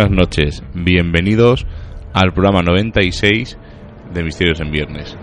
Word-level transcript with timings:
buenas 0.00 0.16
noches, 0.16 0.62
bienvenidos 0.72 1.66
al 2.14 2.32
programa 2.32 2.62
96 2.62 3.58
de 4.14 4.22
Misterios 4.22 4.58
en 4.60 4.70
Viernes. 4.70 5.14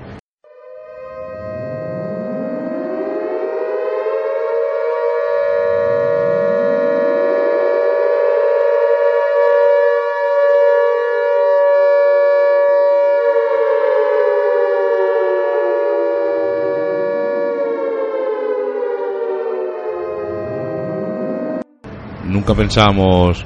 Nunca 22.25 22.53
pensábamos 22.53 23.43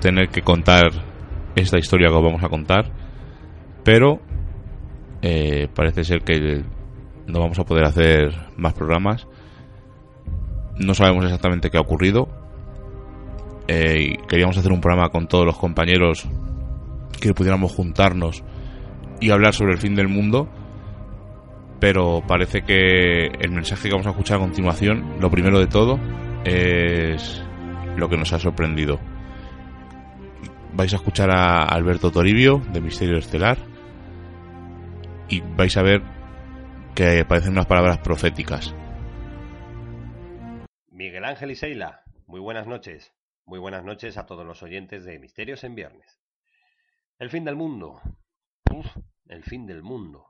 tener 0.00 0.28
que 0.28 0.42
contar 0.42 0.90
esta 1.54 1.78
historia 1.78 2.08
que 2.08 2.14
os 2.14 2.22
vamos 2.22 2.42
a 2.42 2.48
contar, 2.48 2.86
pero 3.84 4.20
eh, 5.22 5.68
parece 5.74 6.04
ser 6.04 6.22
que 6.22 6.64
no 7.26 7.40
vamos 7.40 7.58
a 7.58 7.64
poder 7.64 7.84
hacer 7.84 8.34
más 8.56 8.72
programas. 8.72 9.26
No 10.78 10.94
sabemos 10.94 11.24
exactamente 11.24 11.70
qué 11.70 11.76
ha 11.76 11.82
ocurrido. 11.82 12.28
Eh, 13.68 14.16
queríamos 14.28 14.56
hacer 14.56 14.72
un 14.72 14.80
programa 14.80 15.10
con 15.10 15.28
todos 15.28 15.44
los 15.44 15.56
compañeros 15.56 16.26
que 17.20 17.34
pudiéramos 17.34 17.72
juntarnos 17.72 18.42
y 19.20 19.30
hablar 19.30 19.54
sobre 19.54 19.72
el 19.72 19.78
fin 19.78 19.94
del 19.94 20.08
mundo. 20.08 20.48
Pero 21.78 22.22
parece 22.26 22.62
que 22.62 23.26
el 23.26 23.52
mensaje 23.52 23.88
que 23.88 23.94
vamos 23.94 24.06
a 24.06 24.10
escuchar 24.10 24.36
a 24.36 24.40
continuación, 24.40 25.16
lo 25.18 25.30
primero 25.30 25.58
de 25.58 25.66
todo, 25.66 25.98
es 26.44 27.42
lo 27.96 28.08
que 28.08 28.16
nos 28.18 28.32
ha 28.32 28.38
sorprendido 28.38 28.98
vais 30.72 30.92
a 30.92 30.96
escuchar 30.96 31.30
a 31.30 31.64
Alberto 31.64 32.10
Toribio 32.10 32.58
de 32.72 32.80
Misterio 32.80 33.18
Estelar 33.18 33.58
y 35.28 35.40
vais 35.40 35.76
a 35.76 35.82
ver 35.82 36.02
que 36.94 37.20
aparecen 37.20 37.52
unas 37.52 37.66
palabras 37.66 37.98
proféticas. 37.98 38.74
Miguel 40.90 41.24
Ángel 41.24 41.52
y 41.52 41.56
Seila, 41.56 42.02
muy 42.26 42.40
buenas 42.40 42.66
noches. 42.66 43.12
Muy 43.46 43.58
buenas 43.58 43.84
noches 43.84 44.16
a 44.16 44.26
todos 44.26 44.46
los 44.46 44.62
oyentes 44.62 45.04
de 45.04 45.18
Misterios 45.18 45.64
en 45.64 45.74
Viernes. 45.74 46.20
El 47.18 47.30
fin 47.30 47.44
del 47.44 47.56
mundo. 47.56 48.00
El 49.26 49.42
fin 49.42 49.66
del 49.66 49.82
mundo. 49.82 50.26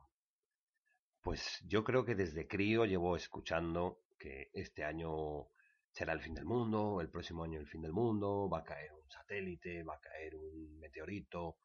Pues 1.20 1.62
yo 1.66 1.84
creo 1.84 2.04
que 2.04 2.14
desde 2.14 2.48
crío 2.48 2.86
llevo 2.86 3.16
escuchando 3.16 4.00
que 4.18 4.50
este 4.54 4.84
año 4.84 5.48
será 5.92 6.12
el 6.12 6.20
fin 6.20 6.34
del 6.34 6.44
mundo, 6.44 7.00
el 7.00 7.10
próximo 7.10 7.44
año 7.44 7.58
el 7.60 7.66
fin 7.66 7.82
del 7.82 7.92
mundo, 7.92 8.48
va 8.48 8.58
a 8.58 8.64
caer 8.64 8.92
un 8.92 9.10
satélite, 9.10 9.82
va 9.82 9.96
a 9.96 10.00
caer 10.00 10.36
un 10.36 10.78
meteorito, 10.78 11.58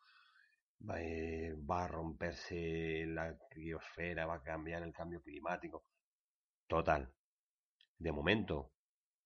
va, 0.87 1.01
eh, 1.01 1.53
va 1.53 1.85
a 1.85 1.87
romperse 1.87 3.05
la 3.07 3.37
criosfera, 3.49 4.25
va 4.25 4.35
a 4.35 4.43
cambiar 4.43 4.83
el 4.83 4.93
cambio 4.93 5.21
climático. 5.21 5.85
Total. 6.67 7.13
De 7.97 8.11
momento, 8.11 8.71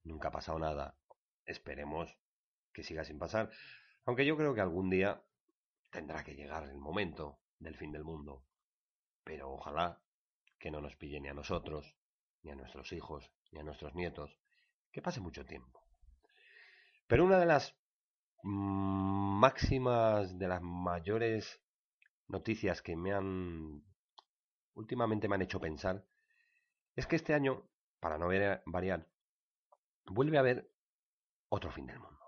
nunca 0.03 0.27
ha 0.27 0.31
pasado 0.31 0.59
nada. 0.59 0.97
Esperemos 1.45 2.17
que 2.73 2.83
siga 2.83 3.03
sin 3.03 3.17
pasar. 3.17 3.49
Aunque 4.05 4.25
yo 4.25 4.37
creo 4.37 4.53
que 4.53 4.61
algún 4.61 4.89
día 4.89 5.23
tendrá 5.89 6.23
que 6.23 6.35
llegar 6.35 6.63
el 6.63 6.77
momento 6.77 7.39
del 7.57 7.75
fin 7.75 7.91
del 7.91 8.03
mundo. 8.03 8.43
Pero 9.23 9.51
ojalá 9.51 10.01
que 10.59 10.71
no 10.71 10.81
nos 10.81 10.95
pille 10.95 11.19
ni 11.19 11.29
a 11.29 11.33
nosotros, 11.33 11.95
ni 12.43 12.51
a 12.51 12.55
nuestros 12.55 12.91
hijos, 12.91 13.31
ni 13.51 13.59
a 13.59 13.63
nuestros 13.63 13.95
nietos 13.95 14.37
que 14.91 15.01
pase 15.01 15.19
mucho 15.21 15.45
tiempo. 15.45 15.83
Pero 17.07 17.25
una 17.25 17.39
de 17.39 17.45
las 17.45 17.75
máximas, 18.43 20.37
de 20.37 20.47
las 20.47 20.61
mayores 20.61 21.61
noticias 22.27 22.81
que 22.81 22.95
me 22.95 23.13
han 23.13 23.83
últimamente 24.79 25.27
me 25.27 25.35
han 25.35 25.41
hecho 25.41 25.59
pensar 25.59 26.05
es 26.95 27.05
que 27.05 27.15
este 27.15 27.33
año, 27.33 27.69
para 27.99 28.17
no 28.17 28.27
variar, 28.65 29.07
vuelve 30.05 30.37
a 30.37 30.39
haber 30.39 30.71
otro 31.49 31.71
fin 31.71 31.85
del 31.85 31.99
mundo. 31.99 32.19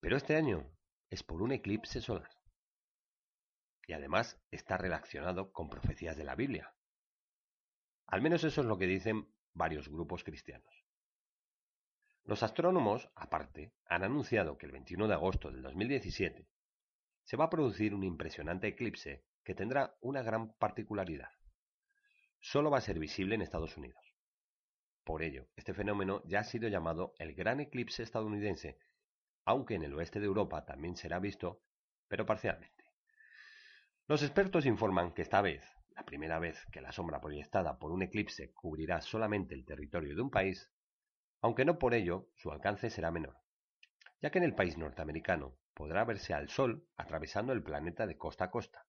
Pero 0.00 0.16
este 0.16 0.36
año 0.36 0.70
es 1.10 1.22
por 1.22 1.42
un 1.42 1.52
eclipse 1.52 2.00
solar. 2.00 2.30
Y 3.86 3.92
además 3.92 4.40
está 4.50 4.76
relacionado 4.76 5.52
con 5.52 5.68
profecías 5.68 6.16
de 6.16 6.24
la 6.24 6.34
Biblia. 6.34 6.74
Al 8.06 8.20
menos 8.20 8.42
eso 8.44 8.60
es 8.60 8.66
lo 8.66 8.78
que 8.78 8.86
dicen 8.86 9.32
varios 9.52 9.88
grupos 9.88 10.24
cristianos. 10.24 10.85
Los 12.26 12.42
astrónomos, 12.42 13.08
aparte, 13.14 13.72
han 13.86 14.02
anunciado 14.02 14.58
que 14.58 14.66
el 14.66 14.72
21 14.72 15.06
de 15.06 15.14
agosto 15.14 15.48
del 15.52 15.62
2017 15.62 16.48
se 17.22 17.36
va 17.36 17.44
a 17.44 17.50
producir 17.50 17.94
un 17.94 18.02
impresionante 18.02 18.66
eclipse 18.66 19.24
que 19.44 19.54
tendrá 19.54 19.96
una 20.00 20.22
gran 20.22 20.52
particularidad. 20.54 21.30
Solo 22.40 22.68
va 22.68 22.78
a 22.78 22.80
ser 22.80 22.98
visible 22.98 23.36
en 23.36 23.42
Estados 23.42 23.76
Unidos. 23.76 24.16
Por 25.04 25.22
ello, 25.22 25.46
este 25.54 25.72
fenómeno 25.72 26.20
ya 26.24 26.40
ha 26.40 26.44
sido 26.44 26.68
llamado 26.68 27.14
el 27.18 27.32
Gran 27.32 27.60
Eclipse 27.60 28.02
estadounidense, 28.02 28.76
aunque 29.44 29.76
en 29.76 29.84
el 29.84 29.94
oeste 29.94 30.18
de 30.18 30.26
Europa 30.26 30.64
también 30.64 30.96
será 30.96 31.20
visto, 31.20 31.62
pero 32.08 32.26
parcialmente. 32.26 32.90
Los 34.08 34.24
expertos 34.24 34.66
informan 34.66 35.12
que 35.14 35.22
esta 35.22 35.42
vez, 35.42 35.62
la 35.90 36.04
primera 36.04 36.40
vez 36.40 36.66
que 36.72 36.80
la 36.80 36.90
sombra 36.90 37.20
proyectada 37.20 37.78
por 37.78 37.92
un 37.92 38.02
eclipse 38.02 38.52
cubrirá 38.52 39.00
solamente 39.00 39.54
el 39.54 39.64
territorio 39.64 40.16
de 40.16 40.22
un 40.22 40.30
país, 40.30 40.68
aunque 41.40 41.64
no 41.64 41.78
por 41.78 41.94
ello 41.94 42.28
su 42.34 42.50
alcance 42.50 42.90
será 42.90 43.10
menor, 43.10 43.36
ya 44.20 44.30
que 44.30 44.38
en 44.38 44.44
el 44.44 44.54
país 44.54 44.78
norteamericano 44.78 45.56
podrá 45.74 46.04
verse 46.04 46.34
al 46.34 46.48
Sol 46.48 46.88
atravesando 46.96 47.52
el 47.52 47.62
planeta 47.62 48.06
de 48.06 48.16
costa 48.16 48.44
a 48.44 48.50
costa, 48.50 48.86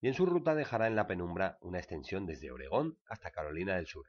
y 0.00 0.08
en 0.08 0.14
su 0.14 0.26
ruta 0.26 0.54
dejará 0.54 0.86
en 0.86 0.96
la 0.96 1.06
penumbra 1.06 1.58
una 1.60 1.78
extensión 1.78 2.26
desde 2.26 2.50
Oregón 2.50 2.98
hasta 3.06 3.30
Carolina 3.30 3.76
del 3.76 3.86
Sur, 3.86 4.06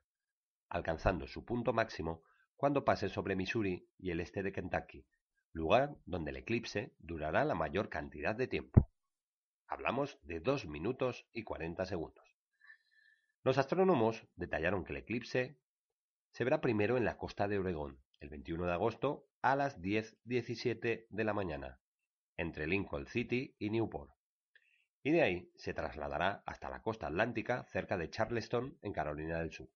alcanzando 0.70 1.28
su 1.28 1.46
punto 1.46 1.74
máximo 1.74 2.24
cuando 2.56 2.86
pase 2.86 3.10
sobre 3.10 3.36
Missouri 3.36 3.90
y 3.98 4.12
el 4.12 4.20
este 4.20 4.44
de 4.44 4.52
Kentucky, 4.52 5.06
lugar 5.52 5.96
donde 6.06 6.32
el 6.32 6.38
eclipse 6.38 6.94
durará 7.00 7.46
la 7.46 7.56
mayor 7.56 7.90
cantidad 7.90 8.36
de 8.36 8.48
tiempo. 8.48 8.90
Hablamos 9.68 10.20
de 10.24 10.40
2 10.40 10.68
minutos 10.68 11.28
y 11.34 11.44
40 11.44 11.86
segundos. 11.86 12.26
Los 13.44 13.58
astrónomos 13.58 14.28
detallaron 14.36 14.84
que 14.84 14.94
el 14.94 14.98
eclipse 15.00 15.60
se 16.36 16.44
verá 16.44 16.60
primero 16.60 16.98
en 16.98 17.06
la 17.06 17.18
costa 17.18 17.48
de 17.48 17.58
Oregón, 17.58 18.04
el 18.20 18.28
21 18.28 18.66
de 18.66 18.74
agosto 18.74 19.26
a 19.42 19.56
las 19.56 19.82
10.17 19.82 21.08
de 21.10 21.24
la 21.24 21.34
mañana, 21.34 21.80
entre 22.36 22.68
Lincoln 22.68 23.06
City 23.06 23.56
y 23.58 23.70
Newport. 23.70 24.12
Y 25.02 25.12
de 25.12 25.22
ahí 25.22 25.50
se 25.56 25.74
trasladará 25.74 26.44
hasta 26.46 26.70
la 26.70 26.82
costa 26.82 27.08
atlántica 27.08 27.64
cerca 27.72 27.96
de 27.96 28.10
Charleston, 28.10 28.78
en 28.82 28.92
Carolina 28.92 29.40
del 29.40 29.54
Sur. 29.54 29.70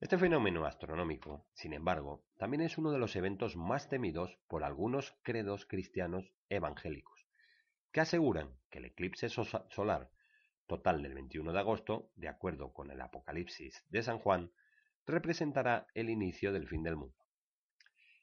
Este 0.00 0.18
fenómeno 0.18 0.66
astronómico, 0.66 1.46
sin 1.52 1.72
embargo, 1.72 2.24
también 2.36 2.62
es 2.62 2.76
uno 2.76 2.90
de 2.90 2.98
los 2.98 3.14
eventos 3.14 3.54
más 3.54 3.88
temidos 3.88 4.40
por 4.48 4.64
algunos 4.64 5.16
credos 5.22 5.66
cristianos 5.66 6.32
evangélicos, 6.48 7.28
que 7.92 8.00
aseguran 8.00 8.58
que 8.70 8.78
el 8.78 8.86
eclipse 8.86 9.28
solar 9.28 10.10
total 10.66 11.00
del 11.00 11.14
21 11.14 11.52
de 11.52 11.58
agosto, 11.60 12.10
de 12.16 12.26
acuerdo 12.26 12.72
con 12.72 12.90
el 12.90 13.00
Apocalipsis 13.00 13.84
de 13.88 14.02
San 14.02 14.18
Juan, 14.18 14.50
representará 15.08 15.86
el 15.94 16.10
inicio 16.10 16.52
del 16.52 16.68
fin 16.68 16.82
del 16.82 16.96
mundo. 16.96 17.16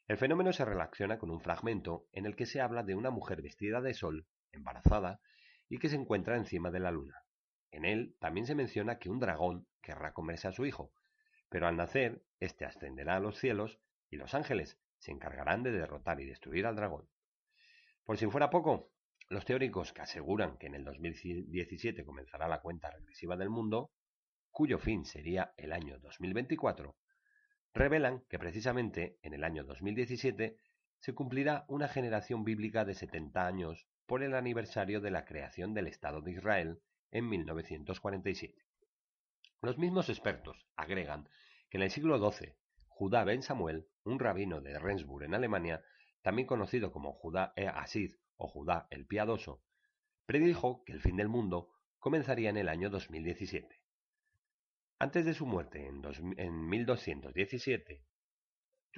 El 0.08 0.16
fenómeno 0.18 0.52
se 0.52 0.64
relaciona 0.64 1.18
con 1.18 1.30
un 1.30 1.40
fragmento 1.40 2.06
en 2.12 2.26
el 2.26 2.36
que 2.36 2.46
se 2.46 2.60
habla 2.60 2.82
de 2.82 2.94
una 2.94 3.10
mujer 3.10 3.42
vestida 3.42 3.80
de 3.80 3.92
sol, 3.92 4.26
embarazada, 4.52 5.20
y 5.68 5.78
que 5.78 5.88
se 5.88 5.96
encuentra 5.96 6.36
encima 6.36 6.70
de 6.70 6.80
la 6.80 6.92
luna. 6.92 7.24
En 7.72 7.84
él 7.84 8.16
también 8.20 8.46
se 8.46 8.54
menciona 8.54 8.98
que 8.98 9.10
un 9.10 9.18
dragón 9.18 9.66
querrá 9.82 10.12
comerse 10.12 10.46
a 10.48 10.52
su 10.52 10.64
hijo, 10.64 10.92
pero 11.48 11.66
al 11.66 11.76
nacer, 11.76 12.22
éste 12.38 12.64
ascenderá 12.64 13.16
a 13.16 13.20
los 13.20 13.38
cielos 13.38 13.80
y 14.08 14.16
los 14.16 14.34
ángeles 14.34 14.78
se 14.98 15.10
encargarán 15.10 15.62
de 15.62 15.72
derrotar 15.72 16.20
y 16.20 16.26
destruir 16.26 16.66
al 16.66 16.76
dragón. 16.76 17.08
Por 18.04 18.16
si 18.16 18.26
fuera 18.26 18.50
poco, 18.50 18.92
los 19.28 19.44
teóricos 19.44 19.92
que 19.92 20.02
aseguran 20.02 20.56
que 20.56 20.68
en 20.68 20.76
el 20.76 20.84
2017 20.84 22.04
comenzará 22.04 22.46
la 22.46 22.60
cuenta 22.60 22.90
regresiva 22.90 23.36
del 23.36 23.50
mundo, 23.50 23.90
cuyo 24.56 24.78
fin 24.78 25.04
sería 25.04 25.52
el 25.58 25.70
año 25.70 25.98
2024, 25.98 26.96
revelan 27.74 28.24
que 28.30 28.38
precisamente 28.38 29.18
en 29.20 29.34
el 29.34 29.44
año 29.44 29.64
2017 29.64 30.56
se 30.98 31.14
cumplirá 31.14 31.66
una 31.68 31.88
generación 31.88 32.42
bíblica 32.42 32.86
de 32.86 32.94
70 32.94 33.46
años 33.46 33.86
por 34.06 34.22
el 34.22 34.34
aniversario 34.34 35.02
de 35.02 35.10
la 35.10 35.26
creación 35.26 35.74
del 35.74 35.88
Estado 35.88 36.22
de 36.22 36.32
Israel 36.32 36.80
en 37.10 37.28
1947. 37.28 38.64
Los 39.60 39.76
mismos 39.76 40.08
expertos 40.08 40.66
agregan 40.74 41.28
que 41.68 41.76
en 41.76 41.82
el 41.82 41.90
siglo 41.90 42.16
XII, 42.18 42.54
Judá 42.88 43.24
ben 43.24 43.42
Samuel, 43.42 43.86
un 44.04 44.18
rabino 44.18 44.62
de 44.62 44.78
Rendsburg 44.78 45.24
en 45.24 45.34
Alemania, 45.34 45.84
también 46.22 46.48
conocido 46.48 46.92
como 46.92 47.12
Judá 47.12 47.52
e 47.56 47.68
Asid 47.68 48.14
o 48.38 48.48
Judá 48.48 48.86
el 48.88 49.04
Piadoso, 49.04 49.62
predijo 50.24 50.82
que 50.86 50.94
el 50.94 51.02
fin 51.02 51.16
del 51.16 51.28
mundo 51.28 51.68
comenzaría 51.98 52.48
en 52.48 52.56
el 52.56 52.70
año 52.70 52.88
2017. 52.88 53.85
Antes 54.98 55.26
de 55.26 55.34
su 55.34 55.44
muerte 55.44 55.86
en, 55.86 56.02
en 56.38 56.68
1217, 56.68 58.02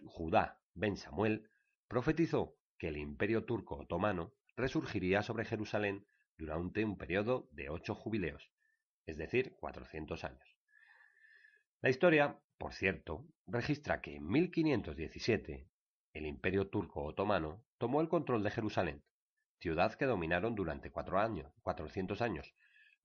Judá 0.05 0.61
ben 0.75 0.97
Samuel 0.97 1.50
profetizó 1.89 2.56
que 2.79 2.89
el 2.89 2.97
imperio 2.97 3.45
turco 3.45 3.77
otomano 3.79 4.35
resurgiría 4.56 5.23
sobre 5.23 5.45
Jerusalén 5.45 6.06
durante 6.37 6.85
un 6.85 6.97
periodo 6.97 7.49
de 7.50 7.69
ocho 7.69 7.97
jubileos, 7.97 8.50
es 9.06 9.17
decir, 9.17 9.56
400 9.56 10.23
años. 10.23 10.56
La 11.81 11.91
historia, 11.91 12.41
por 12.59 12.75
cierto, 12.75 13.27
registra 13.47 14.00
que 14.00 14.17
en 14.17 14.27
1517 14.27 15.69
el 16.12 16.27
Imperio 16.27 16.69
Turco 16.69 17.05
Otomano 17.05 17.65
tomó 17.79 18.00
el 18.00 18.09
control 18.09 18.43
de 18.43 18.50
Jerusalén, 18.50 19.05
ciudad 19.61 19.95
que 19.95 20.06
dominaron 20.06 20.55
durante 20.55 20.91
cuatro 20.91 21.19
años, 21.19 21.53
400 21.62 22.21
años, 22.23 22.55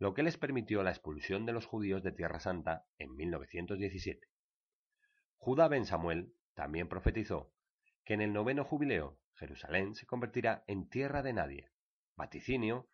lo 0.04 0.14
que 0.14 0.22
les 0.22 0.36
permitió 0.36 0.84
la 0.84 0.90
expulsión 0.90 1.46
de 1.46 1.54
los 1.54 1.66
judíos 1.66 2.04
de 2.04 2.12
Tierra 2.12 2.42
Santa 2.42 2.86
en 2.98 3.16
1917. 3.16 4.28
Judá 5.38 5.70
ben 5.70 5.86
Samuel 5.86 6.36
también 6.56 6.90
profetizó 6.90 7.54
que 8.04 8.14
en 8.14 8.20
el 8.20 8.34
noveno 8.34 8.66
jubileo 8.66 9.18
Jerusalén 9.36 9.96
se 9.96 10.06
convertirá 10.06 10.66
en 10.68 10.90
tierra 10.90 11.24
de 11.24 11.32
nadie, 11.32 11.72
vaticinio 12.18 12.90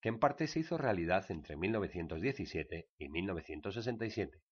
que 0.00 0.08
en 0.08 0.18
parte 0.18 0.48
se 0.48 0.58
hizo 0.58 0.76
realidad 0.78 1.30
entre 1.30 1.54
1917 1.54 2.90
y 2.98 3.08
1967, 3.08 4.42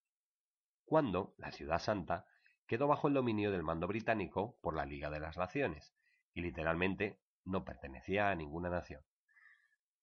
cuando 0.85 1.35
la 1.38 1.50
Ciudad 1.50 1.81
Santa 1.81 2.25
quedó 2.69 2.87
bajo 2.87 3.09
el 3.09 3.14
dominio 3.14 3.50
del 3.50 3.64
mando 3.64 3.88
británico 3.88 4.61
por 4.62 4.76
la 4.76 4.87
Liga 4.87 5.11
de 5.11 5.19
las 5.19 5.37
Naciones, 5.37 5.93
y 6.35 6.43
literalmente 6.43 7.19
no 7.44 7.64
pertenecía 7.64 8.31
a 8.31 8.37
ninguna 8.37 8.70
nación. 8.70 9.02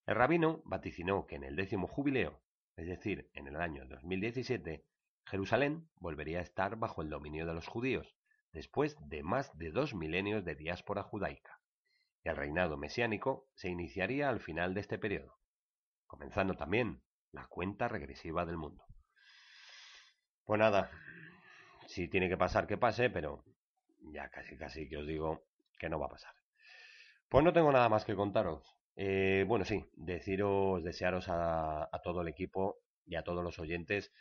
El 0.06 0.16
rabino 0.16 0.60
vaticinó 0.64 1.26
que 1.26 1.36
en 1.36 1.44
el 1.44 1.56
décimo 1.56 1.86
jubileo, 1.86 2.42
es 2.76 2.86
decir, 2.86 3.30
en 3.32 3.46
el 3.46 3.56
año 3.56 3.86
2017, 3.86 4.84
Jerusalén 5.24 5.88
volvería 5.96 6.40
a 6.40 6.42
estar 6.42 6.76
bajo 6.76 7.00
el 7.00 7.08
dominio 7.08 7.46
de 7.46 7.54
los 7.54 7.66
judíos, 7.66 8.14
después 8.52 8.96
de 9.08 9.22
más 9.22 9.56
de 9.56 9.70
dos 9.70 9.94
milenios 9.94 10.44
de 10.44 10.54
diáspora 10.54 11.02
judaica. 11.02 11.60
El 12.22 12.36
reinado 12.36 12.76
mesiánico 12.76 13.48
se 13.54 13.70
iniciaría 13.70 14.28
al 14.28 14.40
final 14.40 14.74
de 14.74 14.80
este 14.80 14.98
periodo, 14.98 15.38
comenzando 16.06 16.54
también 16.54 17.02
la 17.32 17.46
cuenta 17.46 17.88
regresiva 17.88 18.44
del 18.44 18.58
mundo. 18.58 18.84
Pues 20.44 20.58
nada, 20.58 20.90
si 21.86 22.08
tiene 22.08 22.28
que 22.28 22.36
pasar, 22.36 22.66
que 22.66 22.76
pase, 22.76 23.08
pero 23.08 23.42
ya 24.12 24.28
casi 24.28 24.56
casi 24.58 24.88
que 24.88 24.98
os 24.98 25.06
digo 25.06 25.46
que 25.78 25.88
no 25.88 25.98
va 25.98 26.06
a 26.06 26.10
pasar. 26.10 26.34
Pues 27.28 27.42
no 27.42 27.52
tengo 27.52 27.72
nada 27.72 27.88
más 27.88 28.04
que 28.04 28.14
contaros. 28.14 28.74
Eh, 28.96 29.44
bueno, 29.46 29.64
sí, 29.64 29.84
deciros, 29.94 30.84
desearos 30.84 31.26
a, 31.28 31.88
todo 32.02 32.22
el 32.22 32.28
equipo 32.28 32.78
y 33.06 33.16
a 33.16 33.22
todos 33.22 33.42
los 33.42 33.58
oyentes 33.58 34.12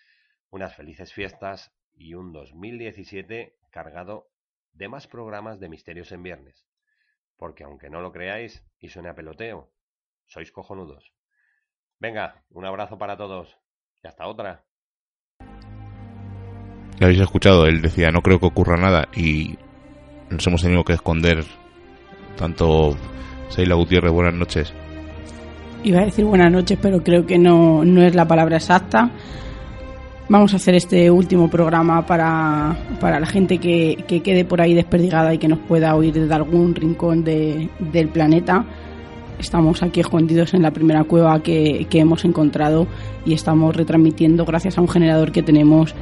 unas 0.49 0.75
felices 0.75 1.13
fiestas 1.13 1.73
y 1.93 2.13
un 2.13 2.31
2017 2.31 3.57
cargado 3.71 4.29
de 4.71 4.87
más 4.87 5.07
programas 5.07 5.59
de 5.59 5.69
Misterios 5.69 6.11
en 6.11 6.23
Viernes 6.23 6.67
porque 7.43 7.65
aunque 7.65 7.89
no 7.89 8.01
lo 8.01 8.13
creáis 8.13 8.63
y 8.79 8.87
suene 8.87 9.09
a 9.09 9.15
peloteo, 9.15 9.69
sois 10.25 10.51
cojonudos. 10.51 11.11
Venga, 11.99 12.45
un 12.49 12.65
abrazo 12.65 12.97
para 12.97 13.17
todos 13.17 13.57
y 14.01 14.07
hasta 14.07 14.27
otra. 14.27 14.63
Ya 16.99 17.05
habéis 17.05 17.19
escuchado, 17.19 17.65
él 17.65 17.81
decía, 17.81 18.11
no 18.11 18.21
creo 18.21 18.39
que 18.39 18.45
ocurra 18.45 18.77
nada 18.77 19.09
y 19.13 19.57
nos 20.29 20.47
hemos 20.47 20.61
tenido 20.61 20.85
que 20.85 20.93
esconder 20.93 21.43
tanto 22.37 22.95
Seila 23.53 23.75
Gutiérrez, 23.75 24.11
buenas 24.11 24.33
noches. 24.33 24.73
Iba 25.83 25.99
a 25.99 26.05
decir 26.05 26.25
buenas 26.25 26.51
noches, 26.51 26.79
pero 26.81 27.03
creo 27.03 27.25
que 27.25 27.37
no, 27.37 27.85
no 27.85 28.01
es 28.01 28.15
la 28.15 28.27
palabra 28.27 28.57
exacta. 28.57 29.11
Vamos 30.27 30.53
a 30.53 30.55
hacer 30.55 30.73
este 30.73 31.11
último 31.11 31.49
programa 31.49 32.03
para, 32.05 32.75
para 32.99 33.19
la 33.19 33.27
gente 33.27 33.59
que, 33.59 34.03
que, 34.07 34.21
quede 34.21 34.43
por 34.45 34.59
ahí 34.59 34.73
desperdigada 34.73 35.33
y 35.33 35.37
que 35.37 35.47
nos 35.47 35.59
pueda 35.59 35.95
oír 35.95 36.13
desde 36.13 36.33
algún 36.33 36.73
rincón 36.73 37.23
de, 37.23 37.69
del 37.77 38.07
planeta. 38.07 38.65
Estamos 39.37 39.83
aquí 39.83 39.99
escondidos 39.99 40.55
en 40.55 40.63
la 40.63 40.71
primera 40.71 41.03
cueva 41.03 41.43
que, 41.43 41.85
que 41.89 41.99
hemos 41.99 42.25
encontrado 42.25 42.87
y 43.25 43.33
estamos 43.33 43.75
retransmitiendo 43.75 44.45
gracias 44.45 44.77
a 44.79 44.81
un 44.81 44.87
generador 44.87 45.31
que 45.31 45.43
tenemos 45.43 45.93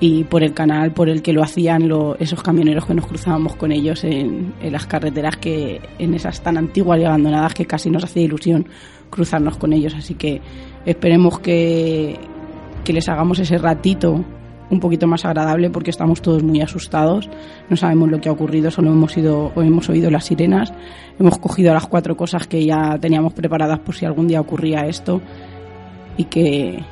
y 0.00 0.24
por 0.24 0.42
el 0.42 0.54
canal 0.54 0.92
por 0.92 1.10
el 1.10 1.20
que 1.20 1.34
lo 1.34 1.42
hacían 1.42 1.90
esos 2.18 2.42
camioneros 2.42 2.86
que 2.86 2.94
nos 2.94 3.06
cruzábamos 3.06 3.54
con 3.56 3.70
ellos 3.70 4.02
en, 4.02 4.54
en, 4.60 4.72
las 4.72 4.86
carreteras 4.86 5.36
que 5.36 5.80
en 5.98 6.14
esas 6.14 6.40
tan 6.40 6.56
antiguas 6.56 6.98
y 6.98 7.04
abandonadas 7.04 7.52
que 7.52 7.66
casi 7.66 7.90
nos 7.90 8.04
hacía 8.04 8.22
ilusión 8.22 8.66
cruzarnos 9.10 9.58
con 9.58 9.74
ellos. 9.74 9.94
Así 9.94 10.14
que 10.14 10.40
esperemos 10.86 11.38
que, 11.40 12.18
que 12.82 12.92
les 12.94 13.08
hagamos 13.10 13.38
ese 13.40 13.58
ratito 13.58 14.24
un 14.70 14.80
poquito 14.80 15.06
más 15.06 15.24
agradable 15.24 15.68
porque 15.68 15.90
estamos 15.90 16.22
todos 16.22 16.42
muy 16.42 16.60
asustados, 16.60 17.28
no 17.68 17.76
sabemos 17.76 18.08
lo 18.08 18.20
que 18.20 18.28
ha 18.28 18.32
ocurrido, 18.32 18.70
solo 18.70 18.90
hemos 18.90 19.16
ido 19.16 19.52
o 19.54 19.62
hemos 19.62 19.88
oído 19.88 20.10
las 20.10 20.26
sirenas, 20.26 20.72
hemos 21.18 21.38
cogido 21.38 21.74
las 21.74 21.88
cuatro 21.88 22.16
cosas 22.16 22.46
que 22.46 22.64
ya 22.64 22.96
teníamos 22.98 23.32
preparadas 23.32 23.80
por 23.80 23.96
si 23.96 24.06
algún 24.06 24.28
día 24.28 24.40
ocurría 24.40 24.86
esto 24.86 25.20
y 26.16 26.24
que 26.24 26.84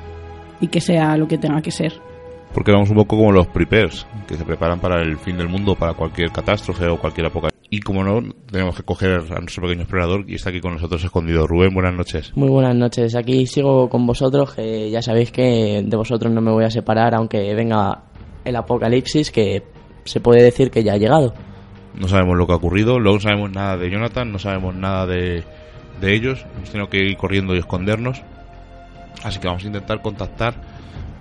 y 0.60 0.66
que 0.66 0.80
sea 0.80 1.16
lo 1.16 1.28
que 1.28 1.38
tenga 1.38 1.62
que 1.62 1.70
ser. 1.70 2.07
Porque 2.52 2.72
vamos 2.72 2.90
un 2.90 2.96
poco 2.96 3.16
como 3.16 3.32
los 3.32 3.46
preppers, 3.46 4.06
que 4.26 4.36
se 4.36 4.44
preparan 4.44 4.80
para 4.80 5.02
el 5.02 5.16
fin 5.18 5.36
del 5.36 5.48
mundo, 5.48 5.74
para 5.74 5.94
cualquier 5.94 6.30
catástrofe 6.32 6.86
o 6.88 6.98
cualquier 6.98 7.26
apocalipsis 7.26 7.58
y 7.70 7.80
como 7.80 8.02
no, 8.02 8.22
tenemos 8.50 8.76
que 8.76 8.82
coger 8.82 9.20
a 9.30 9.40
nuestro 9.40 9.62
pequeño 9.62 9.82
explorador 9.82 10.24
y 10.26 10.36
está 10.36 10.48
aquí 10.48 10.60
con 10.60 10.72
nosotros 10.72 11.04
escondido. 11.04 11.46
Rubén, 11.46 11.74
buenas 11.74 11.94
noches. 11.94 12.32
Muy 12.34 12.48
buenas 12.48 12.74
noches. 12.74 13.14
Aquí 13.14 13.46
sigo 13.46 13.90
con 13.90 14.06
vosotros, 14.06 14.54
que 14.54 14.90
ya 14.90 15.02
sabéis 15.02 15.30
que 15.30 15.82
de 15.84 15.96
vosotros 15.96 16.32
no 16.32 16.40
me 16.40 16.50
voy 16.50 16.64
a 16.64 16.70
separar, 16.70 17.14
aunque 17.14 17.54
venga 17.54 18.04
el 18.44 18.56
apocalipsis, 18.56 19.30
que 19.30 19.62
se 20.04 20.20
puede 20.20 20.42
decir 20.42 20.70
que 20.70 20.82
ya 20.82 20.94
ha 20.94 20.96
llegado. 20.96 21.34
No 21.94 22.08
sabemos 22.08 22.38
lo 22.38 22.46
que 22.46 22.54
ha 22.54 22.56
ocurrido, 22.56 22.98
no 23.00 23.20
sabemos 23.20 23.50
nada 23.50 23.76
de 23.76 23.90
Jonathan, 23.90 24.32
no 24.32 24.38
sabemos 24.38 24.74
nada 24.74 25.06
de, 25.06 25.44
de 26.00 26.14
ellos. 26.14 26.46
Hemos 26.56 26.70
tenido 26.70 26.88
que 26.88 27.04
ir 27.04 27.16
corriendo 27.18 27.54
y 27.54 27.58
escondernos. 27.58 28.22
Así 29.22 29.40
que 29.40 29.48
vamos 29.48 29.64
a 29.64 29.66
intentar 29.66 30.00
contactar 30.00 30.54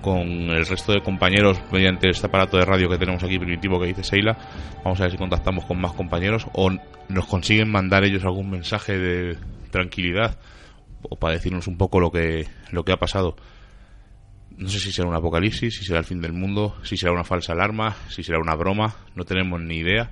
con 0.01 0.27
el 0.27 0.65
resto 0.65 0.93
de 0.93 1.01
compañeros 1.01 1.59
mediante 1.71 2.09
este 2.09 2.27
aparato 2.27 2.57
de 2.57 2.65
radio 2.65 2.89
que 2.89 2.97
tenemos 2.97 3.23
aquí 3.23 3.39
primitivo 3.39 3.79
que 3.79 3.87
dice 3.87 4.03
Seila. 4.03 4.37
Vamos 4.83 4.99
a 4.99 5.03
ver 5.03 5.11
si 5.11 5.17
contactamos 5.17 5.65
con 5.65 5.79
más 5.79 5.93
compañeros 5.93 6.47
o 6.53 6.69
nos 7.09 7.25
consiguen 7.25 7.71
mandar 7.71 8.03
ellos 8.03 8.23
algún 8.23 8.49
mensaje 8.49 8.97
de 8.97 9.37
tranquilidad 9.71 10.39
o 11.01 11.15
para 11.15 11.33
decirnos 11.33 11.67
un 11.67 11.77
poco 11.77 11.99
lo 11.99 12.11
que, 12.11 12.47
lo 12.71 12.83
que 12.83 12.91
ha 12.91 12.97
pasado. 12.97 13.35
No 14.57 14.69
sé 14.69 14.79
si 14.79 14.91
será 14.91 15.07
un 15.07 15.15
apocalipsis, 15.15 15.77
si 15.77 15.85
será 15.85 15.99
el 15.99 16.05
fin 16.05 16.21
del 16.21 16.33
mundo, 16.33 16.75
si 16.83 16.97
será 16.97 17.11
una 17.11 17.23
falsa 17.23 17.53
alarma, 17.53 17.95
si 18.09 18.23
será 18.23 18.39
una 18.39 18.55
broma, 18.55 18.95
no 19.15 19.23
tenemos 19.23 19.61
ni 19.61 19.77
idea 19.77 20.09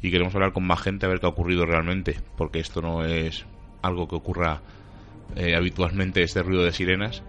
y 0.00 0.10
queremos 0.10 0.34
hablar 0.34 0.52
con 0.52 0.64
más 0.64 0.80
gente 0.80 1.06
a 1.06 1.08
ver 1.08 1.18
qué 1.18 1.26
ha 1.26 1.30
ocurrido 1.30 1.66
realmente, 1.66 2.20
porque 2.36 2.60
esto 2.60 2.80
no 2.80 3.04
es 3.04 3.44
algo 3.82 4.06
que 4.06 4.14
ocurra 4.14 4.62
eh, 5.34 5.56
habitualmente, 5.56 6.22
este 6.22 6.42
ruido 6.42 6.62
de 6.62 6.72
sirenas 6.72 7.22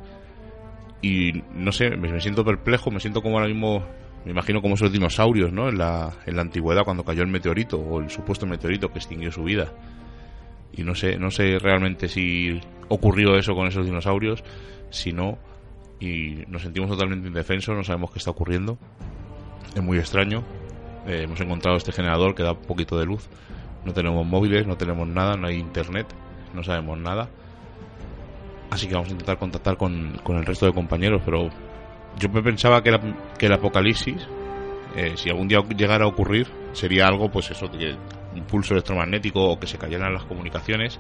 y 1.01 1.43
no 1.53 1.71
sé, 1.71 1.91
me, 1.91 2.19
siento 2.19 2.43
perplejo, 2.43 2.91
me 2.91 2.99
siento 2.99 3.21
como 3.21 3.37
ahora 3.37 3.47
mismo 3.47 3.85
Me 4.25 4.31
imagino 4.31 4.61
como 4.61 4.75
esos 4.75 4.91
dinosaurios, 4.91 5.53
¿no? 5.53 5.69
En 5.69 5.77
la, 5.77 6.11
en 6.25 6.35
la 6.35 6.41
antigüedad, 6.41 6.83
cuando 6.83 7.03
cayó 7.03 7.23
el 7.23 7.29
meteorito, 7.29 7.77
o 7.77 8.01
el 8.01 8.09
supuesto 8.09 8.45
meteorito 8.45 8.91
que 8.91 8.99
extinguió 8.99 9.31
su 9.31 9.43
vida. 9.43 9.73
Y 10.73 10.83
no 10.83 10.93
sé, 10.93 11.17
no 11.17 11.31
sé 11.31 11.57
realmente 11.57 12.07
si 12.07 12.59
ocurrió 12.89 13.37
eso 13.37 13.55
con 13.55 13.67
esos 13.67 13.85
dinosaurios, 13.85 14.43
si 14.89 15.13
no, 15.13 15.37
y 15.99 16.45
nos 16.47 16.61
sentimos 16.61 16.89
totalmente 16.89 17.27
indefensos, 17.27 17.75
no 17.75 17.83
sabemos 17.83 18.11
qué 18.11 18.19
está 18.19 18.31
ocurriendo. 18.31 18.77
Es 19.75 19.81
muy 19.81 19.97
extraño. 19.97 20.43
Eh, 21.05 21.23
hemos 21.23 21.39
encontrado 21.41 21.77
este 21.77 21.91
generador 21.91 22.35
que 22.35 22.43
da 22.43 22.53
un 22.53 22.61
poquito 22.61 22.97
de 22.97 23.05
luz. 23.05 23.27
No 23.85 23.93
tenemos 23.93 24.25
móviles, 24.25 24.65
no 24.67 24.77
tenemos 24.77 25.07
nada, 25.07 25.35
no 25.35 25.47
hay 25.47 25.57
internet, 25.57 26.07
no 26.53 26.63
sabemos 26.63 26.97
nada. 26.97 27.29
Así 28.71 28.87
que 28.87 28.93
vamos 28.93 29.09
a 29.09 29.11
intentar 29.11 29.37
contactar 29.37 29.77
con, 29.77 30.19
con 30.23 30.37
el 30.37 30.45
resto 30.45 30.65
de 30.65 30.73
compañeros, 30.73 31.21
pero 31.25 31.49
yo 32.17 32.29
me 32.29 32.41
pensaba 32.41 32.83
que, 32.83 32.97
que 33.37 33.45
el 33.47 33.53
apocalipsis, 33.53 34.27
eh, 34.95 35.13
si 35.15 35.29
algún 35.29 35.47
día 35.47 35.59
llegara 35.75 36.05
a 36.05 36.07
ocurrir, 36.07 36.47
sería 36.73 37.07
algo, 37.07 37.29
pues 37.29 37.49
eso, 37.51 37.69
que 37.69 37.95
un 38.35 38.43
pulso 38.43 38.73
electromagnético 38.73 39.41
o 39.41 39.59
que 39.59 39.67
se 39.67 39.77
cayeran 39.77 40.13
las 40.13 40.25
comunicaciones, 40.25 40.99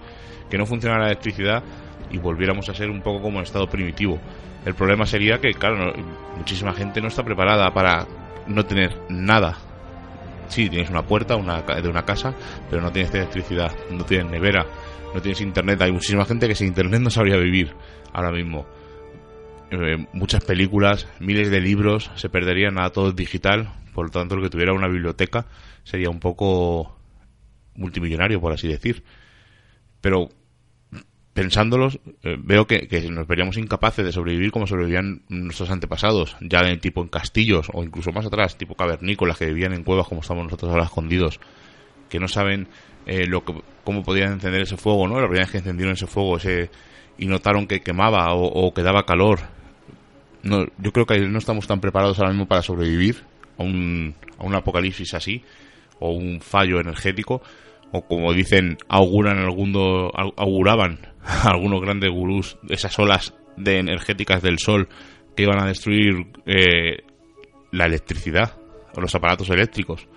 que 0.49 0.57
no 0.57 0.65
funcionara 0.65 1.03
la 1.03 1.07
electricidad 1.11 1.63
y 2.11 2.17
volviéramos 2.17 2.67
a 2.69 2.73
ser 2.73 2.89
un 2.89 3.01
poco 3.01 3.21
como 3.21 3.37
en 3.37 3.43
estado 3.43 3.67
primitivo. 3.67 4.19
El 4.65 4.75
problema 4.75 5.05
sería 5.05 5.39
que, 5.39 5.53
claro, 5.53 5.93
muchísima 6.37 6.73
gente 6.73 7.01
no 7.01 7.07
está 7.07 7.23
preparada 7.23 7.71
para 7.71 8.07
no 8.47 8.65
tener 8.65 8.97
nada. 9.09 9.57
Sí, 10.47 10.69
tienes 10.69 10.89
una 10.89 11.03
puerta 11.03 11.35
una, 11.35 11.61
de 11.61 11.87
una 11.87 12.03
casa, 12.03 12.33
pero 12.69 12.81
no 12.81 12.91
tienes 12.91 13.13
electricidad, 13.13 13.71
no 13.91 14.03
tienes 14.03 14.31
nevera, 14.31 14.65
no 15.13 15.21
tienes 15.21 15.41
internet. 15.41 15.81
Hay 15.81 15.91
muchísima 15.91 16.25
gente 16.25 16.47
que 16.47 16.55
sin 16.55 16.67
internet 16.67 17.01
no 17.01 17.09
sabría 17.09 17.37
vivir 17.37 17.73
ahora 18.13 18.31
mismo. 18.31 18.65
Eh, 19.71 20.07
muchas 20.13 20.43
películas, 20.43 21.07
miles 21.19 21.51
de 21.51 21.61
libros 21.61 22.11
se 22.15 22.29
perderían 22.29 22.79
a 22.79 22.89
todo 22.89 23.11
digital. 23.11 23.73
Por 23.93 24.05
lo 24.05 24.11
tanto, 24.11 24.35
el 24.35 24.41
que 24.41 24.49
tuviera 24.49 24.73
una 24.73 24.87
biblioteca 24.87 25.45
sería 25.83 26.09
un 26.09 26.19
poco 26.19 26.97
multimillonario, 27.75 28.39
por 28.39 28.53
así 28.53 28.67
decir. 28.67 29.03
Pero 30.01 30.29
pensándolos, 31.33 31.99
eh, 32.23 32.35
veo 32.37 32.67
que, 32.67 32.87
nos 33.09 33.27
veríamos 33.27 33.57
incapaces 33.57 34.05
de 34.05 34.11
sobrevivir 34.11 34.51
como 34.51 34.67
sobrevivían 34.67 35.21
nuestros 35.29 35.69
antepasados, 35.69 36.35
ya 36.41 36.59
en 36.61 36.79
tipo 36.79 37.01
en 37.01 37.07
castillos 37.07 37.69
o 37.73 37.83
incluso 37.83 38.11
más 38.11 38.25
atrás, 38.25 38.57
tipo 38.57 38.75
cavernícolas 38.75 39.37
que 39.37 39.45
vivían 39.45 39.73
en 39.73 39.83
cuevas 39.83 40.07
como 40.07 40.21
estamos 40.21 40.43
nosotros 40.43 40.71
ahora 40.71 40.83
escondidos, 40.83 41.39
que 42.09 42.19
no 42.19 42.27
saben 42.27 42.67
eh, 43.05 43.25
lo 43.25 43.43
que, 43.43 43.53
cómo 43.83 44.03
podían 44.03 44.33
encender 44.33 44.61
ese 44.61 44.77
fuego, 44.77 45.07
¿no? 45.07 45.15
La 45.15 45.27
primera 45.27 45.45
vez 45.45 45.51
que 45.51 45.57
encendieron 45.59 45.93
ese 45.93 46.07
fuego 46.07 46.37
ese, 46.37 46.69
y 47.17 47.25
notaron 47.25 47.67
que 47.67 47.81
quemaba 47.81 48.33
o, 48.33 48.45
o 48.45 48.73
que 48.73 48.83
daba 48.83 49.05
calor. 49.05 49.39
No, 50.43 50.65
yo 50.77 50.91
creo 50.93 51.05
que 51.05 51.19
no 51.19 51.37
estamos 51.37 51.67
tan 51.67 51.81
preparados 51.81 52.19
ahora 52.19 52.31
mismo 52.31 52.47
para 52.47 52.61
sobrevivir 52.61 53.23
a 53.57 53.63
un, 53.63 54.15
a 54.37 54.45
un 54.45 54.55
apocalipsis 54.55 55.13
así 55.13 55.43
o 55.99 56.11
un 56.11 56.39
fallo 56.39 56.79
energético 56.79 57.41
o 57.91 58.01
como 58.01 58.33
dicen, 58.33 58.77
auguran 58.87 59.39
alguno, 59.39 60.11
auguraban 60.37 60.99
algunos 61.43 61.81
grandes 61.81 62.11
gurús 62.11 62.57
esas 62.69 62.97
olas 62.99 63.33
de 63.57 63.79
energéticas 63.79 64.41
del 64.41 64.59
sol 64.59 64.87
que 65.35 65.43
iban 65.43 65.61
a 65.61 65.67
destruir 65.67 66.27
eh, 66.45 67.03
la 67.71 67.85
electricidad 67.85 68.53
o 68.95 69.01
los 69.01 69.13
aparatos 69.15 69.49
eléctricos. 69.49 70.07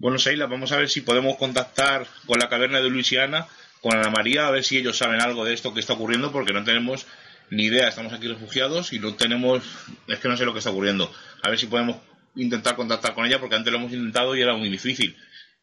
Bueno, 0.00 0.18
Seila, 0.18 0.46
vamos 0.46 0.72
a 0.72 0.78
ver 0.78 0.88
si 0.88 1.02
podemos 1.02 1.36
contactar 1.36 2.06
con 2.26 2.38
la 2.38 2.48
caverna 2.48 2.80
de 2.80 2.88
Luisiana, 2.88 3.46
con 3.82 3.94
Ana 3.94 4.08
María, 4.08 4.46
a 4.46 4.50
ver 4.50 4.64
si 4.64 4.78
ellos 4.78 4.96
saben 4.96 5.20
algo 5.20 5.44
de 5.44 5.52
esto 5.52 5.74
que 5.74 5.80
está 5.80 5.92
ocurriendo, 5.92 6.32
porque 6.32 6.54
no 6.54 6.64
tenemos 6.64 7.06
ni 7.50 7.64
idea. 7.64 7.86
Estamos 7.86 8.14
aquí 8.14 8.26
refugiados 8.26 8.94
y 8.94 8.98
no 8.98 9.14
tenemos, 9.14 9.62
es 10.08 10.18
que 10.18 10.28
no 10.28 10.38
sé 10.38 10.46
lo 10.46 10.54
que 10.54 10.60
está 10.60 10.70
ocurriendo. 10.70 11.12
A 11.42 11.50
ver 11.50 11.58
si 11.58 11.66
podemos 11.66 11.98
intentar 12.34 12.76
contactar 12.76 13.14
con 13.14 13.26
ella, 13.26 13.38
porque 13.40 13.56
antes 13.56 13.70
lo 13.70 13.78
hemos 13.78 13.92
intentado 13.92 14.34
y 14.34 14.40
era 14.40 14.56
muy 14.56 14.70
difícil. 14.70 15.14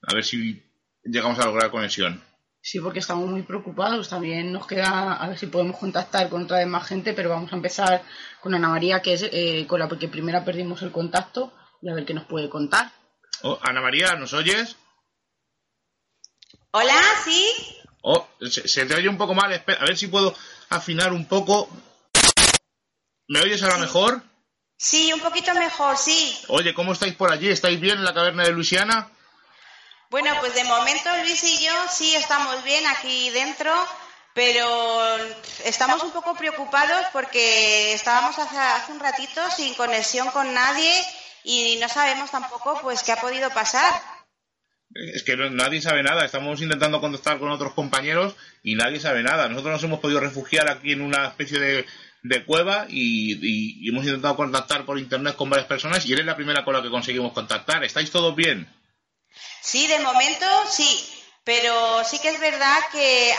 A 0.03 0.13
ver 0.13 0.23
si 0.23 0.63
llegamos 1.03 1.39
a 1.39 1.45
lograr 1.45 1.71
conexión. 1.71 2.21
Sí, 2.61 2.79
porque 2.79 2.99
estamos 2.99 3.27
muy 3.27 3.41
preocupados. 3.41 4.07
También 4.07 4.53
nos 4.53 4.67
queda 4.67 5.13
a 5.13 5.27
ver 5.29 5.39
si 5.39 5.47
podemos 5.47 5.77
contactar 5.77 6.29
con 6.29 6.43
otra 6.43 6.59
vez 6.59 6.67
más 6.67 6.87
gente, 6.87 7.13
pero 7.13 7.29
vamos 7.29 7.51
a 7.53 7.55
empezar 7.55 8.03
con 8.39 8.53
Ana 8.53 8.69
María, 8.69 9.01
que 9.01 9.13
es 9.13 9.27
eh, 9.31 9.65
con 9.67 9.79
la 9.79 9.89
que 9.89 10.07
primero 10.07 10.45
perdimos 10.45 10.83
el 10.83 10.91
contacto, 10.91 11.51
y 11.81 11.89
a 11.89 11.95
ver 11.95 12.05
qué 12.05 12.13
nos 12.13 12.25
puede 12.25 12.49
contar. 12.49 12.91
Oh, 13.43 13.59
Ana 13.61 13.81
María, 13.81 14.15
¿nos 14.15 14.33
oyes? 14.33 14.75
Hola, 16.71 17.01
sí. 17.23 17.45
Oh, 18.01 18.27
se, 18.41 18.85
te 18.85 18.95
oye 18.95 19.09
un 19.09 19.17
poco 19.17 19.33
mal. 19.33 19.53
a 19.53 19.85
ver 19.85 19.97
si 19.97 20.07
puedo 20.07 20.35
afinar 20.69 21.13
un 21.13 21.27
poco. 21.27 21.69
¿Me 23.27 23.41
oyes 23.41 23.61
ahora 23.63 23.77
mejor? 23.77 24.21
Sí, 24.77 25.11
un 25.11 25.19
poquito 25.19 25.53
mejor, 25.55 25.97
sí. 25.97 26.37
Oye, 26.49 26.73
¿cómo 26.73 26.93
estáis 26.93 27.15
por 27.15 27.31
allí? 27.31 27.49
¿Estáis 27.49 27.79
bien 27.79 27.97
en 27.97 28.05
la 28.05 28.13
caverna 28.13 28.43
de 28.43 28.51
Luisiana? 28.51 29.09
Bueno, 30.09 30.33
pues 30.39 30.53
de 30.53 30.63
momento 30.63 31.09
Luis 31.17 31.43
y 31.43 31.65
yo 31.65 31.73
sí 31.91 32.15
estamos 32.15 32.63
bien 32.63 32.85
aquí 32.87 33.29
dentro, 33.31 33.73
pero 34.33 35.17
estamos 35.65 36.01
un 36.03 36.11
poco 36.11 36.35
preocupados 36.35 37.07
porque 37.11 37.93
estábamos 37.93 38.37
hace, 38.39 38.91
un 38.91 38.99
ratito 38.99 39.41
sin 39.51 39.73
conexión 39.73 40.29
con 40.29 40.53
nadie 40.53 40.93
y 41.47 41.77
no 41.77 41.87
sabemos 41.87 42.29
tampoco 42.29 42.77
pues 42.81 43.03
qué 43.03 43.13
ha 43.13 43.21
podido 43.21 43.49
pasar. 43.51 43.93
Es 44.93 45.23
que 45.23 45.37
nadie 45.37 45.81
sabe 45.81 46.03
nada. 46.03 46.25
Estamos 46.25 46.61
intentando 46.61 46.99
contactar 46.99 47.39
con 47.39 47.49
otros 47.51 47.73
compañeros 47.73 48.35
y 48.63 48.75
nadie 48.75 48.99
sabe 48.99 49.23
nada. 49.23 49.47
Nosotros 49.47 49.73
nos 49.73 49.83
hemos 49.85 49.99
podido 50.01 50.19
refugiar 50.19 50.69
aquí 50.69 50.91
en 50.91 51.01
una 51.01 51.27
especie 51.27 51.85
de, 52.21 52.45
cueva 52.45 52.85
y, 52.89 53.39
y, 53.41 53.89
hemos 53.89 54.03
intentado 54.03 54.35
contactar 54.35 54.83
por 54.83 54.99
internet 54.99 55.37
con 55.37 55.49
varias 55.49 55.69
personas 55.69 56.05
y 56.05 56.11
eres 56.11 56.25
la 56.25 56.35
primera 56.35 56.65
con 56.65 56.73
la 56.73 56.81
que 56.81 56.89
conseguimos 56.89 57.31
contactar. 57.31 57.81
¿Estáis 57.85 58.11
todos 58.11 58.35
bien? 58.35 58.67
Sí, 59.61 59.87
de 59.87 59.99
momento 59.99 60.45
sí, 60.69 61.09
pero 61.45 62.03
sí 62.03 62.19
que 62.19 62.29
es 62.29 62.39
verdad 62.41 62.79
que 62.91 63.33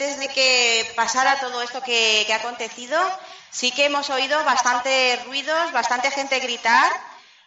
antes 0.00 0.20
de 0.20 0.28
que 0.28 0.92
pasara 0.94 1.40
todo 1.40 1.60
esto 1.60 1.82
que, 1.82 2.24
ha 2.32 2.36
acontecido, 2.36 2.96
sí 3.50 3.72
que 3.72 3.86
hemos 3.86 4.08
oído 4.10 4.38
bastantes 4.44 5.24
ruidos, 5.26 5.72
bastante 5.72 6.12
gente 6.12 6.38
gritar 6.38 6.92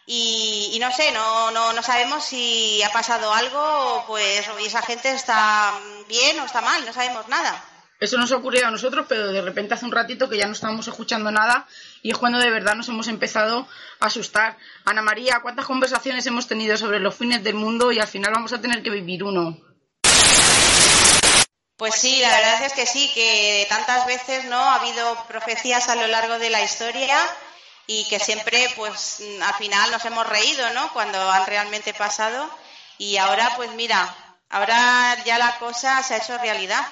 y, 0.04 0.76
no 0.78 0.92
sé, 0.92 1.12
no, 1.12 1.50
no, 1.50 1.72
no, 1.72 1.82
sabemos 1.82 2.22
si 2.24 2.82
ha 2.82 2.92
pasado 2.92 3.32
algo, 3.32 4.04
pues 4.06 4.46
esa 4.66 4.82
gente 4.82 5.12
está 5.12 5.72
bien 6.08 6.38
o 6.40 6.44
está 6.44 6.60
mal, 6.60 6.84
no 6.84 6.92
sabemos 6.92 7.26
nada. 7.28 7.64
Eso 7.98 8.18
nos 8.18 8.30
ha 8.32 8.36
ocurrido 8.36 8.66
a 8.66 8.70
nosotros, 8.70 9.06
pero 9.08 9.28
de 9.28 9.40
repente 9.40 9.72
hace 9.72 9.86
un 9.86 9.92
ratito 9.92 10.28
que 10.28 10.36
ya 10.36 10.46
no 10.46 10.52
estábamos 10.52 10.86
escuchando 10.86 11.30
nada 11.30 11.66
y 12.02 12.10
es 12.10 12.18
cuando 12.18 12.38
de 12.38 12.50
verdad 12.50 12.74
nos 12.74 12.88
hemos 12.90 13.08
empezado 13.08 13.66
a 13.98 14.06
asustar. 14.06 14.58
Ana 14.84 15.00
María, 15.00 15.40
¿cuántas 15.40 15.64
conversaciones 15.64 16.26
hemos 16.26 16.48
tenido 16.48 16.76
sobre 16.76 17.00
los 17.00 17.14
fines 17.14 17.42
del 17.42 17.54
mundo 17.54 17.92
y 17.92 17.98
al 17.98 18.08
final 18.08 18.32
vamos 18.34 18.52
a 18.52 18.60
tener 18.60 18.82
que 18.82 18.90
vivir 18.90 19.24
uno? 19.24 19.71
Pues 21.82 21.96
sí, 21.96 22.20
la 22.20 22.28
verdad 22.28 22.62
es 22.62 22.74
que 22.74 22.86
sí, 22.86 23.10
que 23.12 23.66
tantas 23.68 24.06
veces 24.06 24.44
no 24.44 24.56
ha 24.56 24.76
habido 24.76 25.16
profecías 25.26 25.88
a 25.88 25.96
lo 25.96 26.06
largo 26.06 26.38
de 26.38 26.48
la 26.48 26.62
historia 26.62 27.18
y 27.88 28.06
que 28.08 28.20
siempre, 28.20 28.70
pues 28.76 29.20
al 29.42 29.54
final 29.54 29.90
nos 29.90 30.04
hemos 30.04 30.24
reído, 30.28 30.72
¿no? 30.74 30.92
Cuando 30.92 31.18
han 31.28 31.44
realmente 31.44 31.92
pasado 31.92 32.48
y 32.98 33.16
ahora, 33.16 33.50
pues 33.56 33.72
mira, 33.72 34.14
ahora 34.48 35.16
ya 35.24 35.38
la 35.38 35.58
cosa 35.58 36.00
se 36.04 36.14
ha 36.14 36.18
hecho 36.18 36.38
realidad. 36.38 36.86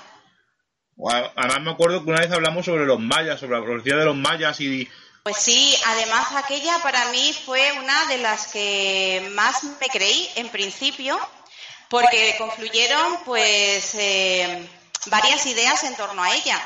Además 1.36 1.60
me 1.60 1.70
acuerdo 1.70 2.02
que 2.02 2.10
una 2.10 2.22
vez 2.22 2.32
hablamos 2.32 2.66
sobre 2.66 2.84
los 2.84 2.98
mayas, 2.98 3.38
sobre 3.38 3.60
la 3.60 3.64
profecía 3.64 3.94
de 3.94 4.06
los 4.06 4.16
mayas 4.16 4.60
y... 4.60 4.90
Pues 5.22 5.36
sí, 5.36 5.76
además 5.86 6.32
aquella 6.34 6.80
para 6.82 7.04
mí 7.12 7.32
fue 7.46 7.70
una 7.78 8.06
de 8.06 8.18
las 8.18 8.48
que 8.48 9.30
más 9.34 9.62
me 9.62 9.86
creí 9.86 10.28
en 10.34 10.48
principio, 10.48 11.16
porque 11.88 12.34
confluyeron 12.38 13.18
pues 13.24 13.94
eh, 13.94 14.68
varias 15.06 15.46
ideas 15.46 15.84
en 15.84 15.96
torno 15.96 16.22
a 16.22 16.34
ella. 16.34 16.60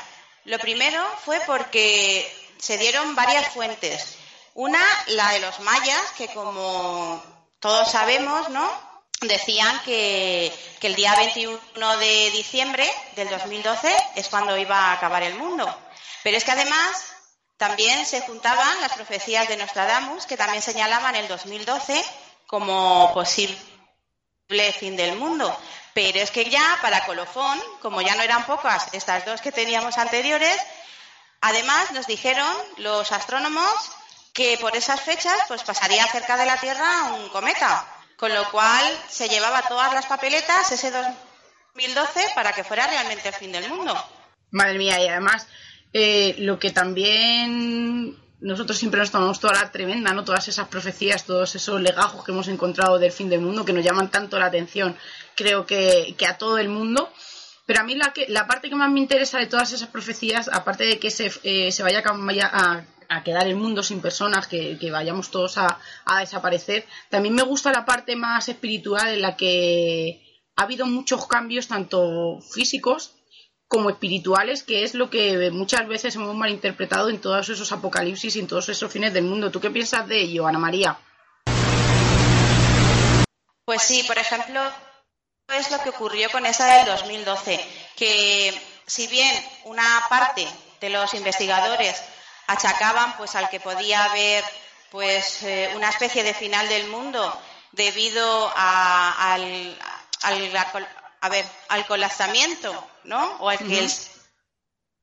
Lo 0.45 0.59
primero 0.59 1.03
fue 1.23 1.39
porque 1.41 2.31
se 2.57 2.77
dieron 2.77 3.15
varias 3.15 3.49
fuentes. 3.49 4.17
Una, 4.53 4.83
la 5.07 5.31
de 5.31 5.39
los 5.39 5.59
mayas, 5.59 6.11
que 6.17 6.27
como 6.27 7.21
todos 7.59 7.91
sabemos, 7.91 8.49
¿no? 8.49 8.95
decían 9.21 9.81
que, 9.83 10.53
el 10.81 10.95
día 10.95 11.15
21 11.15 11.97
de 11.97 12.29
diciembre 12.29 12.87
del 13.15 13.27
2012 13.27 13.91
es 14.15 14.27
cuando 14.27 14.55
iba 14.55 14.77
a 14.77 14.91
acabar 14.93 15.23
el 15.23 15.33
mundo. 15.33 15.65
Pero 16.21 16.37
es 16.37 16.43
que 16.43 16.51
además 16.51 17.07
también 17.57 18.05
se 18.05 18.21
juntaban 18.21 18.81
las 18.81 18.93
profecías 18.93 19.47
de 19.47 19.57
Nostradamus, 19.57 20.27
que 20.27 20.37
también 20.37 20.61
señalaban 20.61 21.15
el 21.15 21.27
2012 21.27 22.05
como 22.45 23.11
posible 23.15 23.57
fin 24.77 24.95
del 24.95 25.17
mundo. 25.17 25.57
Pero 25.93 26.19
es 26.19 26.31
que 26.31 26.49
ya 26.49 26.77
para 26.81 27.05
colofón, 27.05 27.59
como 27.81 28.01
ya 28.01 28.15
no 28.15 28.21
eran 28.21 28.45
pocas 28.45 28.93
estas 28.93 29.25
dos 29.25 29.41
que 29.41 29.51
teníamos 29.51 29.97
anteriores, 29.97 30.57
además 31.41 31.91
nos 31.91 32.07
dijeron 32.07 32.53
los 32.77 33.11
astrónomos 33.11 33.73
que 34.33 34.57
por 34.59 34.75
esas 34.75 35.01
fechas 35.01 35.37
pues 35.47 35.63
pasaría 35.63 36.05
cerca 36.07 36.35
de 36.37 36.45
la 36.45 36.57
Tierra 36.57 37.13
un 37.13 37.29
cometa 37.29 37.87
con 38.17 38.33
lo 38.33 38.49
cual 38.51 38.85
se 39.09 39.29
llevaba 39.29 39.61
todas 39.63 39.93
las 39.93 40.05
papeletas 40.05 40.71
ese 40.71 40.91
2012 40.91 42.31
para 42.33 42.53
que 42.53 42.63
fuera 42.63 42.87
realmente 42.87 43.29
el 43.29 43.35
fin 43.35 43.51
del 43.51 43.69
mundo. 43.69 43.93
Madre 44.51 44.77
mía, 44.77 45.01
y 45.01 45.07
además 45.07 45.47
eh, 45.91 46.35
lo 46.39 46.57
que 46.59 46.71
también 46.71 48.17
nosotros 48.41 48.77
siempre 48.77 48.99
nos 48.99 49.11
tomamos 49.11 49.39
toda 49.39 49.53
la 49.53 49.71
tremenda, 49.71 50.13
¿no? 50.13 50.23
Todas 50.23 50.47
esas 50.47 50.67
profecías, 50.67 51.25
todos 51.25 51.55
esos 51.55 51.81
legajos 51.81 52.23
que 52.23 52.31
hemos 52.31 52.47
encontrado 52.47 52.99
del 52.99 53.11
fin 53.11 53.29
del 53.29 53.41
mundo 53.41 53.65
que 53.65 53.73
nos 53.73 53.83
llaman 53.83 54.11
tanto 54.11 54.37
la 54.37 54.47
atención, 54.47 54.95
creo 55.35 55.65
que, 55.65 56.15
a 56.27 56.37
todo 56.37 56.57
el 56.57 56.69
mundo. 56.69 57.11
Pero 57.65 57.81
a 57.81 57.83
mí 57.83 57.95
la, 57.95 58.13
que, 58.13 58.27
la 58.27 58.45
parte 58.45 58.69
que 58.69 58.75
más 58.75 58.91
me 58.91 58.99
interesa 58.99 59.39
de 59.39 59.47
todas 59.47 59.71
esas 59.71 59.89
profecías, 59.89 60.49
aparte 60.51 60.85
de 60.85 60.99
que 60.99 61.09
se, 61.09 61.31
eh, 61.43 61.71
se 61.71 61.83
vaya 61.83 62.03
a, 62.05 63.23
quedar 63.23 63.47
el 63.47 63.55
mundo 63.55 63.81
sin 63.81 64.01
personas, 64.01 64.47
que, 64.47 64.77
vayamos 64.91 65.31
todos 65.31 65.57
a, 65.57 65.79
a, 66.05 66.19
desaparecer, 66.19 66.85
también 67.09 67.33
me 67.33 67.43
gusta 67.43 67.71
la 67.71 67.85
parte 67.85 68.15
más 68.15 68.49
espiritual 68.49 69.07
en 69.09 69.21
la 69.21 69.35
que 69.35 70.43
ha 70.55 70.63
habido 70.63 70.85
muchos 70.85 71.25
cambios, 71.27 71.67
tanto 71.67 72.39
físicos 72.41 73.14
como 73.75 73.89
espirituales, 73.89 74.63
que 74.63 74.85
es 74.85 74.93
lo 74.93 75.09
que 75.09 75.51
muchas 75.51 75.85
veces 75.85 76.15
hemos 76.15 76.33
malinterpretado 76.33 77.09
en 77.09 77.19
todos 77.19 77.49
esos 77.49 77.73
apocalipsis 77.73 78.33
y 78.37 78.39
en 78.39 78.47
todos 78.47 78.69
esos 78.69 78.89
fines 78.89 79.13
del 79.13 79.25
mundo. 79.25 79.51
¿Tú 79.51 79.59
qué 79.59 79.69
piensas 79.69 80.07
de 80.07 80.21
ello, 80.21 80.47
Ana 80.47 80.59
María? 80.59 80.97
Pues 83.65 83.81
sí, 83.81 84.01
por 84.03 84.17
ejemplo, 84.17 84.61
es 85.53 85.71
lo 85.71 85.81
que 85.81 85.89
ocurrió 85.89 86.29
con 86.31 86.45
esa 86.45 86.65
del 86.77 86.85
2012, 86.85 87.59
que 87.97 88.53
si 88.85 89.07
bien 89.07 89.29
una 89.65 90.05
parte 90.07 90.47
de 90.79 90.89
los 90.89 91.13
investigadores 91.13 92.01
achacaban 92.47 93.17
pues 93.17 93.35
al 93.35 93.49
que 93.49 93.59
podía 93.59 94.05
haber 94.05 94.45
pues 94.89 95.43
eh, 95.43 95.73
una 95.75 95.89
especie 95.89 96.23
de 96.23 96.33
final 96.33 96.69
del 96.69 96.87
mundo 96.87 97.37
debido 97.73 98.53
al, 98.55 99.77
a 100.23 101.29
ver, 101.29 101.45
al 101.67 101.85
colapsamiento, 101.85 102.94
¿no? 103.05 103.37
O 103.37 103.49
al 103.49 103.57
que 103.57 103.79
el 103.79 103.89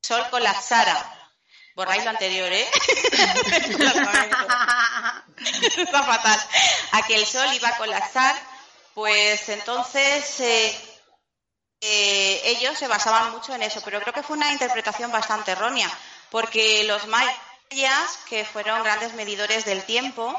sol 0.02 0.26
colapsara. 0.30 1.18
Borráis 1.75 2.04
lo 2.04 2.11
anterior, 2.11 2.52
¿eh? 2.52 2.68
Está 5.76 6.02
fatal. 6.02 6.40
A 6.92 7.02
que 7.02 7.14
el 7.14 7.26
sol 7.26 7.49
iba 7.54 7.68
a 7.68 7.76
colapsar, 7.78 8.37
pues 8.94 9.49
entonces 9.49 10.40
eh, 10.40 10.78
eh, 11.80 12.42
ellos 12.44 12.78
se 12.78 12.88
basaban 12.88 13.32
mucho 13.32 13.54
en 13.54 13.62
eso, 13.62 13.80
pero 13.85 14.00
creo 14.00 14.12
que 14.12 14.23
fue 14.23 14.37
una 14.37 14.52
interpretación 14.52 15.11
bastante 15.11 15.52
errónea, 15.52 15.90
porque 16.30 16.85
los 16.85 17.06
mayas, 17.06 18.18
que 18.28 18.44
fueron 18.44 18.82
grandes 18.82 19.14
medidores 19.14 19.64
del 19.64 19.82
tiempo, 19.85 20.38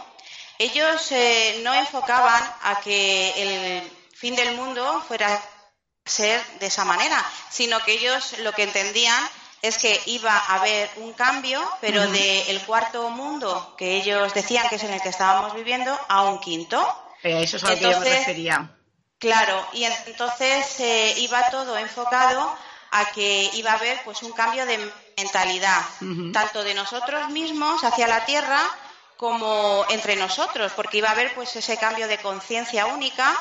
ellos 0.59 1.11
eh, 1.11 1.61
no 1.63 1.73
enfocaban 1.73 2.43
a 2.61 2.79
que 2.79 3.33
el 3.41 3.91
fin 4.13 4.35
del 4.35 4.55
mundo 4.55 5.03
fuera 5.07 5.41
ser 6.05 6.41
de 6.59 6.67
esa 6.67 6.85
manera, 6.85 7.23
sino 7.49 7.79
que 7.83 7.93
ellos 7.93 8.37
lo 8.39 8.51
que 8.51 8.63
entendían 8.63 9.23
es 9.61 9.77
que 9.77 9.99
iba 10.07 10.35
a 10.35 10.55
haber 10.55 10.89
un 10.97 11.13
cambio, 11.13 11.61
pero 11.79 12.05
del 12.07 12.61
cuarto 12.65 13.09
mundo 13.09 13.75
que 13.77 13.95
ellos 13.95 14.33
decían 14.33 14.67
que 14.67 14.75
es 14.75 14.83
en 14.83 14.91
el 14.91 15.01
que 15.01 15.09
estábamos 15.09 15.55
viviendo 15.55 15.97
a 16.09 16.23
un 16.23 16.39
quinto. 16.41 16.85
Eh, 17.23 17.43
eso 17.43 17.55
es 17.55 17.63
a 17.63 17.69
lo 17.69 17.75
que 17.77 17.81
yo 17.83 17.99
me 18.01 18.09
refería. 18.09 18.75
Claro, 19.19 19.65
y 19.71 19.85
entonces 19.85 20.81
eh, 20.81 21.13
iba 21.19 21.49
todo 21.49 21.77
enfocado 21.77 22.53
a 22.91 23.05
que 23.11 23.49
iba 23.53 23.71
a 23.71 23.75
haber 23.75 24.03
pues 24.03 24.21
un 24.21 24.33
cambio 24.33 24.65
de 24.65 24.77
mentalidad, 25.15 25.81
tanto 26.33 26.63
de 26.65 26.73
nosotros 26.73 27.29
mismos 27.29 27.81
hacia 27.85 28.07
la 28.07 28.25
Tierra 28.25 28.59
como 29.15 29.85
entre 29.89 30.17
nosotros, 30.17 30.73
porque 30.75 30.97
iba 30.97 31.07
a 31.07 31.13
haber 31.13 31.33
pues 31.33 31.55
ese 31.55 31.77
cambio 31.77 32.09
de 32.09 32.17
conciencia 32.17 32.85
única 32.87 33.33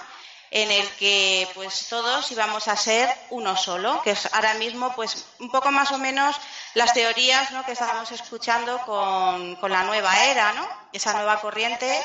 en 0.54 0.70
el 0.70 0.86
que 0.96 1.48
pues 1.54 1.86
todos 1.88 2.30
íbamos 2.30 2.68
a 2.68 2.76
ser 2.76 3.08
uno 3.30 3.56
solo, 3.56 4.02
que 4.02 4.10
es 4.10 4.28
ahora 4.34 4.52
mismo 4.54 4.94
pues 4.94 5.24
un 5.38 5.50
poco 5.50 5.70
más 5.70 5.90
o 5.92 5.98
menos 5.98 6.36
las 6.74 6.92
teorías 6.92 7.50
¿no? 7.52 7.64
que 7.64 7.72
estábamos 7.72 8.12
escuchando 8.12 8.78
con, 8.84 9.56
con, 9.56 9.72
la 9.72 9.82
nueva 9.84 10.26
era, 10.26 10.52
¿no? 10.52 10.68
esa 10.92 11.14
nueva 11.14 11.40
corriente 11.40 11.98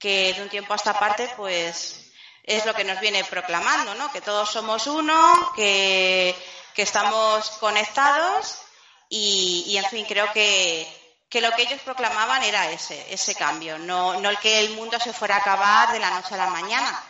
que 0.00 0.34
de 0.34 0.42
un 0.42 0.48
tiempo 0.48 0.72
a 0.72 0.76
esta 0.76 0.98
parte 0.98 1.30
pues 1.36 2.10
es 2.42 2.66
lo 2.66 2.74
que 2.74 2.82
nos 2.82 2.98
viene 2.98 3.22
proclamando, 3.22 3.94
¿no? 3.94 4.10
que 4.10 4.20
todos 4.20 4.50
somos 4.50 4.88
uno, 4.88 5.52
que, 5.54 6.34
que 6.74 6.82
estamos 6.82 7.50
conectados 7.60 8.62
y, 9.08 9.62
y, 9.68 9.76
en 9.76 9.84
fin, 9.84 10.04
creo 10.06 10.32
que, 10.32 10.88
que 11.28 11.40
lo 11.40 11.52
que 11.52 11.62
ellos 11.62 11.80
proclamaban 11.82 12.42
era 12.42 12.68
ese, 12.68 13.14
ese 13.14 13.36
cambio, 13.36 13.78
no, 13.78 14.20
no 14.20 14.28
el 14.28 14.38
que 14.40 14.58
el 14.58 14.70
mundo 14.70 14.98
se 14.98 15.12
fuera 15.12 15.36
a 15.36 15.38
acabar 15.38 15.92
de 15.92 16.00
la 16.00 16.10
noche 16.10 16.34
a 16.34 16.38
la 16.38 16.48
mañana 16.48 17.00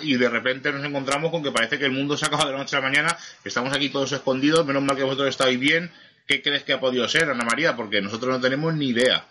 y 0.00 0.16
de 0.16 0.28
repente 0.28 0.72
nos 0.72 0.84
encontramos 0.84 1.30
con 1.30 1.42
que 1.42 1.50
parece 1.50 1.78
que 1.78 1.86
el 1.86 1.92
mundo 1.92 2.16
se 2.16 2.24
ha 2.24 2.28
acabado 2.28 2.48
de 2.48 2.54
la 2.54 2.60
noche 2.60 2.76
a 2.76 2.80
la 2.80 2.88
mañana, 2.88 3.18
estamos 3.44 3.74
aquí 3.74 3.88
todos 3.88 4.12
escondidos, 4.12 4.64
menos 4.64 4.82
mal 4.82 4.96
que 4.96 5.02
vosotros 5.02 5.28
estáis 5.28 5.58
bien. 5.58 5.92
¿Qué 6.26 6.42
crees 6.42 6.62
que 6.62 6.72
ha 6.72 6.80
podido 6.80 7.06
ser, 7.08 7.28
Ana 7.28 7.44
María? 7.44 7.76
Porque 7.76 8.00
nosotros 8.00 8.32
no 8.32 8.40
tenemos 8.40 8.72
ni 8.74 8.88
idea. 8.88 9.26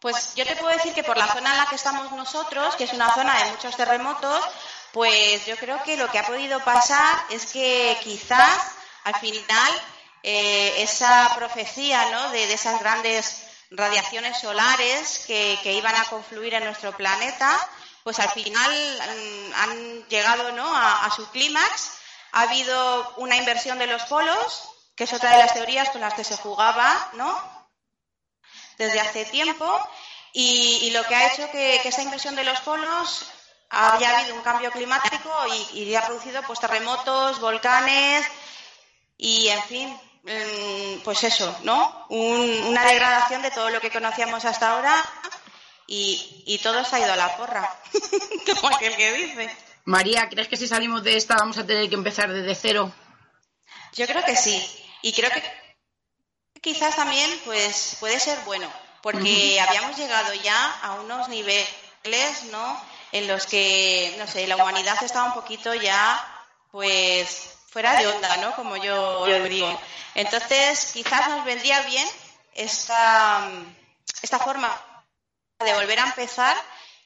Pues 0.00 0.34
yo 0.36 0.44
te 0.44 0.54
puedo 0.56 0.72
decir 0.72 0.92
que 0.92 1.02
por 1.02 1.16
la 1.16 1.26
zona 1.26 1.50
en 1.50 1.58
la 1.58 1.66
que 1.66 1.74
estamos 1.74 2.12
nosotros, 2.12 2.76
que 2.76 2.84
es 2.84 2.92
una 2.92 3.12
zona 3.14 3.36
de 3.42 3.50
muchos 3.50 3.76
terremotos, 3.76 4.40
pues 4.92 5.44
yo 5.46 5.56
creo 5.56 5.82
que 5.82 5.96
lo 5.96 6.08
que 6.10 6.18
ha 6.18 6.26
podido 6.26 6.60
pasar 6.60 7.24
es 7.30 7.46
que 7.46 7.96
quizás 8.02 8.76
al 9.04 9.14
final 9.16 9.72
eh, 10.22 10.82
esa 10.82 11.32
profecía 11.36 12.10
¿no? 12.10 12.30
de, 12.30 12.52
esas 12.52 12.78
grandes 12.80 13.42
radiaciones 13.70 14.38
solares 14.38 15.24
que, 15.26 15.58
que 15.62 15.72
iban 15.72 15.96
a 15.96 16.04
confluir 16.04 16.54
en 16.54 16.64
nuestro 16.64 16.96
planeta, 16.96 17.58
pues 18.06 18.20
al 18.20 18.30
final 18.30 18.72
mm, 18.72 19.52
han 19.52 20.08
llegado 20.08 20.52
¿no? 20.52 20.76
a, 20.76 21.10
su 21.10 21.28
clímax. 21.30 21.90
Ha 22.30 22.42
habido 22.42 23.14
una 23.16 23.34
inversión 23.34 23.80
de 23.80 23.88
los 23.88 24.04
polos, 24.04 24.68
que 24.94 25.02
es 25.02 25.12
otra 25.12 25.32
de 25.32 25.38
las 25.38 25.54
teorías 25.54 25.90
con 25.90 26.00
las 26.00 26.14
que 26.14 26.22
se 26.22 26.36
jugaba 26.36 27.10
¿no? 27.14 27.68
desde 28.78 29.00
hace 29.00 29.24
tiempo, 29.24 29.66
y, 30.32 30.88
lo 30.92 31.02
que 31.02 31.16
ha 31.16 31.32
hecho 31.32 31.50
que, 31.50 31.80
esa 31.82 32.02
inversión 32.02 32.36
de 32.36 32.44
los 32.44 32.60
polos 32.60 33.26
haya 33.70 34.20
habido 34.20 34.36
un 34.36 34.42
cambio 34.42 34.70
climático 34.70 35.28
y, 35.72 35.80
y 35.80 35.96
ha 35.96 36.06
producido 36.06 36.42
pues 36.42 36.60
terremotos, 36.60 37.40
volcanes 37.40 38.24
y 39.18 39.48
en 39.48 39.62
fin, 39.64 40.00
mm, 40.22 41.02
pues 41.02 41.24
eso, 41.24 41.56
¿no? 41.64 42.06
una 42.10 42.84
degradación 42.84 43.42
de 43.42 43.50
todo 43.50 43.68
lo 43.70 43.80
que 43.80 43.90
conocíamos 43.90 44.44
hasta 44.44 44.74
ahora 44.74 44.94
y, 45.86 46.42
y 46.46 46.58
todo 46.58 46.84
se 46.84 46.96
ha 46.96 47.00
ido 47.00 47.12
a 47.12 47.16
la 47.16 47.36
porra, 47.36 47.68
como 48.60 48.74
aquel 48.74 48.96
que 48.96 49.12
dice. 49.12 49.56
María, 49.84 50.28
¿crees 50.28 50.48
que 50.48 50.56
si 50.56 50.66
salimos 50.66 51.04
de 51.04 51.16
esta 51.16 51.36
vamos 51.36 51.58
a 51.58 51.66
tener 51.66 51.88
que 51.88 51.94
empezar 51.94 52.32
desde 52.32 52.54
cero? 52.54 52.92
Yo 53.92 54.06
creo 54.06 54.24
que 54.24 54.36
sí. 54.36 54.60
Y 55.02 55.12
creo 55.12 55.30
que 55.30 55.42
quizás 56.60 56.96
también 56.96 57.30
pues 57.44 57.96
puede 58.00 58.18
ser 58.18 58.38
bueno, 58.44 58.68
porque 59.00 59.60
habíamos 59.60 59.96
llegado 59.96 60.34
ya 60.34 60.80
a 60.82 60.94
unos 60.94 61.28
niveles, 61.28 62.42
¿no? 62.50 62.82
En 63.12 63.28
los 63.28 63.46
que, 63.46 64.14
no 64.18 64.26
sé, 64.26 64.46
la 64.48 64.56
humanidad 64.56 64.96
estaba 65.02 65.28
un 65.28 65.34
poquito 65.34 65.72
ya 65.74 66.20
pues 66.72 67.56
fuera 67.68 67.94
de 68.00 68.08
onda, 68.08 68.36
¿no? 68.38 68.56
Como 68.56 68.76
yo 68.76 69.24
lo 69.24 69.44
digo. 69.44 69.80
Entonces, 70.16 70.90
quizás 70.92 71.28
nos 71.28 71.44
vendría 71.44 71.82
bien 71.82 72.08
esta, 72.54 73.48
esta 74.22 74.38
forma 74.40 74.74
de 75.64 75.72
volver 75.72 75.98
a 75.98 76.06
empezar 76.06 76.56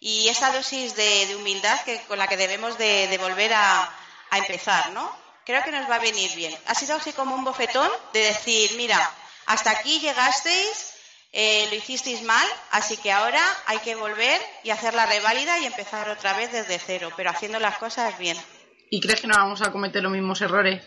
y 0.00 0.28
esa 0.28 0.52
dosis 0.52 0.96
de, 0.96 1.36
humildad 1.36 1.78
que, 1.84 2.00
con 2.08 2.18
la 2.18 2.26
que 2.26 2.36
debemos 2.36 2.76
de, 2.78 3.16
volver 3.20 3.52
a, 3.54 3.88
empezar, 4.32 4.92
¿no? 4.92 5.10
Creo 5.44 5.62
que 5.64 5.72
nos 5.72 5.90
va 5.90 5.96
a 5.96 6.00
venir 6.00 6.32
bien. 6.36 6.54
Ha 6.66 6.74
sido 6.74 6.96
así 6.96 7.12
como 7.12 7.34
un 7.34 7.44
bofetón 7.44 7.90
de 8.12 8.20
decir, 8.20 8.72
mira, 8.76 8.98
hasta 9.46 9.72
aquí 9.72 9.98
llegasteis, 9.98 10.94
eh, 11.32 11.66
lo 11.68 11.76
hicisteis 11.76 12.22
mal, 12.22 12.46
así 12.70 12.96
que 12.96 13.10
ahora 13.10 13.42
hay 13.66 13.78
que 13.78 13.96
volver 13.96 14.40
y 14.62 14.70
hacer 14.70 14.94
la 14.94 15.06
reválida 15.06 15.58
y 15.58 15.66
empezar 15.66 16.08
otra 16.08 16.34
vez 16.34 16.52
desde 16.52 16.78
cero, 16.78 17.10
pero 17.16 17.30
haciendo 17.30 17.58
las 17.58 17.78
cosas 17.78 18.16
bien. 18.18 18.36
¿Y 18.88 19.00
crees 19.00 19.20
que 19.20 19.26
no 19.26 19.36
vamos 19.36 19.62
a 19.62 19.72
cometer 19.72 20.02
los 20.02 20.12
mismos 20.12 20.40
errores? 20.40 20.82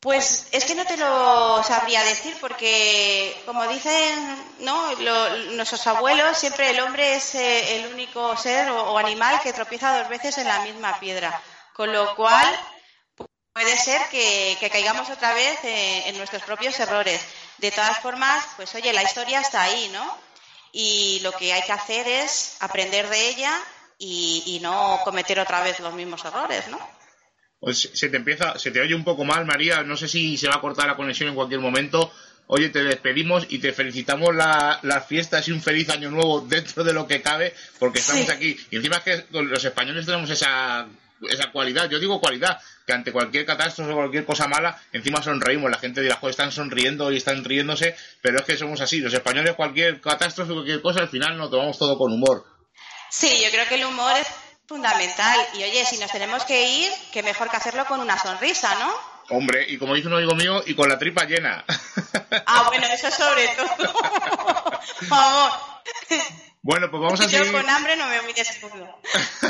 Pues 0.00 0.48
es 0.52 0.64
que 0.64 0.74
no 0.74 0.86
te 0.86 0.96
lo 0.96 1.62
sabría 1.62 2.02
decir 2.02 2.34
porque, 2.40 3.38
como 3.44 3.68
dicen 3.68 4.54
¿no? 4.60 4.94
nuestros 5.52 5.86
abuelos, 5.86 6.38
siempre 6.38 6.70
el 6.70 6.80
hombre 6.80 7.16
es 7.16 7.34
eh, 7.34 7.76
el 7.76 7.92
único 7.92 8.34
ser 8.38 8.70
o, 8.70 8.96
animal 8.96 9.38
que 9.42 9.52
tropieza 9.52 9.98
dos 9.98 10.08
veces 10.08 10.38
en 10.38 10.48
la 10.48 10.60
misma 10.60 10.98
piedra. 10.98 11.42
Con 11.74 11.92
lo 11.92 12.16
cual, 12.16 12.48
puede 13.52 13.76
ser 13.76 14.00
que, 14.08 14.56
caigamos 14.72 15.10
otra 15.10 15.34
vez 15.34 15.58
en, 15.64 16.16
nuestros 16.16 16.42
propios 16.44 16.80
errores. 16.80 17.20
De 17.58 17.70
todas 17.70 17.98
formas, 17.98 18.42
pues 18.56 18.74
oye, 18.74 18.94
la 18.94 19.02
historia 19.02 19.40
está 19.40 19.62
ahí, 19.62 19.90
¿no? 19.92 20.18
Y 20.72 21.20
lo 21.20 21.32
que 21.32 21.52
hay 21.52 21.62
que 21.62 21.72
hacer 21.72 22.08
es 22.08 22.56
aprender 22.60 23.06
de 23.10 23.28
ella 23.28 23.54
y 23.98 24.58
no 24.62 24.98
cometer 25.04 25.38
otra 25.40 25.60
vez 25.60 25.78
los 25.80 25.92
mismos 25.92 26.24
errores, 26.24 26.68
¿no? 26.68 26.99
Pues 27.60 27.90
se 27.92 28.08
te 28.08 28.16
empieza, 28.16 28.58
se 28.58 28.70
te 28.70 28.80
oye 28.80 28.94
un 28.94 29.04
poco 29.04 29.24
mal, 29.24 29.44
María. 29.44 29.82
No 29.82 29.96
sé 29.96 30.08
si 30.08 30.36
se 30.36 30.48
va 30.48 30.56
a 30.56 30.60
cortar 30.60 30.86
la 30.86 30.96
conexión 30.96 31.28
en 31.28 31.34
cualquier 31.34 31.60
momento. 31.60 32.12
Oye, 32.46 32.70
te 32.70 32.82
despedimos 32.82 33.46
y 33.48 33.58
te 33.58 33.72
felicitamos 33.72 34.34
la, 34.34 34.80
las 34.82 35.06
fiestas 35.06 35.46
y 35.46 35.52
un 35.52 35.62
feliz 35.62 35.88
año 35.90 36.10
nuevo 36.10 36.40
dentro 36.40 36.82
de 36.82 36.92
lo 36.92 37.06
que 37.06 37.22
cabe, 37.22 37.54
porque 37.78 38.00
estamos 38.00 38.28
aquí. 38.28 38.56
Y 38.70 38.76
encima 38.76 38.96
es 38.96 39.02
que 39.02 39.24
los 39.30 39.64
españoles 39.64 40.06
tenemos 40.06 40.30
esa 40.30 40.88
esa 41.28 41.50
cualidad, 41.50 41.88
yo 41.88 41.98
digo 41.98 42.20
cualidad, 42.20 42.58
que 42.86 42.92
ante 42.92 43.12
cualquier 43.12 43.44
catástrofe 43.44 43.92
o 43.92 43.96
cualquier 43.96 44.24
cosa 44.24 44.48
mala, 44.48 44.80
encima 44.92 45.22
sonreímos, 45.22 45.70
la 45.70 45.78
gente 45.78 46.00
dirá, 46.00 46.16
joder, 46.16 46.30
están 46.30 46.52
sonriendo 46.52 47.12
y 47.12 47.16
están 47.16 47.44
riéndose, 47.44 47.96
pero 48.22 48.38
es 48.38 48.44
que 48.44 48.56
somos 48.56 48.80
así, 48.80 49.00
los 49.00 49.12
españoles 49.12 49.54
cualquier 49.54 50.00
catástrofe, 50.00 50.52
cualquier 50.52 50.82
cosa, 50.82 51.00
al 51.00 51.08
final 51.08 51.36
nos 51.36 51.50
tomamos 51.50 51.78
todo 51.78 51.98
con 51.98 52.12
humor. 52.12 52.44
Sí, 53.10 53.42
yo 53.42 53.50
creo 53.50 53.66
que 53.68 53.74
el 53.74 53.84
humor 53.84 54.12
es 54.18 54.28
fundamental. 54.70 55.36
Y 55.54 55.64
oye, 55.64 55.84
si 55.84 55.98
nos 55.98 56.12
tenemos 56.12 56.44
que 56.44 56.70
ir, 56.70 56.92
qué 57.12 57.24
mejor 57.24 57.50
que 57.50 57.56
hacerlo 57.56 57.84
con 57.86 57.98
una 57.98 58.16
sonrisa, 58.16 58.72
¿no? 58.76 58.94
Hombre, 59.36 59.66
y 59.68 59.78
como 59.78 59.94
dice 59.96 60.06
un 60.06 60.14
amigo 60.14 60.36
mío, 60.36 60.62
y 60.64 60.74
con 60.74 60.88
la 60.88 60.96
tripa 60.96 61.24
llena. 61.24 61.64
Ah, 62.46 62.64
bueno, 62.68 62.86
eso 62.86 63.10
sobre 63.10 63.48
todo. 63.48 64.80
Vamos. 65.08 65.52
Bueno, 66.62 66.90
pues 66.90 67.00
vamos 67.02 67.20
a 67.20 67.24
Yo 67.24 67.38
seguir. 67.38 67.52
con 67.52 67.68
hambre 67.68 67.96
no 67.96 68.06
me 68.06 68.18
escudo. 68.30 69.00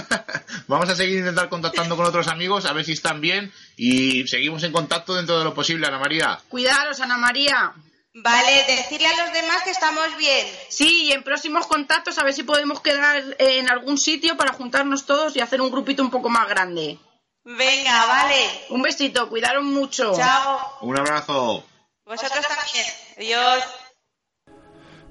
Vamos 0.68 0.88
a 0.88 0.94
seguir 0.94 1.18
intentar 1.18 1.48
contactando 1.48 1.96
con 1.96 2.06
otros 2.06 2.28
amigos, 2.28 2.66
a 2.66 2.72
ver 2.72 2.85
si 2.85 2.92
están 2.92 3.20
bien, 3.20 3.52
y 3.76 4.28
seguimos 4.28 4.62
en 4.62 4.70
contacto 4.70 5.14
dentro 5.14 5.37
de 5.38 5.44
lo 5.44 5.52
posible, 5.52 5.88
Ana 5.88 5.98
María. 5.98 6.38
Cuidaros, 6.48 7.00
Ana 7.00 7.16
María. 7.16 7.72
Vale, 8.12 8.64
decirle 8.66 9.07
a 9.07 9.25
los 9.25 9.33
demás 9.33 9.62
que 9.62 9.70
estamos 9.70 10.16
bien. 10.16 10.46
Sí, 10.68 11.05
y 11.05 11.12
en 11.12 11.23
próximos 11.23 11.66
contactos 11.66 12.18
a 12.18 12.25
ver 12.25 12.33
si 12.35 12.42
podemos 12.42 12.81
quedar 12.81 13.23
en 13.38 13.70
algún 13.70 13.99
sitio 13.99 14.37
para 14.37 14.53
juntarnos 14.53 15.07
todos 15.07 15.37
y 15.37 15.40
hacer 15.40 15.61
un 15.61 15.70
grupito 15.70 16.03
un 16.03 16.11
poco 16.11 16.29
más 16.29 16.49
grande. 16.49 16.99
Venga, 17.44 18.07
vale. 18.07 18.66
Un 18.70 18.83
besito, 18.83 19.29
cuidaros 19.29 19.64
mucho. 19.64 20.12
Chao. 20.14 20.59
Un 20.83 20.99
abrazo. 20.99 21.64
Vosotros 22.05 22.44
también. 22.46 22.87
Adiós. 23.16 23.64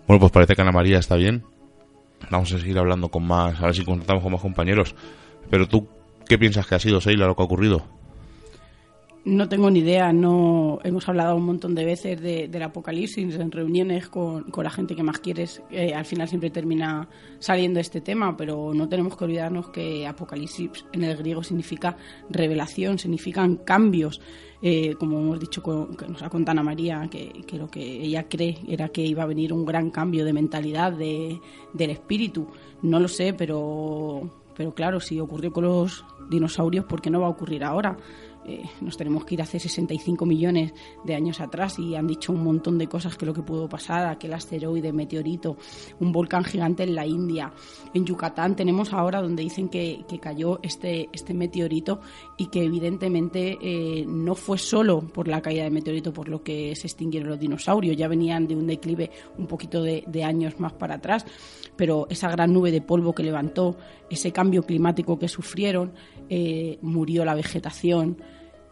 Bueno, 0.05 0.19
pues 0.19 0.31
parece 0.31 0.55
que 0.55 0.61
Ana 0.61 0.71
María 0.71 0.99
está 0.99 1.15
bien. 1.15 1.45
Vamos 2.29 2.51
a 2.51 2.59
seguir 2.59 2.77
hablando 2.77 3.09
con 3.09 3.25
más, 3.25 3.59
a 3.61 3.67
ver 3.67 3.75
si 3.75 3.85
contactamos 3.85 4.21
con 4.21 4.33
más 4.33 4.41
compañeros. 4.41 4.93
Pero 5.49 5.67
tú, 5.67 5.87
¿qué 6.27 6.37
piensas 6.37 6.67
que 6.67 6.75
ha 6.75 6.79
sido, 6.79 6.99
Seila, 6.99 7.27
lo 7.27 7.35
que 7.35 7.41
ha 7.41 7.45
ocurrido? 7.45 7.98
No 9.25 9.49
tengo 9.49 9.69
ni 9.69 9.79
idea, 9.79 10.13
no 10.13 10.79
hemos 10.83 11.07
hablado 11.09 11.35
un 11.35 11.45
montón 11.45 11.75
de 11.75 11.83
veces 11.85 12.19
de- 12.21 12.47
del 12.47 12.63
apocalipsis 12.63 13.35
en 13.35 13.51
reuniones 13.51 14.07
con, 14.07 14.43
con 14.45 14.63
la 14.63 14.69
gente 14.69 14.95
que 14.95 15.03
más 15.03 15.19
quieres. 15.19 15.61
Eh, 15.69 15.93
al 15.93 16.05
final 16.05 16.27
siempre 16.29 16.49
termina 16.49 17.07
saliendo 17.37 17.79
este 17.81 17.99
tema, 18.01 18.35
pero 18.37 18.73
no 18.73 18.87
tenemos 18.87 19.17
que 19.17 19.25
olvidarnos 19.25 19.69
que 19.69 20.07
apocalipsis 20.07 20.69
en 20.93 21.03
el 21.03 21.17
griego 21.17 21.43
significa 21.43 21.97
revelación, 22.29 22.97
significan 22.97 23.57
cambios. 23.57 24.21
Eh, 24.61 24.95
como 24.95 25.19
hemos 25.19 25.39
dicho, 25.39 25.61
con- 25.61 25.95
que 25.97 26.07
nos 26.07 26.23
ha 26.23 26.29
contado 26.29 26.53
Ana 26.53 26.63
María, 26.63 27.07
que, 27.11 27.43
que 27.45 27.57
lo 27.57 27.67
que 27.67 27.81
ella 28.01 28.27
cree 28.29 28.57
era 28.67 28.87
que 28.89 29.05
iba 29.05 29.23
a 29.23 29.27
venir 29.27 29.51
un 29.53 29.65
gran 29.65 29.91
cambio 29.91 30.23
de 30.25 30.33
mentalidad 30.33 30.93
de- 30.93 31.39
del 31.73 31.89
espíritu. 31.91 32.47
No 32.81 32.99
lo 33.01 33.07
sé, 33.09 33.33
pero, 33.33 34.21
pero 34.55 34.73
claro, 34.73 34.99
si 35.01 35.19
ocurrió 35.19 35.51
con 35.51 35.65
los 35.65 36.03
dinosaurios, 36.29 36.85
¿por 36.85 37.01
qué 37.01 37.09
no 37.09 37.19
va 37.21 37.27
a 37.27 37.31
ocurrir 37.31 37.63
ahora? 37.63 37.97
Eh, 38.49 38.63
nos 38.81 38.97
tenemos 38.97 39.25
que 39.25 39.35
ir 39.35 39.41
hace 39.43 39.59
65 39.59 40.25
millones 40.25 40.73
de 41.03 41.13
años 41.13 41.39
atrás 41.39 41.77
y 41.77 41.93
han 41.93 42.07
dicho 42.07 42.33
un 42.33 42.43
montón 42.43 42.79
de 42.79 42.87
cosas 42.87 43.15
que 43.15 43.27
lo 43.27 43.33
que 43.33 43.43
pudo 43.43 43.69
pasar, 43.69 44.07
aquel 44.07 44.33
asteroide, 44.33 44.91
meteorito, 44.91 45.57
un 45.99 46.11
volcán 46.11 46.43
gigante 46.43 46.81
en 46.81 46.95
la 46.95 47.05
India, 47.05 47.53
en 47.93 48.05
Yucatán. 48.05 48.55
Tenemos 48.55 48.91
ahora 48.91 49.21
donde 49.21 49.43
dicen 49.43 49.69
que, 49.69 50.03
cayó 50.19 50.59
este, 50.63 51.09
este 51.13 51.33
meteorito 51.33 52.01
y 52.37 52.47
que 52.47 52.63
evidentemente 52.63 53.57
eh, 53.61 54.05
no 54.07 54.33
fue 54.33 54.57
solo 54.57 55.01
por 55.01 55.27
la 55.27 55.41
caída 55.41 55.63
de 55.63 55.69
meteorito 55.69 56.11
por 56.11 56.27
lo 56.27 56.43
que 56.43 56.75
se 56.75 56.87
extinguieron 56.87 57.29
los 57.29 57.39
dinosaurios, 57.39 57.95
ya 57.95 58.07
venían 58.07 58.47
de 58.47 58.55
un 58.55 58.65
declive 58.65 59.11
un 59.37 59.45
poquito 59.45 59.83
de, 59.83 60.03
de 60.07 60.23
años 60.23 60.59
más 60.59 60.73
para 60.73 60.95
atrás, 60.95 61.25
pero 61.75 62.07
esa 62.09 62.29
gran 62.29 62.51
nube 62.51 62.71
de 62.71 62.81
polvo 62.81 63.13
que 63.13 63.23
levantó, 63.23 63.77
ese 64.09 64.31
cambio 64.31 64.63
climático 64.63 65.19
que 65.19 65.27
sufrieron, 65.27 65.93
eh, 66.29 66.77
murió 66.81 67.25
la 67.25 67.35
vegetación, 67.35 68.17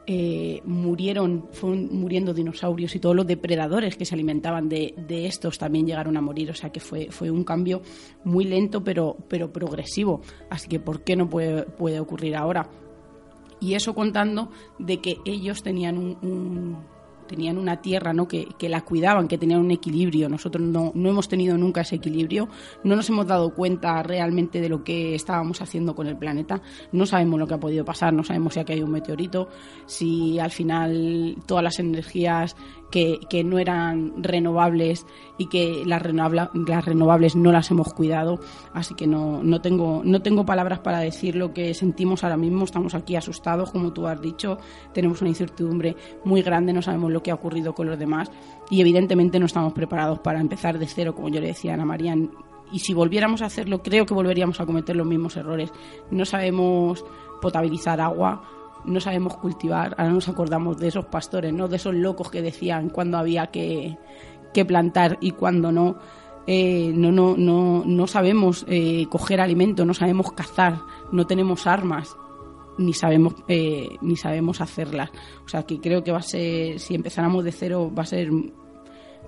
eh, 0.07 0.61
murieron, 0.65 1.47
fueron 1.51 1.89
muriendo 1.91 2.33
dinosaurios 2.33 2.95
y 2.95 2.99
todos 2.99 3.15
los 3.15 3.27
depredadores 3.27 3.97
que 3.97 4.05
se 4.05 4.15
alimentaban 4.15 4.69
de, 4.69 4.93
de 4.97 5.25
estos 5.25 5.57
también 5.57 5.85
llegaron 5.85 6.15
a 6.17 6.21
morir. 6.21 6.49
O 6.49 6.55
sea 6.55 6.71
que 6.71 6.79
fue, 6.79 7.09
fue 7.11 7.29
un 7.29 7.43
cambio 7.43 7.81
muy 8.23 8.45
lento 8.45 8.83
pero, 8.83 9.17
pero 9.27 9.51
progresivo. 9.51 10.21
Así 10.49 10.67
que 10.69 10.79
¿por 10.79 11.01
qué 11.03 11.15
no 11.15 11.29
puede, 11.29 11.63
puede 11.63 11.99
ocurrir 11.99 12.35
ahora? 12.35 12.69
Y 13.59 13.73
eso 13.73 13.93
contando 13.93 14.49
de 14.79 15.01
que 15.01 15.17
ellos 15.25 15.61
tenían 15.63 15.97
un, 15.97 16.17
un- 16.21 16.77
tenían 17.27 17.57
una 17.57 17.81
tierra 17.81 18.13
¿no? 18.13 18.27
que, 18.27 18.47
que 18.57 18.69
la 18.69 18.81
cuidaban, 18.81 19.27
que 19.27 19.37
tenían 19.37 19.59
un 19.59 19.71
equilibrio. 19.71 20.29
Nosotros 20.29 20.65
no, 20.65 20.91
no 20.95 21.09
hemos 21.09 21.27
tenido 21.27 21.57
nunca 21.57 21.81
ese 21.81 21.95
equilibrio, 21.95 22.49
no 22.83 22.95
nos 22.95 23.09
hemos 23.09 23.27
dado 23.27 23.53
cuenta 23.53 24.01
realmente 24.03 24.61
de 24.61 24.69
lo 24.69 24.83
que 24.83 25.15
estábamos 25.15 25.61
haciendo 25.61 25.95
con 25.95 26.07
el 26.07 26.17
planeta, 26.17 26.61
no 26.91 27.05
sabemos 27.05 27.39
lo 27.39 27.47
que 27.47 27.53
ha 27.53 27.59
podido 27.59 27.85
pasar, 27.85 28.13
no 28.13 28.23
sabemos 28.23 28.53
si 28.53 28.59
ha 28.59 28.65
caído 28.65 28.85
un 28.85 28.91
meteorito, 28.91 29.49
si 29.85 30.39
al 30.39 30.51
final 30.51 31.35
todas 31.45 31.63
las 31.63 31.79
energías 31.79 32.55
que, 32.91 33.43
no 33.43 33.59
eran 33.59 34.23
renovables 34.23 35.05
y 35.37 35.47
que 35.47 35.83
las, 35.85 36.01
las 36.03 36.85
renovables 36.85 37.35
no 37.35 37.51
las 37.51 37.69
hemos 37.71 37.93
cuidado, 37.93 38.39
así 38.73 38.95
que 38.95 39.07
no, 39.07 39.43
no, 39.43 39.61
tengo, 39.61 40.01
no 40.03 40.21
tengo 40.21 40.45
palabras 40.45 40.79
para 40.79 40.99
decir 40.99 41.35
lo 41.35 41.53
que 41.53 41.73
sentimos 41.73 42.23
ahora 42.23 42.37
mismo, 42.37 42.63
estamos 42.63 42.95
aquí 42.95 43.15
asustados, 43.15 43.71
como 43.71 43.93
tú 43.93 44.07
has 44.07 44.21
dicho, 44.21 44.57
tenemos 44.93 45.21
una 45.21 45.29
incertidumbre 45.29 45.95
muy 46.23 46.41
grande, 46.41 46.73
no 46.73 46.81
sabemos 46.81 47.11
lo 47.11 47.21
que 47.21 47.31
ha 47.31 47.35
ocurrido 47.35 47.73
con 47.73 47.87
los 47.87 47.99
demás. 47.99 48.31
Y 48.69 48.81
evidentemente 48.81 49.39
no 49.39 49.45
estamos 49.45 49.73
preparados 49.73 50.19
para 50.19 50.41
empezar 50.41 50.77
de 50.77 50.87
cero, 50.87 51.15
como 51.15 51.29
yo 51.29 51.39
le 51.39 51.47
decía 51.47 51.71
a 51.71 51.73
Ana 51.75 51.85
María, 51.85 52.15
y 52.71 52.79
si 52.79 52.93
volviéramos 52.93 53.41
a 53.41 53.45
hacerlo, 53.45 53.81
creo 53.81 54.05
que 54.05 54.13
volveríamos 54.13 54.59
a 54.59 54.65
cometer 54.65 54.95
los 54.95 55.07
mismos 55.07 55.37
errores. 55.37 55.71
No 56.11 56.25
sabemos 56.25 57.05
potabilizar 57.41 58.01
agua, 58.01 58.43
no 58.87 58.99
sabemos 58.99 59.37
cultivar. 59.37 59.95
Ahora 59.97 60.11
nos 60.11 60.29
acordamos 60.29 60.77
de 60.77 60.87
esos 60.87 61.05
pastores, 61.05 61.53
¿no? 61.53 61.67
De 61.67 61.75
esos 61.75 61.93
locos 61.93 62.31
que 62.31 62.41
decían 62.41 62.89
cuándo 62.89 63.17
había 63.17 63.47
que, 63.47 63.97
que 64.53 64.65
plantar 64.65 65.17
y 65.21 65.31
cuándo 65.31 65.71
no. 65.71 65.97
Eh, 66.47 66.91
no, 66.95 67.11
no, 67.11 67.35
no, 67.35 67.83
no 67.85 68.07
sabemos 68.07 68.65
eh, 68.69 69.05
coger 69.09 69.41
alimento, 69.41 69.85
no 69.85 69.93
sabemos 69.93 70.31
cazar, 70.31 70.79
no 71.11 71.27
tenemos 71.27 71.67
armas, 71.67 72.15
ni 72.77 72.93
sabemos, 72.93 73.35
eh, 73.49 73.97
ni 74.01 74.15
sabemos 74.15 74.61
hacerlas. 74.61 75.09
O 75.45 75.49
sea 75.49 75.63
que 75.63 75.79
creo 75.79 76.03
que 76.03 76.11
va 76.11 76.19
a 76.19 76.23
ser, 76.23 76.79
si 76.79 76.95
empezáramos 76.95 77.43
de 77.43 77.51
cero, 77.51 77.91
va 77.95 78.03
a 78.03 78.07
ser 78.07 78.29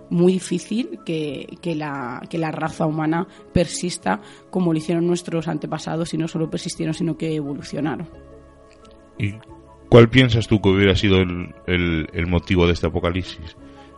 muy 0.10 0.34
difícil 0.34 1.00
que, 1.06 1.58
que 1.62 1.76
la, 1.76 2.22
que 2.30 2.38
la 2.38 2.52
raza 2.52 2.86
humana 2.86 3.28
persista 3.54 4.22
como 4.50 4.72
lo 4.72 4.80
hicieron 4.80 5.06
nuestros 5.06 5.48
antepasados 5.50 6.14
y 6.14 6.18
no 6.18 6.28
solo 6.30 6.50
persistieron, 6.50 6.94
sino 6.94 7.18
que 7.18 7.36
evolucionaron. 7.36 8.29
¿Y 9.20 9.36
cuál 9.90 10.10
piensas 10.10 10.48
tú 10.48 10.62
que 10.62 10.70
hubiera 10.70 10.96
sido 10.96 11.18
el, 11.18 11.54
el- 11.68 12.28
motivo 12.28 12.66
de 12.66 12.74
este 12.74 12.88
apocalipsis? 12.88 13.56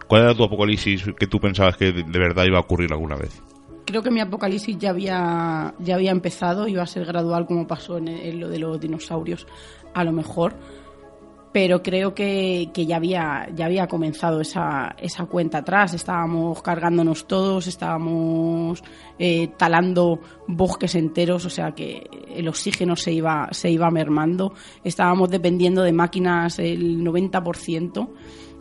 ¿Cuál 0.07 0.23
era 0.23 0.36
tu 0.36 0.43
apocalipsis 0.43 1.05
que 1.17 1.27
tú 1.27 1.39
pensabas 1.39 1.77
que 1.77 1.91
de, 1.93 2.03
de 2.03 2.19
verdad 2.19 2.43
iba 2.45 2.57
a 2.57 2.62
ocurrir 2.62 2.91
alguna 2.91 3.15
vez? 3.15 3.41
Creo 3.86 4.03
que 4.03 4.12
mi 4.12 4.19
apocalipsis 4.19 4.77
ya 4.77 4.89
había, 4.89 5.73
ya 5.79 5.95
había 5.95 6.12
empezado, 6.12 6.67
iba 6.67 6.84
a 6.84 6.88
ser 6.88 7.05
gradual 7.05 7.45
como 7.45 7.67
pasó 7.67 7.97
en, 7.97 8.07
en 8.07 8.39
lo 8.39 8.49
de 8.49 8.60
los 8.60 8.79
dinosaurios, 8.79 9.47
a 9.93 10.03
lo 10.03 10.12
mejor, 10.12 10.53
pero 11.52 11.84
creo 11.84 12.14
que, 12.16 12.70
que 12.74 12.86
ya, 12.86 12.96
había, 12.96 13.50
ya 13.54 13.66
había 13.66 13.88
comenzado 13.88 14.40
esa, 14.40 14.96
esa 14.98 15.26
cuenta 15.26 15.60
atrás. 15.60 15.94
Estábamos 15.94 16.62
cargándonos 16.62 17.28
todos, 17.28 17.68
estábamos 17.68 18.82
eh, 19.20 19.50
talando 19.58 20.20
bosques 20.48 20.96
enteros, 20.96 21.46
o 21.46 21.50
sea 21.50 21.72
que 21.72 22.10
el 22.34 22.48
oxígeno 22.48 22.96
se 22.96 23.12
iba, 23.12 23.50
se 23.52 23.70
iba 23.70 23.92
mermando. 23.92 24.54
Estábamos 24.84 25.30
dependiendo 25.30 25.84
de 25.84 25.92
máquinas 25.92 26.58
el 26.60 27.04
90%. 27.04 28.10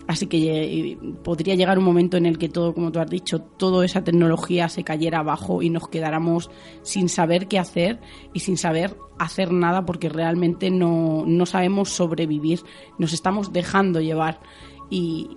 Así 0.06 0.26
que 0.26 0.90
eh, 0.92 0.98
podría 1.22 1.54
llegar 1.54 1.78
un 1.78 1.84
momento 1.84 2.16
en 2.16 2.26
el 2.26 2.36
que 2.36 2.48
todo, 2.48 2.74
como 2.74 2.90
tú 2.90 2.98
has 2.98 3.08
dicho, 3.08 3.40
toda 3.40 3.84
esa 3.84 4.02
tecnología 4.02 4.68
se 4.68 4.82
cayera 4.82 5.20
abajo 5.20 5.62
y 5.62 5.70
nos 5.70 5.88
quedáramos 5.88 6.50
sin 6.82 7.08
saber 7.08 7.46
qué 7.46 7.58
hacer 7.60 8.00
y 8.32 8.40
sin 8.40 8.56
saber 8.56 8.96
hacer 9.18 9.52
nada 9.52 9.86
porque 9.86 10.08
realmente 10.08 10.70
no, 10.70 11.24
no 11.26 11.46
sabemos 11.46 11.90
sobrevivir. 11.90 12.60
Nos 12.98 13.12
estamos 13.12 13.52
dejando 13.52 14.00
llevar. 14.00 14.40
Y, 14.88 15.28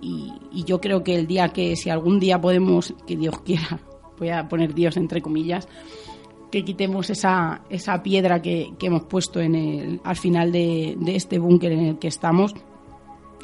y- 0.52 0.64
yo 0.64 0.80
creo 0.80 1.04
que 1.04 1.14
el 1.14 1.26
día 1.28 1.50
que, 1.50 1.76
si 1.76 1.90
algún 1.90 2.18
día 2.18 2.40
podemos, 2.40 2.94
que 3.06 3.16
Dios 3.16 3.38
quiera, 3.42 3.78
voy 4.18 4.30
a 4.30 4.48
poner 4.48 4.74
Dios 4.74 4.96
entre 4.96 5.20
comillas, 5.22 5.68
que 6.50 6.64
quitemos 6.64 7.10
esa, 7.10 7.62
esa 7.70 8.02
piedra 8.02 8.40
que, 8.42 8.72
que 8.78 8.86
hemos 8.86 9.04
puesto 9.04 9.40
en 9.40 9.54
el, 9.54 10.00
al 10.02 10.16
final 10.16 10.50
de, 10.50 10.96
de 10.98 11.14
este 11.14 11.38
búnker 11.38 11.70
en 11.72 11.80
el 11.86 11.98
que 11.98 12.08
estamos, 12.08 12.54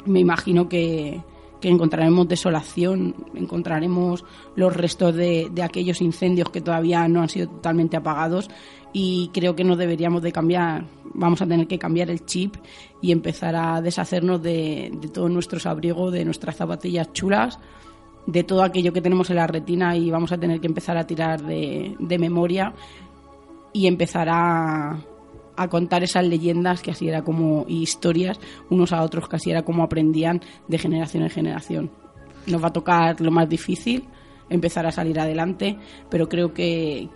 me 0.05 0.19
imagino 0.19 0.67
que, 0.67 1.21
encontraremos 1.63 2.27
desolación, 2.27 3.13
encontraremos 3.35 4.25
los 4.55 4.75
restos 4.75 5.13
de, 5.13 5.51
aquellos 5.63 6.01
incendios 6.01 6.49
que 6.49 6.59
todavía 6.59 7.07
no 7.07 7.21
han 7.21 7.29
sido 7.29 7.49
totalmente 7.49 7.97
apagados 7.97 8.49
y 8.93 9.29
creo 9.31 9.55
que 9.55 9.63
no 9.63 9.75
deberíamos 9.75 10.23
de 10.23 10.31
cambiar, 10.31 10.85
vamos 11.13 11.39
a 11.41 11.45
tener 11.45 11.67
que 11.67 11.77
cambiar 11.77 12.09
el 12.09 12.25
chip 12.25 12.55
y 12.99 13.11
empezar 13.11 13.55
a 13.55 13.79
deshacernos 13.79 14.41
de, 14.41 14.91
todos 15.13 15.29
nuestros 15.29 15.67
abrigos, 15.67 16.11
de 16.11 16.25
nuestras 16.25 16.55
zapatillas 16.55 17.13
chulas, 17.13 17.59
de 18.25 18.43
todo 18.43 18.63
aquello 18.63 18.91
que 18.91 19.01
tenemos 19.01 19.29
en 19.29 19.35
la 19.35 19.45
retina 19.45 19.95
y 19.95 20.09
vamos 20.09 20.31
a 20.31 20.39
tener 20.39 20.59
que 20.59 20.67
empezar 20.67 20.97
a 20.97 21.05
tirar 21.05 21.43
de 21.43 22.17
memoria 22.19 22.73
y 23.73 23.87
empezar 23.87 24.27
a, 24.29 24.97
a 25.55 25.67
contar 25.67 26.03
esas 26.03 26.25
leyendas 26.25 26.81
que 26.81 26.91
así 26.91 27.07
era 27.07 27.21
como 27.23 27.65
y 27.67 27.81
historias 27.81 28.39
unos 28.69 28.93
a 28.93 29.01
otros 29.01 29.27
que 29.27 29.35
así 29.35 29.51
era 29.51 29.63
como 29.63 29.83
aprendían 29.83 30.41
de 30.67 30.77
generación 30.77 31.23
en 31.23 31.29
generación. 31.29 31.91
Nos 32.47 32.63
va 32.63 32.67
a 32.67 32.73
tocar 32.73 33.21
lo 33.21 33.31
más 33.31 33.47
difícil, 33.47 34.05
empezar 34.49 34.85
a 34.85 34.91
salir 34.91 35.19
adelante, 35.19 35.77
pero 36.09 36.27
creo 36.27 36.53
que, 36.53 37.07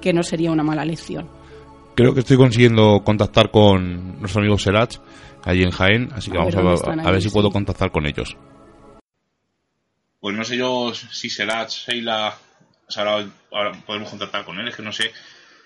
que 0.00 0.12
no 0.12 0.22
sería 0.22 0.50
una 0.50 0.62
mala 0.62 0.84
lección. 0.84 1.28
Creo 1.94 2.14
que 2.14 2.20
estoy 2.20 2.36
consiguiendo 2.36 3.02
contactar 3.04 3.50
con 3.50 4.20
nuestros 4.20 4.36
amigos 4.36 4.62
Serach 4.62 4.98
allí 5.44 5.62
en 5.62 5.70
Jaén, 5.70 6.10
así 6.12 6.30
que 6.30 6.38
A 6.38 6.44
vamos 6.44 6.54
ver 6.82 7.00
a, 7.00 7.10
ver 7.10 7.22
si 7.22 7.30
puedo 7.30 7.50
contactar 7.50 7.90
con 7.90 8.06
ellos. 8.06 8.36
Pues 10.20 10.36
no 10.36 10.44
sé 10.44 10.56
yo 10.56 10.92
si 10.94 11.30
Serach, 11.30 11.70
Sheila, 11.70 12.36
o 12.86 12.90
sea, 12.90 13.04
ahora, 13.04 13.28
ahora 13.52 13.72
podemos 13.86 14.10
contactar 14.10 14.44
con 14.44 14.58
él, 14.58 14.68
es 14.68 14.76
que 14.76 14.82
no 14.82 14.92
sé. 14.92 15.12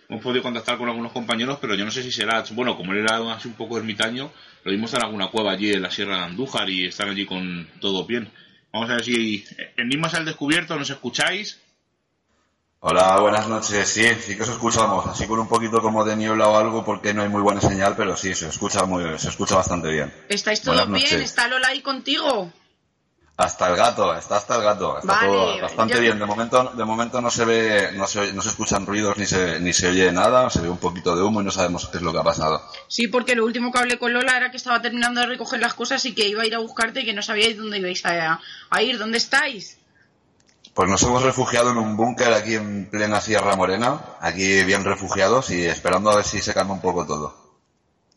Hemos 0.08 0.22
podido 0.22 0.42
contactar 0.42 0.78
con 0.78 0.88
algunos 0.88 1.12
compañeros, 1.12 1.58
pero 1.60 1.74
yo 1.74 1.84
no 1.84 1.90
sé 1.90 2.02
si 2.02 2.12
Serach, 2.12 2.50
bueno, 2.52 2.76
como 2.76 2.92
él 2.92 2.98
era 2.98 3.32
así 3.32 3.48
un 3.48 3.54
poco 3.54 3.78
ermitaño, 3.78 4.30
lo 4.64 4.70
vimos 4.70 4.92
en 4.94 5.02
alguna 5.02 5.28
cueva 5.28 5.52
allí 5.52 5.72
en 5.72 5.82
la 5.82 5.90
Sierra 5.90 6.16
de 6.16 6.24
Andújar 6.24 6.68
y 6.68 6.86
están 6.86 7.08
allí 7.08 7.24
con 7.24 7.68
todo 7.80 8.04
bien. 8.04 8.30
Vamos 8.72 8.90
a 8.90 8.94
ver 8.94 9.04
si 9.04 9.44
Enigmas 9.76 10.14
al 10.14 10.24
descubierto, 10.24 10.76
¿nos 10.76 10.90
escucháis? 10.90 11.60
Hola, 12.84 13.20
buenas 13.20 13.46
noches. 13.46 13.88
Sí, 13.88 14.04
sí 14.20 14.36
que 14.36 14.42
os 14.42 14.48
escuchamos. 14.48 15.06
Así 15.06 15.26
con 15.28 15.38
un 15.38 15.46
poquito 15.46 15.80
como 15.80 16.04
de 16.04 16.16
niebla 16.16 16.48
o 16.48 16.56
algo 16.56 16.84
porque 16.84 17.14
no 17.14 17.22
hay 17.22 17.28
muy 17.28 17.40
buena 17.40 17.60
señal, 17.60 17.94
pero 17.96 18.16
sí, 18.16 18.34
se 18.34 18.48
escucha 18.48 18.84
muy, 18.86 19.04
se 19.20 19.28
escucha 19.28 19.54
bastante 19.54 19.88
bien. 19.88 20.12
¿Estáis 20.28 20.62
todos 20.62 20.90
bien? 20.90 21.20
¿Está 21.20 21.46
Lola 21.46 21.68
ahí 21.68 21.80
contigo? 21.80 22.52
Hasta 23.36 23.68
el 23.70 23.76
gato, 23.76 24.14
está 24.14 24.36
hasta 24.36 24.56
el 24.56 24.62
gato. 24.62 24.98
Está 24.98 25.14
Vale, 25.14 25.26
todo 25.26 25.60
bastante 25.62 26.00
bien. 26.00 26.18
De 26.18 26.26
momento, 26.26 26.72
de 26.74 26.84
momento 26.84 27.20
no 27.20 27.30
se 27.30 27.44
ve, 27.44 27.90
no 27.94 28.06
se, 28.06 28.32
no 28.34 28.42
se 28.42 28.50
escuchan 28.50 28.84
ruidos 28.86 29.16
ni 29.16 29.26
se, 29.26 29.58
ni 29.58 29.72
se 29.72 29.88
oye 29.88 30.12
nada. 30.12 30.50
Se 30.50 30.60
ve 30.60 30.68
un 30.68 30.78
poquito 30.78 31.16
de 31.16 31.22
humo 31.22 31.40
y 31.40 31.44
no 31.44 31.50
sabemos 31.50 31.88
qué 31.88 31.96
es 31.96 32.02
lo 32.02 32.12
que 32.12 32.18
ha 32.18 32.22
pasado. 32.22 32.62
Sí, 32.88 33.08
porque 33.08 33.34
lo 33.34 33.44
último 33.44 33.72
que 33.72 33.78
hablé 33.78 33.98
con 33.98 34.12
Lola 34.12 34.36
era 34.36 34.50
que 34.50 34.58
estaba 34.58 34.82
terminando 34.82 35.22
de 35.22 35.26
recoger 35.26 35.60
las 35.60 35.74
cosas 35.74 36.04
y 36.04 36.14
que 36.14 36.28
iba 36.28 36.42
a 36.42 36.46
ir 36.46 36.54
a 36.54 36.58
buscarte 36.58 37.00
y 37.00 37.04
que 37.06 37.14
no 37.14 37.22
sabíais 37.22 37.56
dónde 37.56 37.78
ibais 37.78 38.04
a, 38.04 38.38
a 38.68 38.82
ir. 38.82 38.98
¿Dónde 38.98 39.18
estáis? 39.18 39.78
Pues 40.74 40.88
nos 40.88 41.02
hemos 41.02 41.22
refugiado 41.22 41.70
en 41.70 41.78
un 41.78 41.96
búnker 41.96 42.32
aquí 42.32 42.54
en 42.54 42.88
plena 42.90 43.20
Sierra 43.20 43.56
Morena, 43.56 44.00
aquí 44.20 44.62
bien 44.64 44.84
refugiados 44.84 45.50
y 45.50 45.64
esperando 45.66 46.10
a 46.10 46.16
ver 46.16 46.24
si 46.24 46.40
se 46.40 46.54
calma 46.54 46.74
un 46.74 46.80
poco 46.80 47.06
todo. 47.06 47.41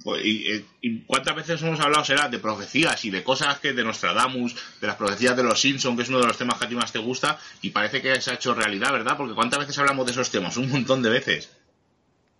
Pues, 0.06 0.24
y, 0.24 0.52
eh, 0.52 0.66
y 0.82 1.00
cuántas 1.00 1.36
veces 1.36 1.60
hemos 1.64 1.80
hablado, 1.80 2.06
será, 2.06 2.30
de 2.30 2.38
profecías 2.38 3.04
y 3.06 3.10
de 3.10 3.24
cosas 3.24 3.60
que 3.60 3.74
de 3.74 3.84
Nostradamus, 3.84 4.56
de 4.80 4.86
las 4.86 4.98
profecías 4.98 5.36
de 5.36 5.42
los 5.42 5.60
Simpson, 5.60 5.96
que 5.96 6.04
es 6.04 6.10
uno 6.10 6.20
de 6.20 6.28
los 6.28 6.38
temas 6.38 6.60
que 6.60 6.66
a 6.66 6.70
ti 6.70 6.76
más 6.76 6.92
te 6.92 7.00
gusta, 7.00 7.40
y 7.64 7.72
parece 7.72 8.04
que 8.04 8.22
se 8.22 8.30
ha 8.30 8.36
hecho 8.36 8.54
realidad, 8.54 8.92
¿verdad? 8.92 9.18
Porque 9.18 9.34
cuántas 9.34 9.58
veces 9.58 9.80
hablamos 9.80 10.06
de 10.06 10.12
esos 10.12 10.30
temas, 10.30 10.58
un 10.58 10.70
montón 10.70 11.02
de 11.02 11.10
veces. 11.10 11.50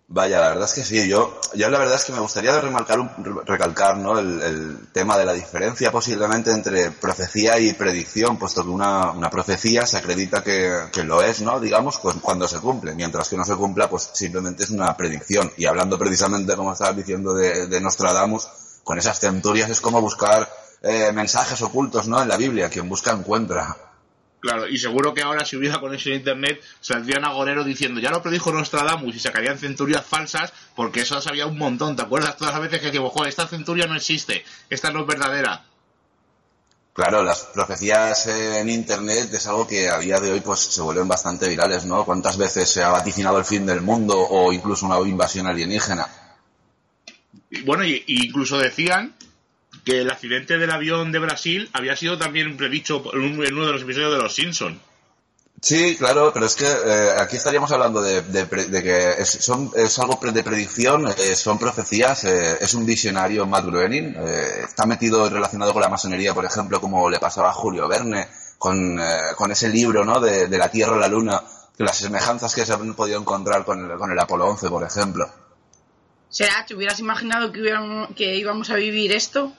Vaya, 0.08 0.40
la 0.40 0.48
verdad 0.50 0.66
es 0.66 0.74
que 0.74 0.84
sí. 0.84 1.08
Yo, 1.08 1.40
yo 1.54 1.68
la 1.68 1.78
verdad 1.78 1.96
es 1.96 2.04
que 2.04 2.12
me 2.12 2.20
gustaría 2.20 2.60
remarcar 2.60 3.16
recalcar 3.44 3.96
¿no? 3.96 4.16
el, 4.18 4.40
el 4.40 4.88
tema 4.92 5.18
de 5.18 5.24
la 5.24 5.32
diferencia 5.32 5.90
posiblemente 5.90 6.52
entre 6.52 6.92
profecía 6.92 7.58
y 7.58 7.72
predicción, 7.72 8.38
puesto 8.38 8.62
que 8.62 8.68
una, 8.68 9.10
una 9.10 9.30
profecía 9.30 9.84
se 9.84 9.96
acredita 9.96 10.44
que, 10.44 10.90
que 10.92 11.02
lo 11.02 11.22
es, 11.22 11.40
¿no? 11.40 11.58
Digamos, 11.58 11.98
pues, 11.98 12.16
cuando 12.22 12.46
se 12.46 12.60
cumple, 12.60 12.94
mientras 12.94 13.28
que 13.28 13.36
no 13.36 13.44
se 13.44 13.56
cumpla, 13.56 13.90
pues 13.90 14.10
simplemente 14.12 14.62
es 14.62 14.70
una 14.70 14.96
predicción. 14.96 15.50
Y 15.56 15.66
hablando 15.66 15.98
precisamente, 15.98 16.54
como 16.54 16.72
estabas 16.72 16.96
diciendo, 16.96 17.34
de, 17.34 17.66
de 17.66 17.80
Nostradamus, 17.80 18.48
con 18.84 18.98
esas 18.98 19.18
centurias 19.18 19.68
es 19.70 19.80
como 19.80 20.00
buscar 20.00 20.48
eh, 20.82 21.10
mensajes 21.12 21.60
ocultos, 21.62 22.06
¿no? 22.06 22.22
En 22.22 22.28
la 22.28 22.36
Biblia, 22.36 22.70
quien 22.70 22.88
busca 22.88 23.10
encuentra. 23.10 23.76
Claro, 24.40 24.68
y 24.68 24.78
seguro 24.78 25.14
que 25.14 25.22
ahora 25.22 25.44
si 25.44 25.56
hubiera 25.56 25.80
conexión 25.80 26.14
a 26.14 26.18
internet 26.18 26.62
saldrían 26.80 27.24
agorero 27.24 27.64
diciendo 27.64 28.00
ya 28.00 28.10
lo 28.10 28.22
predijo 28.22 28.52
Nostradamus 28.52 29.16
y 29.16 29.18
sacarían 29.18 29.58
centurias 29.58 30.04
falsas 30.04 30.52
porque 30.74 31.00
eso 31.00 31.20
sabía 31.20 31.46
un 31.46 31.58
montón. 31.58 31.96
¿Te 31.96 32.02
acuerdas 32.02 32.36
todas 32.36 32.54
las 32.54 32.62
veces 32.62 32.80
que 32.80 32.86
decimos, 32.86 33.12
"Joder, 33.12 33.30
esta 33.30 33.48
centuria 33.48 33.86
no 33.86 33.96
existe, 33.96 34.44
esta 34.70 34.90
no 34.90 35.00
es 35.00 35.06
verdadera? 35.06 35.64
Claro, 36.92 37.22
las 37.22 37.42
profecías 37.52 38.26
en 38.26 38.70
Internet 38.70 39.28
es 39.32 39.46
algo 39.46 39.66
que 39.66 39.88
a 39.88 39.98
día 39.98 40.18
de 40.18 40.32
hoy 40.32 40.40
pues 40.40 40.60
se 40.60 40.80
vuelven 40.80 41.06
bastante 41.06 41.46
virales, 41.48 41.84
¿no? 41.84 42.04
¿Cuántas 42.06 42.38
veces 42.38 42.70
se 42.70 42.82
ha 42.82 42.88
vaticinado 42.88 43.38
el 43.38 43.44
fin 43.44 43.66
del 43.66 43.82
mundo 43.82 44.18
o 44.18 44.50
incluso 44.52 44.86
una 44.86 44.98
invasión 45.06 45.46
alienígena? 45.46 46.08
Y 47.50 47.62
bueno, 47.62 47.84
y, 47.84 48.02
y 48.06 48.26
incluso 48.26 48.58
decían 48.58 49.14
que 49.86 50.00
el 50.00 50.10
accidente 50.10 50.58
del 50.58 50.70
avión 50.70 51.12
de 51.12 51.20
Brasil 51.20 51.70
había 51.72 51.96
sido 51.96 52.18
también 52.18 52.56
predicho 52.58 53.02
en, 53.14 53.20
un- 53.20 53.46
en 53.46 53.54
uno 53.54 53.66
de 53.66 53.72
los 53.72 53.82
episodios 53.82 54.12
de 54.12 54.18
Los 54.18 54.34
Simpson. 54.34 54.78
Sí, 55.62 55.96
claro, 55.96 56.32
pero 56.34 56.44
es 56.44 56.54
que 56.54 56.66
eh, 56.66 57.10
aquí 57.18 57.36
estaríamos 57.36 57.72
hablando 57.72 58.02
de, 58.02 58.20
de 58.20 58.44
pre- 58.44 58.66
de 58.66 58.82
que 58.82 59.10
es, 59.22 59.30
son, 59.30 59.70
es 59.74 59.98
algo 59.98 60.18
de 60.22 60.42
predicción, 60.42 61.06
eh, 61.08 61.34
son 61.34 61.58
profecías, 61.58 62.24
eh, 62.24 62.58
es 62.60 62.74
un 62.74 62.84
visionario 62.84 63.46
Matt 63.46 63.64
Groening, 63.64 64.14
eh, 64.18 64.60
está 64.64 64.84
metido 64.84 65.28
relacionado 65.30 65.72
con 65.72 65.80
la 65.80 65.88
masonería, 65.88 66.34
por 66.34 66.44
ejemplo, 66.44 66.78
como 66.80 67.08
le 67.08 67.18
pasaba 67.18 67.48
a 67.50 67.54
Julio 67.54 67.88
Verne, 67.88 68.28
con, 68.58 69.00
eh, 69.00 69.04
con 69.36 69.50
ese 69.50 69.70
libro 69.70 70.04
¿no? 70.04 70.20
de, 70.20 70.46
de 70.48 70.58
la 70.58 70.70
Tierra 70.70 70.96
a 70.96 71.00
la 71.00 71.08
Luna, 71.08 71.42
que 71.76 71.84
las 71.84 71.96
semejanzas 71.96 72.54
que 72.54 72.66
se 72.66 72.72
han 72.74 72.92
podido 72.94 73.18
encontrar 73.18 73.64
con 73.64 73.90
el, 73.90 73.96
con 73.96 74.10
el 74.12 74.18
Apolo 74.18 74.46
11, 74.48 74.68
por 74.68 74.84
ejemplo. 74.84 75.26
Será, 76.28 76.66
¿te 76.66 76.74
hubieras 76.74 77.00
imaginado 77.00 77.50
que, 77.50 77.60
hubiéramos- 77.62 78.14
que 78.14 78.36
íbamos 78.36 78.68
a 78.70 78.74
vivir 78.74 79.12
esto? 79.12 79.52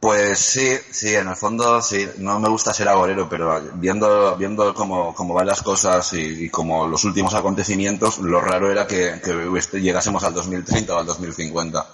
Pues 0.00 0.38
sí, 0.38 0.76
sí, 0.92 1.14
en 1.14 1.26
el 1.26 1.34
fondo 1.34 1.82
sí, 1.82 2.06
no 2.18 2.38
me 2.38 2.48
gusta 2.48 2.72
ser 2.72 2.88
agorero, 2.88 3.28
pero 3.28 3.60
viendo, 3.74 4.36
viendo 4.36 4.72
cómo, 4.72 5.12
cómo 5.12 5.34
van 5.34 5.48
las 5.48 5.60
cosas 5.62 6.12
y, 6.12 6.48
como 6.50 6.86
los 6.86 7.02
últimos 7.04 7.34
acontecimientos, 7.34 8.18
lo 8.18 8.40
raro 8.40 8.70
era 8.70 8.86
que, 8.86 9.20
que 9.22 9.80
llegásemos 9.80 10.22
al 10.22 10.34
2030 10.34 10.94
o 10.94 10.98
al 11.00 11.06
2050. 11.06 11.86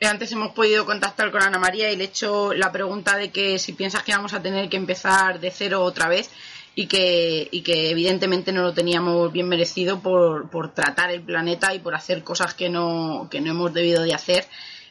Eh, 0.00 0.06
Antes 0.06 0.30
hemos 0.32 0.52
podido 0.52 0.84
contactar 0.84 1.30
con 1.30 1.42
Ana 1.42 1.58
María 1.58 1.90
y 1.90 1.96
le 1.96 2.04
he 2.04 2.06
hecho 2.08 2.52
la 2.52 2.70
pregunta 2.70 3.16
de 3.16 3.30
que 3.30 3.58
si 3.58 3.72
piensas 3.72 4.02
que 4.02 4.12
vamos 4.12 4.34
a 4.34 4.42
tener 4.42 4.68
que 4.68 4.76
empezar 4.76 5.40
de 5.40 5.50
cero 5.50 5.82
otra 5.82 6.08
vez 6.08 6.28
y 6.74 6.86
que, 6.88 7.48
y 7.50 7.62
que 7.62 7.90
evidentemente 7.90 8.52
no 8.52 8.62
lo 8.62 8.74
teníamos 8.74 9.32
bien 9.32 9.48
merecido 9.48 10.00
por, 10.00 10.50
por 10.50 10.74
tratar 10.74 11.10
el 11.10 11.22
planeta 11.22 11.74
y 11.74 11.78
por 11.78 11.94
hacer 11.94 12.22
cosas 12.22 12.52
que 12.52 12.68
no, 12.68 13.28
que 13.30 13.40
no 13.40 13.50
hemos 13.50 13.72
debido 13.72 14.02
de 14.02 14.14
hacer 14.14 14.46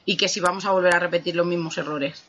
y 0.07 0.15
que 0.15 0.29
si 0.29 0.39
vamos 0.39 0.65
a 0.65 0.71
volver 0.71 0.95
a 0.95 0.99
repetir 0.99 1.35
los 1.35 1.45
mismos 1.45 1.77
errores. 1.77 2.23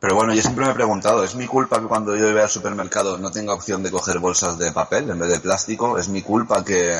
Pero 0.00 0.16
bueno, 0.16 0.34
yo 0.34 0.40
siempre 0.42 0.64
me 0.64 0.72
he 0.72 0.74
preguntado, 0.74 1.22
¿es 1.22 1.36
mi 1.36 1.46
culpa 1.46 1.78
que 1.78 1.86
cuando 1.86 2.16
yo 2.16 2.28
iba 2.28 2.42
al 2.42 2.48
supermercado 2.48 3.18
no 3.18 3.30
tenga 3.30 3.52
opción 3.52 3.84
de 3.84 3.90
coger 3.90 4.18
bolsas 4.18 4.58
de 4.58 4.72
papel 4.72 5.08
en 5.10 5.18
vez 5.18 5.28
de 5.28 5.38
plástico? 5.38 5.96
¿Es 5.96 6.08
mi 6.08 6.22
culpa 6.22 6.64
que 6.64 6.92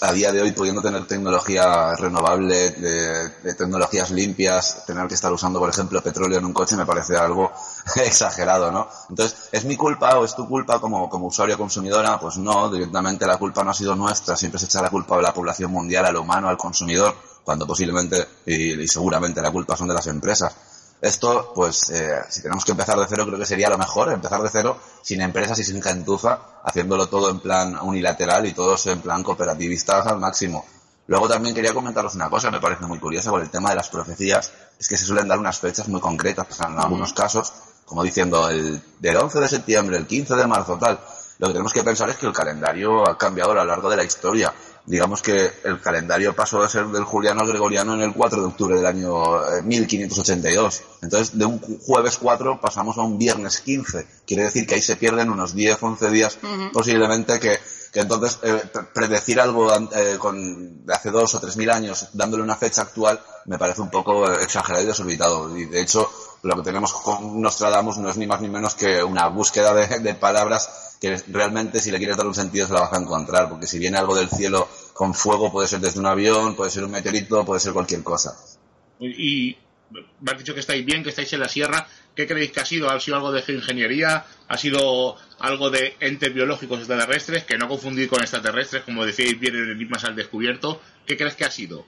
a 0.00 0.12
día 0.12 0.32
de 0.32 0.40
hoy, 0.40 0.52
pudiendo 0.52 0.80
tener 0.80 1.06
tecnología 1.06 1.94
renovable, 1.96 2.70
de, 2.70 3.28
de 3.42 3.54
tecnologías 3.54 4.10
limpias, 4.10 4.86
tener 4.86 5.06
que 5.08 5.14
estar 5.14 5.30
usando, 5.32 5.58
por 5.58 5.68
ejemplo, 5.68 6.00
petróleo 6.00 6.38
en 6.38 6.44
un 6.46 6.54
coche 6.54 6.76
me 6.76 6.86
parece 6.86 7.16
algo 7.16 7.52
exagerado, 7.96 8.70
¿no? 8.70 8.88
Entonces, 9.10 9.50
¿es 9.52 9.64
mi 9.66 9.76
culpa 9.76 10.18
o 10.18 10.24
es 10.24 10.34
tu 10.34 10.48
culpa 10.48 10.80
como, 10.80 11.10
como 11.10 11.26
usuario 11.26 11.58
consumidora? 11.58 12.18
Pues 12.18 12.38
no, 12.38 12.70
directamente 12.70 13.26
la 13.26 13.36
culpa 13.36 13.64
no 13.64 13.72
ha 13.72 13.74
sido 13.74 13.96
nuestra, 13.96 14.34
siempre 14.34 14.60
se 14.60 14.66
echa 14.66 14.80
la 14.80 14.88
culpa 14.88 15.18
a 15.18 15.20
la 15.20 15.34
población 15.34 15.72
mundial, 15.72 16.06
al 16.06 16.16
humano, 16.16 16.48
al 16.48 16.56
consumidor, 16.56 17.14
cuando 17.46 17.64
posiblemente 17.64 18.26
y, 18.44 18.82
y 18.82 18.88
seguramente 18.88 19.40
la 19.40 19.52
culpa 19.52 19.76
son 19.76 19.86
de 19.86 19.94
las 19.94 20.08
empresas. 20.08 20.52
Esto, 21.00 21.52
pues, 21.54 21.90
eh, 21.90 22.22
si 22.28 22.42
tenemos 22.42 22.64
que 22.64 22.72
empezar 22.72 22.98
de 22.98 23.06
cero, 23.08 23.24
creo 23.24 23.38
que 23.38 23.46
sería 23.46 23.70
lo 23.70 23.78
mejor, 23.78 24.12
empezar 24.12 24.42
de 24.42 24.48
cero, 24.50 24.76
sin 25.00 25.20
empresas 25.20 25.56
y 25.60 25.64
sin 25.64 25.80
gentuza, 25.80 26.40
haciéndolo 26.64 27.06
todo 27.06 27.30
en 27.30 27.38
plan 27.38 27.78
unilateral 27.82 28.46
y 28.46 28.52
todos 28.52 28.88
en 28.88 29.00
plan 29.00 29.22
cooperativistas 29.22 30.08
al 30.08 30.18
máximo. 30.18 30.64
Luego 31.06 31.28
también 31.28 31.54
quería 31.54 31.72
comentaros 31.72 32.16
una 32.16 32.28
cosa, 32.28 32.50
me 32.50 32.60
parece 32.60 32.84
muy 32.86 32.98
curiosa 32.98 33.30
con 33.30 33.40
el 33.40 33.50
tema 33.50 33.70
de 33.70 33.76
las 33.76 33.88
profecías, 33.90 34.50
es 34.76 34.88
que 34.88 34.96
se 34.96 35.04
suelen 35.04 35.28
dar 35.28 35.38
unas 35.38 35.60
fechas 35.60 35.86
muy 35.86 36.00
concretas, 36.00 36.48
en 36.58 36.76
algunos 36.76 37.12
casos, 37.12 37.52
como 37.84 38.02
diciendo 38.02 38.48
el 38.50 38.82
del 38.98 39.16
11 39.16 39.38
de 39.38 39.48
septiembre, 39.48 39.96
el 39.98 40.06
15 40.06 40.34
de 40.34 40.46
marzo, 40.48 40.76
tal. 40.78 40.98
Lo 41.38 41.48
que 41.48 41.52
tenemos 41.52 41.72
que 41.72 41.84
pensar 41.84 42.08
es 42.08 42.16
que 42.16 42.26
el 42.26 42.32
calendario 42.32 43.08
ha 43.08 43.16
cambiado 43.16 43.52
a 43.52 43.56
lo 43.56 43.64
largo 43.64 43.90
de 43.90 43.96
la 43.98 44.04
historia. 44.04 44.52
Digamos 44.86 45.20
que 45.20 45.50
el 45.64 45.80
calendario 45.80 46.34
pasó 46.36 46.62
de 46.62 46.68
ser 46.68 46.86
del 46.86 47.02
juliano 47.04 47.40
al 47.40 47.48
gregoriano 47.48 47.94
en 47.94 48.02
el 48.02 48.12
4 48.14 48.40
de 48.40 48.46
octubre 48.46 48.76
del 48.76 48.86
año 48.86 49.44
eh, 49.58 49.62
1582. 49.62 50.82
Entonces, 51.02 51.36
de 51.38 51.44
un 51.44 51.60
ju- 51.60 51.78
jueves 51.84 52.18
4 52.18 52.60
pasamos 52.60 52.96
a 52.98 53.02
un 53.02 53.18
viernes 53.18 53.60
15. 53.60 54.06
Quiere 54.26 54.44
decir 54.44 54.66
que 54.66 54.76
ahí 54.76 54.82
se 54.82 54.96
pierden 54.96 55.30
unos 55.30 55.54
10, 55.54 55.82
11 55.82 56.10
días 56.10 56.38
posiblemente 56.72 57.40
que, 57.40 57.58
que 57.92 58.00
entonces 58.00 58.38
eh, 58.42 58.62
pre- 58.72 58.84
predecir 58.84 59.40
algo 59.40 59.72
eh, 59.74 60.16
con, 60.18 60.86
de 60.86 60.94
hace 60.94 61.10
dos 61.10 61.34
o 61.34 61.40
tres 61.40 61.56
mil 61.56 61.70
años 61.70 62.08
dándole 62.12 62.42
una 62.42 62.56
fecha 62.56 62.82
actual 62.82 63.20
me 63.46 63.58
parece 63.58 63.80
un 63.82 63.90
poco 63.90 64.30
eh, 64.30 64.42
exagerado 64.42 64.84
y 64.84 64.86
desorbitado. 64.86 65.56
Y 65.58 65.64
de 65.66 65.80
hecho, 65.80 66.08
lo 66.42 66.54
que 66.56 66.62
tenemos 66.62 66.92
con 66.92 67.40
Nostradamus 67.40 67.98
no 67.98 68.08
es 68.10 68.16
ni 68.16 68.26
más 68.26 68.40
ni 68.40 68.48
menos 68.48 68.74
que 68.74 69.02
una 69.02 69.26
búsqueda 69.28 69.74
de, 69.74 69.98
de 70.00 70.14
palabras 70.14 70.85
realmente 71.28 71.80
si 71.80 71.90
le 71.90 71.98
quieres 71.98 72.16
dar 72.16 72.26
un 72.26 72.34
sentido 72.34 72.66
se 72.66 72.72
la 72.72 72.80
vas 72.80 72.92
a 72.92 73.00
encontrar, 73.00 73.48
porque 73.48 73.66
si 73.66 73.78
viene 73.78 73.98
algo 73.98 74.14
del 74.14 74.28
cielo 74.28 74.68
con 74.92 75.14
fuego 75.14 75.52
puede 75.52 75.68
ser 75.68 75.80
desde 75.80 76.00
un 76.00 76.06
avión, 76.06 76.54
puede 76.56 76.70
ser 76.70 76.84
un 76.84 76.90
meteorito, 76.90 77.44
puede 77.44 77.60
ser 77.60 77.72
cualquier 77.72 78.02
cosa. 78.02 78.36
Y, 79.00 79.56
me 80.20 80.32
has 80.32 80.38
dicho 80.38 80.54
que 80.54 80.60
estáis 80.60 80.84
bien, 80.84 81.02
que 81.02 81.10
estáis 81.10 81.32
en 81.32 81.40
la 81.40 81.48
sierra. 81.48 81.86
¿Qué 82.14 82.26
creéis 82.26 82.50
que 82.50 82.60
ha 82.60 82.64
sido? 82.64 82.90
¿Ha 82.90 82.98
sido 82.98 83.16
algo 83.18 83.30
de 83.30 83.44
ingeniería? 83.52 84.24
¿Ha 84.48 84.56
sido 84.56 85.16
algo 85.38 85.70
de 85.70 85.96
entes 86.00 86.32
biológicos 86.32 86.78
extraterrestres, 86.78 87.44
que 87.44 87.58
no 87.58 87.68
confundir 87.68 88.08
con 88.08 88.20
extraterrestres, 88.20 88.82
como 88.84 89.04
decíais 89.04 89.38
bien 89.38 89.54
en 89.54 89.70
Enigmas 89.70 90.04
al 90.04 90.16
descubierto. 90.16 90.80
¿Qué 91.06 91.16
crees 91.16 91.34
que 91.34 91.44
ha 91.44 91.50
sido? 91.50 91.86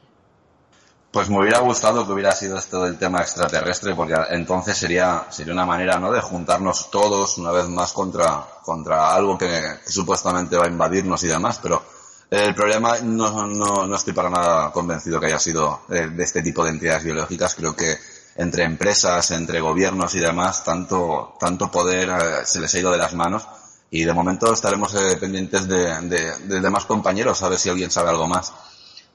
Pues 1.11 1.31
me 1.31 1.38
hubiera 1.38 1.61
gustado 1.61 2.07
que 2.07 2.12
hubiera 2.12 2.33
sido 2.33 2.59
esto 2.59 2.85
del 2.85 2.99
tema 2.99 3.21
extraterrestre, 3.21 3.94
porque 3.94 4.14
entonces 4.31 4.77
sería, 4.77 5.27
sería 5.31 5.55
una 5.55 5.64
manera, 5.64 5.99
¿no?, 5.99 6.12
de 6.12 6.21
juntarnos 6.21 6.90
todos 6.90 7.38
una 7.38 7.51
vez 7.51 7.66
más 7.68 7.92
contra, 7.92 8.47
contra 8.62 9.14
algo 9.14 9.38
que, 9.38 9.79
supuestamente 9.87 10.57
va 10.57 10.66
a 10.66 10.68
invadirnos 10.68 11.25
y 11.25 11.29
demás, 11.29 11.61
pero 11.62 11.83
el 12.31 12.55
problema 12.55 12.99
no, 13.03 13.47
no, 13.47 13.87
no 13.87 13.97
estoy 13.97 14.12
para 14.12 14.29
nada 14.29 14.71
convencido 14.71 15.18
que 15.18 15.27
haya 15.27 15.38
sido 15.38 15.81
de, 15.88 16.11
de 16.11 16.23
este 16.23 16.42
tipo 16.42 16.62
de 16.62 16.71
entidades 16.71 17.05
biológicas. 17.05 17.55
Creo 17.55 17.75
que 17.75 17.97
entre 18.38 18.62
empresas, 18.62 19.33
entre 19.33 19.61
gobiernos 19.61 20.14
y 20.14 20.21
demás, 20.21 20.62
tanto, 20.62 21.35
tanto 21.40 21.71
poder 21.71 22.09
eh, 22.09 22.44
se 22.44 22.61
les 22.61 22.73
ha 22.75 22.79
ido 22.79 22.92
de 22.92 22.99
las 22.99 23.12
manos 23.12 23.47
y 23.90 24.05
de 24.05 24.12
momento 24.12 24.53
estaremos 24.53 24.94
eh, 24.94 25.16
pendientes 25.16 25.66
de, 25.66 26.01
de, 26.03 26.61
demás 26.61 26.85
compañeros 26.85 27.42
a 27.42 27.49
ver 27.49 27.59
si 27.59 27.68
alguien 27.68 27.90
sabe 27.90 28.11
algo 28.11 28.29
más. 28.29 28.53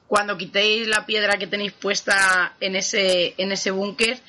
Cuando 0.06 0.36
quitéis 0.36 0.86
la 0.86 1.06
piedra 1.06 1.38
que 1.38 1.46
tenéis 1.46 1.72
puesta 1.72 2.54
en 2.60 2.76
ese, 2.76 3.34
en 3.38 3.52
ese 3.52 3.70
búnker, 3.70 4.20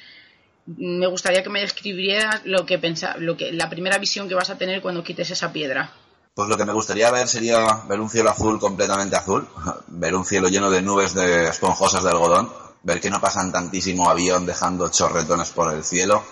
me 0.66 1.08
gustaría 1.08 1.44
que 1.44 1.50
me 1.50 1.62
describieras 1.62 2.42
lo 2.46 2.66
que 2.66 2.80
pensa, 2.80 3.16
lo 3.18 3.38
que, 3.38 3.52
la 3.52 3.70
primera 3.70 3.98
visión 3.98 4.28
que 4.28 4.36
vas 4.36 4.50
a 4.50 4.58
tener 4.58 4.82
cuando 4.82 5.04
quites 5.04 5.30
esa 5.32 5.52
piedra. 5.52 5.92
Pues 6.34 6.50
lo 6.50 6.58
que 6.58 6.66
me 6.66 6.74
gustaría 6.74 7.12
ver 7.12 7.28
sería 7.28 7.84
ver 7.88 8.00
un 8.00 8.10
cielo 8.10 8.30
azul 8.30 8.60
completamente 8.60 9.16
azul, 9.16 9.48
ver 9.88 10.16
un 10.16 10.26
cielo 10.26 10.50
lleno 10.50 10.70
de 10.70 10.82
nubes 10.82 11.14
de 11.14 11.50
esponjosas 11.50 12.04
de 12.04 12.10
algodón 12.10 12.66
ver 12.86 13.02
que 13.02 13.10
no 13.10 13.20
pasan 13.20 13.52
tantísimo 13.52 14.10
avión 14.10 14.46
dejando 14.46 14.90
chorretones 14.90 15.50
por 15.50 15.74
el 15.74 15.84
cielo 15.84 16.24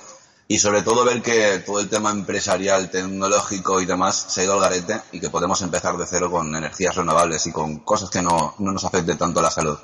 y 0.48 0.60
sobre 0.60 0.82
todo 0.82 1.06
ver 1.06 1.22
que 1.22 1.60
todo 1.66 1.80
el 1.80 1.90
tema 1.90 2.12
empresarial, 2.12 2.92
tecnológico 2.92 3.82
y 3.82 3.86
demás 3.86 4.26
se 4.30 4.42
ha 4.42 4.44
ido 4.44 4.54
al 4.54 4.60
garete 4.60 5.02
y 5.12 5.20
que 5.20 5.30
podemos 5.30 5.62
empezar 5.62 5.96
de 5.98 6.06
cero 6.06 6.30
con 6.30 6.54
energías 6.56 6.96
renovables 6.96 7.48
y 7.48 7.52
con 7.52 7.80
cosas 7.80 8.10
que 8.10 8.22
no, 8.22 8.56
no 8.60 8.72
nos 8.72 8.84
afecten 8.84 9.18
tanto 9.18 9.42
la 9.42 9.50
salud. 9.50 9.78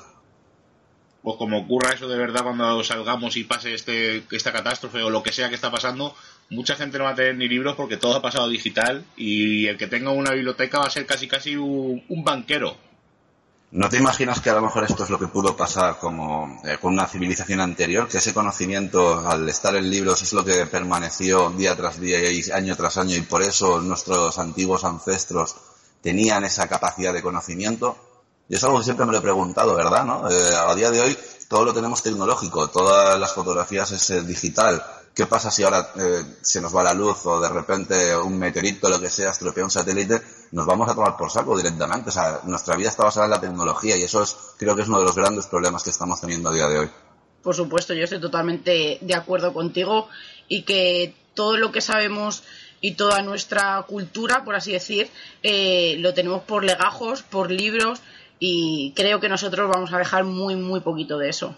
Pues 1.22 1.36
como 1.36 1.58
ocurra 1.58 1.92
eso 1.92 2.08
de 2.08 2.16
verdad 2.16 2.42
cuando 2.42 2.82
salgamos 2.82 3.36
y 3.36 3.44
pase 3.44 3.74
este, 3.74 4.24
esta 4.30 4.52
catástrofe 4.52 5.02
o 5.02 5.10
lo 5.10 5.22
que 5.22 5.32
sea 5.32 5.48
que 5.48 5.54
está 5.54 5.70
pasando, 5.70 6.14
mucha 6.48 6.76
gente 6.76 6.98
no 6.98 7.04
va 7.04 7.10
a 7.10 7.14
tener 7.14 7.36
ni 7.36 7.48
libros 7.48 7.76
porque 7.76 7.98
todo 7.98 8.16
ha 8.16 8.22
pasado 8.22 8.48
digital 8.48 9.04
y 9.16 9.66
el 9.66 9.76
que 9.76 9.86
tenga 9.86 10.10
una 10.10 10.32
biblioteca 10.32 10.78
va 10.78 10.86
a 10.86 10.90
ser 10.90 11.04
casi 11.04 11.28
casi 11.28 11.56
un 11.56 12.24
banquero 12.24 12.76
¿No 13.72 13.88
te 13.88 13.98
imaginas 13.98 14.40
que 14.40 14.50
a 14.50 14.54
lo 14.54 14.62
mejor 14.62 14.82
esto 14.82 15.04
es 15.04 15.10
lo 15.10 15.18
que 15.18 15.28
pudo 15.28 15.56
pasar 15.56 15.96
como 16.00 16.60
eh, 16.64 16.78
con 16.80 16.92
una 16.92 17.06
civilización 17.06 17.60
anterior? 17.60 18.08
Que 18.08 18.18
ese 18.18 18.34
conocimiento, 18.34 19.20
al 19.28 19.48
estar 19.48 19.76
en 19.76 19.88
libros, 19.88 20.22
es 20.22 20.32
lo 20.32 20.44
que 20.44 20.66
permaneció 20.66 21.50
día 21.50 21.76
tras 21.76 22.00
día 22.00 22.18
y 22.32 22.50
año 22.50 22.74
tras 22.74 22.96
año 22.96 23.14
y 23.14 23.20
por 23.20 23.42
eso 23.42 23.80
nuestros 23.80 24.40
antiguos 24.40 24.82
ancestros 24.82 25.54
tenían 26.02 26.44
esa 26.44 26.66
capacidad 26.66 27.14
de 27.14 27.22
conocimiento. 27.22 27.96
Y 28.48 28.56
es 28.56 28.64
algo 28.64 28.78
que 28.78 28.84
siempre 28.84 29.06
me 29.06 29.12
lo 29.12 29.18
he 29.18 29.22
preguntado, 29.22 29.76
¿verdad? 29.76 30.04
¿no? 30.04 30.28
Eh, 30.28 30.52
a 30.52 30.74
día 30.74 30.90
de 30.90 31.00
hoy 31.02 31.16
todo 31.46 31.64
lo 31.64 31.72
tenemos 31.72 32.02
tecnológico, 32.02 32.70
todas 32.70 33.20
las 33.20 33.32
fotografías 33.32 33.92
es 33.92 34.10
eh, 34.10 34.22
digital. 34.22 34.84
¿Qué 35.14 35.26
pasa 35.26 35.50
si 35.50 35.62
ahora 35.62 35.92
se 36.40 36.60
nos 36.60 36.74
va 36.74 36.82
la 36.82 36.94
luz 36.94 37.26
o 37.26 37.40
de 37.40 37.48
repente 37.48 38.16
un 38.16 38.38
meteorito, 38.38 38.88
lo 38.88 39.00
que 39.00 39.10
sea, 39.10 39.30
estropea 39.30 39.64
un 39.64 39.70
satélite? 39.70 40.22
nos 40.52 40.66
vamos 40.66 40.88
a 40.88 40.94
tomar 40.94 41.16
por 41.16 41.30
saco 41.30 41.56
directamente. 41.56 42.10
O 42.10 42.12
sea, 42.12 42.40
nuestra 42.44 42.76
vida 42.76 42.88
está 42.88 43.04
basada 43.04 43.26
en 43.26 43.30
la 43.30 43.40
tecnología 43.40 43.96
y 43.96 44.02
eso 44.02 44.22
es, 44.22 44.36
creo 44.56 44.74
que 44.74 44.82
es 44.82 44.88
uno 44.88 44.98
de 44.98 45.04
los 45.04 45.16
grandes 45.16 45.46
problemas 45.46 45.82
que 45.82 45.90
estamos 45.90 46.20
teniendo 46.20 46.50
a 46.50 46.54
día 46.54 46.68
de 46.68 46.78
hoy. 46.80 46.90
Por 47.42 47.54
supuesto, 47.54 47.94
yo 47.94 48.04
estoy 48.04 48.20
totalmente 48.20 48.98
de 49.00 49.14
acuerdo 49.14 49.52
contigo 49.52 50.08
y 50.48 50.62
que 50.62 51.14
todo 51.34 51.56
lo 51.56 51.72
que 51.72 51.80
sabemos 51.80 52.42
y 52.80 52.92
toda 52.92 53.22
nuestra 53.22 53.82
cultura, 53.82 54.44
por 54.44 54.54
así 54.54 54.72
decir, 54.72 55.10
eh, 55.42 55.96
lo 55.98 56.14
tenemos 56.14 56.42
por 56.42 56.64
legajos, 56.64 57.22
por 57.22 57.50
libros 57.50 58.00
y 58.38 58.92
creo 58.96 59.20
que 59.20 59.28
nosotros 59.28 59.70
vamos 59.70 59.92
a 59.92 59.98
dejar 59.98 60.24
muy, 60.24 60.56
muy 60.56 60.80
poquito 60.80 61.18
de 61.18 61.28
eso. 61.28 61.54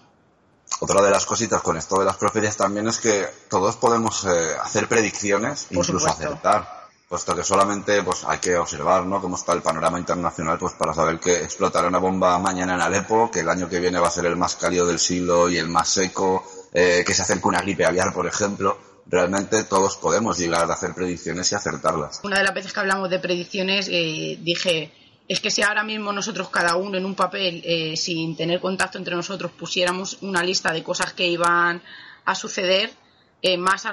Otra 0.81 1.03
de 1.03 1.11
las 1.11 1.27
cositas 1.27 1.63
con 1.63 1.77
esto 1.77 1.99
de 1.99 2.05
las 2.05 2.17
profecías 2.17 2.57
también 2.57 2.89
es 2.89 2.99
que 2.99 3.27
todos 3.49 3.77
podemos 3.77 4.25
eh, 4.25 4.57
hacer 4.63 4.89
predicciones, 4.89 5.67
incluso 5.71 6.09
acertar 6.09 6.83
puesto 7.13 7.37
que 7.37 7.45
solamente 7.45 8.03
pues 8.03 8.25
hay 8.27 8.39
que 8.39 8.57
observar 8.57 9.05
¿no? 9.05 9.21
cómo 9.21 9.37
está 9.37 9.53
el 9.53 9.61
panorama 9.61 9.99
internacional 9.99 10.57
pues 10.57 10.73
para 10.73 10.95
saber 10.95 11.21
que 11.21 11.43
explotará 11.43 11.87
una 11.87 11.99
bomba 11.99 12.39
mañana 12.39 12.75
en 12.75 12.81
Alepo, 12.81 13.31
que 13.31 13.41
el 13.41 13.51
año 13.51 13.69
que 13.69 13.81
viene 13.81 13.99
va 13.99 14.09
a 14.09 14.11
ser 14.11 14.25
el 14.25 14.35
más 14.35 14.57
cálido 14.57 14.87
del 14.87 14.99
siglo 14.99 15.51
y 15.51 15.59
el 15.59 15.69
más 15.69 15.91
seco, 15.91 16.43
eh, 16.73 17.05
que 17.07 17.13
se 17.13 17.21
acerque 17.21 17.47
una 17.47 17.61
gripe 17.61 17.85
aviar, 17.85 18.15
por 18.15 18.27
ejemplo. 18.27 18.79
Realmente 19.05 19.65
todos 19.65 19.99
podemos 19.99 20.39
llegar 20.39 20.71
a 20.71 20.73
hacer 20.73 20.95
predicciones 20.95 21.53
y 21.53 21.55
acertarlas. 21.55 22.21
Una 22.23 22.39
de 22.39 22.45
las 22.45 22.55
veces 22.55 22.73
que 22.73 22.81
hablamos 22.81 23.11
de 23.11 23.19
predicciones 23.19 23.89
eh, 23.91 24.39
dije, 24.41 24.91
es 25.33 25.41
que 25.41 25.51
si 25.51 25.63
ahora 25.63 25.83
mismo 25.83 26.13
nosotros 26.13 26.51
cada 26.51 26.77
uno 26.77 26.99
en 26.99 27.07
un 27.07 27.15
papel, 27.15 27.63
eh, 27.65 27.97
sin 27.97 28.37
tener 28.37 28.61
contacto 28.61 28.99
entre 28.99 29.17
nosotros, 29.17 29.51
pusiéramos 29.53 30.19
una 30.21 30.43
lista 30.43 30.73
de 30.73 30.83
cosas 30.83 31.15
que 31.15 31.27
iban 31.27 31.83
a 32.27 32.35
suceder, 32.35 32.93
eh, 33.41 33.57
más 33.57 33.85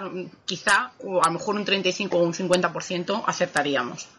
quizá, 0.44 0.92
o 1.02 1.24
a 1.24 1.28
lo 1.28 1.34
mejor 1.34 1.56
un 1.56 1.64
35 1.64 2.18
o 2.18 2.24
un 2.24 2.34
50% 2.34 3.24
aceptaríamos. 3.26 4.10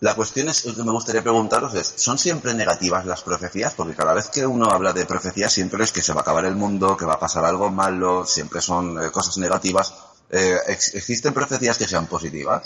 La 0.00 0.14
cuestión 0.14 0.48
es, 0.48 0.62
que 0.62 0.82
me 0.84 0.92
gustaría 0.92 1.22
preguntaros 1.22 1.74
es, 1.74 1.94
¿son 1.96 2.18
siempre 2.18 2.54
negativas 2.54 3.04
las 3.04 3.22
profecías? 3.22 3.74
Porque 3.74 3.94
cada 3.94 4.14
vez 4.14 4.28
que 4.28 4.46
uno 4.46 4.70
habla 4.70 4.94
de 4.94 5.04
profecías 5.04 5.52
siempre 5.52 5.84
es 5.84 5.92
que 5.92 6.00
se 6.00 6.14
va 6.14 6.20
a 6.20 6.22
acabar 6.22 6.46
el 6.46 6.54
mundo, 6.54 6.96
que 6.96 7.04
va 7.04 7.14
a 7.14 7.20
pasar 7.20 7.44
algo 7.44 7.68
malo, 7.70 8.24
siempre 8.24 8.62
son 8.62 9.02
eh, 9.02 9.10
cosas 9.10 9.36
negativas. 9.36 9.92
¿Existen 10.30 11.34
profecías 11.34 11.78
que 11.78 11.88
sean 11.88 12.06
positivas? 12.06 12.62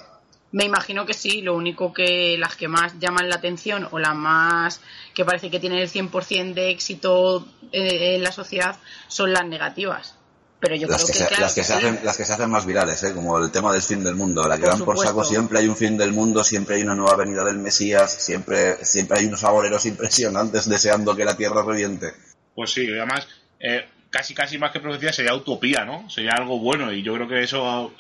Me 0.53 0.65
imagino 0.65 1.07
que 1.07 1.15
sí, 1.15 1.41
lo 1.41 1.57
único 1.57 1.93
que 1.93 2.37
las 2.38 2.57
que 2.57 2.69
más 2.69 2.99
llaman 2.99 3.29
la 3.29 3.37
atención 3.37 3.88
o 3.91 3.99
las 3.99 4.15
más 4.15 4.81
que 5.15 5.25
parece 5.25 5.51
que 5.51 5.59
tienen 5.59 5.79
el 5.79 5.91
100% 5.91 6.53
de 6.55 6.71
éxito 6.71 7.47
en 7.73 8.23
la 8.23 8.33
sociedad 8.33 8.77
son 9.09 9.33
las 9.33 9.47
negativas. 9.47 10.17
Pero 10.61 10.77
yo 10.77 10.87
las 10.87 11.03
creo 11.03 11.07
que, 11.09 11.35
se, 11.35 11.41
las 11.41 11.55
que 11.55 11.65
se 11.65 11.75
hacen 11.75 11.99
las 12.05 12.17
que 12.17 12.25
se 12.25 12.33
hacen 12.35 12.49
más 12.49 12.67
virales 12.67 13.03
¿eh? 13.03 13.12
como 13.15 13.37
el 13.43 13.51
tema 13.51 13.73
del 13.73 13.83
fin 13.83 14.05
del 14.05 14.15
mundo. 14.15 14.47
La 14.47 14.59
que 14.59 14.67
dan 14.67 14.85
por 14.85 14.97
saco 14.97 15.25
siempre 15.25 15.59
hay 15.59 15.67
un 15.67 15.75
fin 15.75 15.99
del 15.99 16.12
mundo 16.12 16.45
siempre 16.45 16.77
hay 16.77 16.83
una 16.83 16.95
nueva 16.95 17.17
venida 17.17 17.45
del 17.45 17.59
Mesías 17.59 18.12
siempre 18.12 18.77
siempre 18.85 19.19
hay 19.19 19.27
unos 19.27 19.43
agoreros 19.43 19.87
impresionantes 19.87 20.69
deseando 20.69 21.17
que 21.17 21.25
la 21.25 21.37
tierra 21.37 21.65
reviente. 21.65 22.12
Pues 22.55 22.71
sí 22.71 22.87
además 22.87 23.27
eh, 23.59 23.88
casi 24.09 24.35
casi 24.35 24.57
más 24.57 24.71
que 24.71 24.79
profecía 24.79 25.12
sería 25.12 25.35
utopía 25.35 25.85
no 25.85 26.09
sería 26.09 26.35
algo 26.35 26.61
bueno 26.61 26.93
y 26.93 27.03
yo 27.03 27.15
creo 27.15 27.27
que 27.27 27.43
eso 27.43 27.93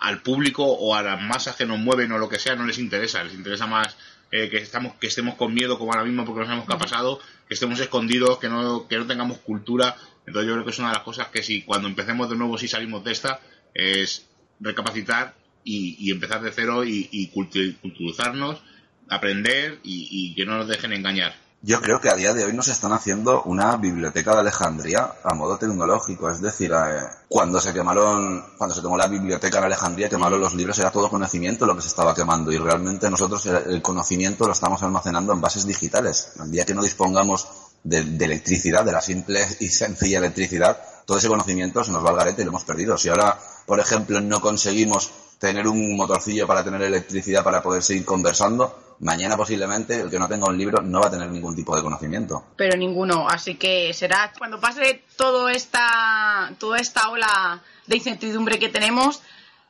al 0.00 0.22
público 0.22 0.64
o 0.64 0.94
a 0.94 1.02
las 1.02 1.20
masas 1.20 1.56
que 1.56 1.66
nos 1.66 1.78
mueven 1.78 2.12
o 2.12 2.18
lo 2.18 2.28
que 2.28 2.38
sea 2.38 2.56
no 2.56 2.66
les 2.66 2.78
interesa. 2.78 3.24
Les 3.24 3.34
interesa 3.34 3.66
más 3.66 3.96
eh, 4.30 4.48
que 4.48 4.58
estamos 4.58 4.94
que 4.94 5.06
estemos 5.06 5.34
con 5.36 5.54
miedo 5.54 5.78
como 5.78 5.92
ahora 5.92 6.04
mismo 6.04 6.24
porque 6.24 6.40
no 6.40 6.46
sabemos 6.46 6.66
qué 6.66 6.74
ha 6.74 6.78
pasado 6.78 7.18
que 7.48 7.54
estemos 7.54 7.80
escondidos 7.80 8.38
que 8.38 8.48
no 8.48 8.86
que 8.88 8.98
no 8.98 9.06
tengamos 9.06 9.38
cultura. 9.38 9.96
Entonces 10.26 10.48
yo 10.48 10.54
creo 10.54 10.64
que 10.64 10.70
es 10.70 10.78
una 10.78 10.88
de 10.88 10.94
las 10.94 11.02
cosas 11.02 11.28
que 11.28 11.42
si 11.42 11.62
cuando 11.62 11.88
empecemos 11.88 12.28
de 12.28 12.36
nuevo, 12.36 12.58
si 12.58 12.68
salimos 12.68 13.02
de 13.04 13.12
esta, 13.12 13.40
es 13.74 14.26
recapacitar 14.60 15.34
y, 15.64 16.10
empezar 16.10 16.42
de 16.42 16.52
cero 16.52 16.82
y, 16.84 17.28
culturizarnos, 17.28 18.62
aprender 19.08 19.78
y, 19.82 20.34
que 20.34 20.46
no 20.46 20.58
nos 20.58 20.68
dejen 20.68 20.92
engañar. 20.92 21.34
Yo 21.60 21.80
creo 21.80 22.00
que 22.00 22.08
a 22.08 22.14
día 22.14 22.32
de 22.32 22.44
hoy 22.44 22.52
nos 22.52 22.68
están 22.68 22.92
haciendo 22.92 23.42
una 23.42 23.76
biblioteca 23.76 24.32
de 24.32 24.40
Alejandría 24.40 25.14
a 25.24 25.34
modo 25.34 25.58
tecnológico, 25.58 26.30
es 26.30 26.40
decir, 26.40 26.70
eh, 26.72 27.00
cuando 27.28 27.60
se 27.60 27.72
quemaron, 27.72 28.44
cuando 28.56 28.76
se 28.76 28.80
tomó 28.80 28.96
la 28.96 29.08
biblioteca 29.08 29.58
en 29.58 29.64
Alejandría, 29.64 30.08
quemaron 30.08 30.40
los 30.40 30.54
libros, 30.54 30.78
era 30.78 30.92
todo 30.92 31.10
conocimiento 31.10 31.66
lo 31.66 31.74
que 31.74 31.82
se 31.82 31.88
estaba 31.88 32.14
quemando 32.14 32.52
y 32.52 32.58
realmente 32.58 33.10
nosotros 33.10 33.44
el 33.46 33.82
conocimiento 33.82 34.46
lo 34.46 34.52
estamos 34.52 34.80
almacenando 34.84 35.32
en 35.32 35.40
bases 35.40 35.66
digitales. 35.66 36.30
El 36.40 36.52
día 36.52 36.64
que 36.64 36.74
no 36.74 36.82
dispongamos 36.82 37.48
de, 37.82 37.98
electricidad, 38.24 38.84
de 38.84 38.92
la 38.92 39.00
simple 39.00 39.44
y 39.58 39.68
sencilla 39.68 40.18
electricidad, 40.18 40.80
todo 41.04 41.18
ese 41.18 41.26
conocimiento 41.26 41.82
se 41.82 41.90
nos 41.90 42.04
va 42.04 42.10
al 42.10 42.16
garete 42.16 42.42
y 42.42 42.44
lo 42.44 42.52
hemos 42.52 42.64
perdido. 42.64 42.96
Si 42.96 43.08
ahora, 43.08 43.36
por 43.66 43.80
ejemplo, 43.80 44.20
no 44.20 44.40
conseguimos 44.40 45.10
tener 45.38 45.66
un 45.66 45.96
motorcillo 45.96 46.46
para 46.46 46.64
tener 46.64 46.82
electricidad 46.82 47.44
para 47.44 47.62
poder 47.62 47.82
seguir 47.82 48.04
conversando, 48.04 48.96
mañana 49.00 49.36
posiblemente 49.36 50.00
el 50.00 50.10
que 50.10 50.18
no 50.18 50.28
tenga 50.28 50.48
un 50.48 50.58
libro 50.58 50.82
no 50.82 51.00
va 51.00 51.06
a 51.06 51.10
tener 51.10 51.30
ningún 51.30 51.54
tipo 51.54 51.76
de 51.76 51.82
conocimiento. 51.82 52.44
Pero 52.56 52.76
ninguno, 52.76 53.28
así 53.28 53.54
que 53.54 53.92
será 53.94 54.32
cuando 54.36 54.60
pase 54.60 55.04
todo 55.16 55.48
esta, 55.48 56.52
toda 56.58 56.78
esta 56.78 57.08
ola 57.10 57.62
de 57.86 57.96
incertidumbre 57.96 58.58
que 58.58 58.68
tenemos, 58.68 59.22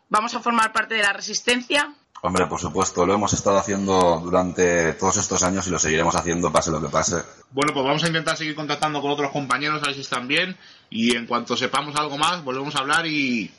vamos 0.09 0.35
a 0.35 0.41
formar 0.41 0.73
parte 0.73 0.95
de 0.95 1.03
la 1.03 1.13
resistencia 1.13 1.95
Hombre, 2.21 2.47
por 2.47 2.61
supuesto, 2.61 3.07
lo 3.07 3.15
hemos 3.15 3.33
estado 3.33 3.59
haciendo 3.59 4.21
durante 4.21 4.93
todos 4.95 5.19
estos 5.19 5.43
años 5.45 5.67
y 5.69 5.71
lo 5.71 5.79
seguiremos 5.79 6.17
haciendo 6.17 6.51
pase 6.51 6.73
lo 6.73 6.83
que 6.83 6.89
pase. 6.89 7.23
Bueno, 7.53 7.73
pues 7.73 7.87
vamos 7.87 8.03
a 8.03 8.09
intentar 8.09 8.37
seguir 8.37 8.57
contactando 8.57 9.01
con 9.01 9.13
otros 9.13 9.31
compañeros 9.31 9.81
a 9.83 9.87
ver 9.87 9.95
si 9.95 10.01
están 10.01 10.27
bien 10.27 10.57
y 10.91 11.17
en 11.17 11.27
cuanto 11.27 11.57
sepamos 11.57 11.95
algo 11.95 12.19
más 12.19 12.43
volvemos 12.43 12.75
a 12.75 12.81
hablar 12.81 13.07
y, 13.07 13.53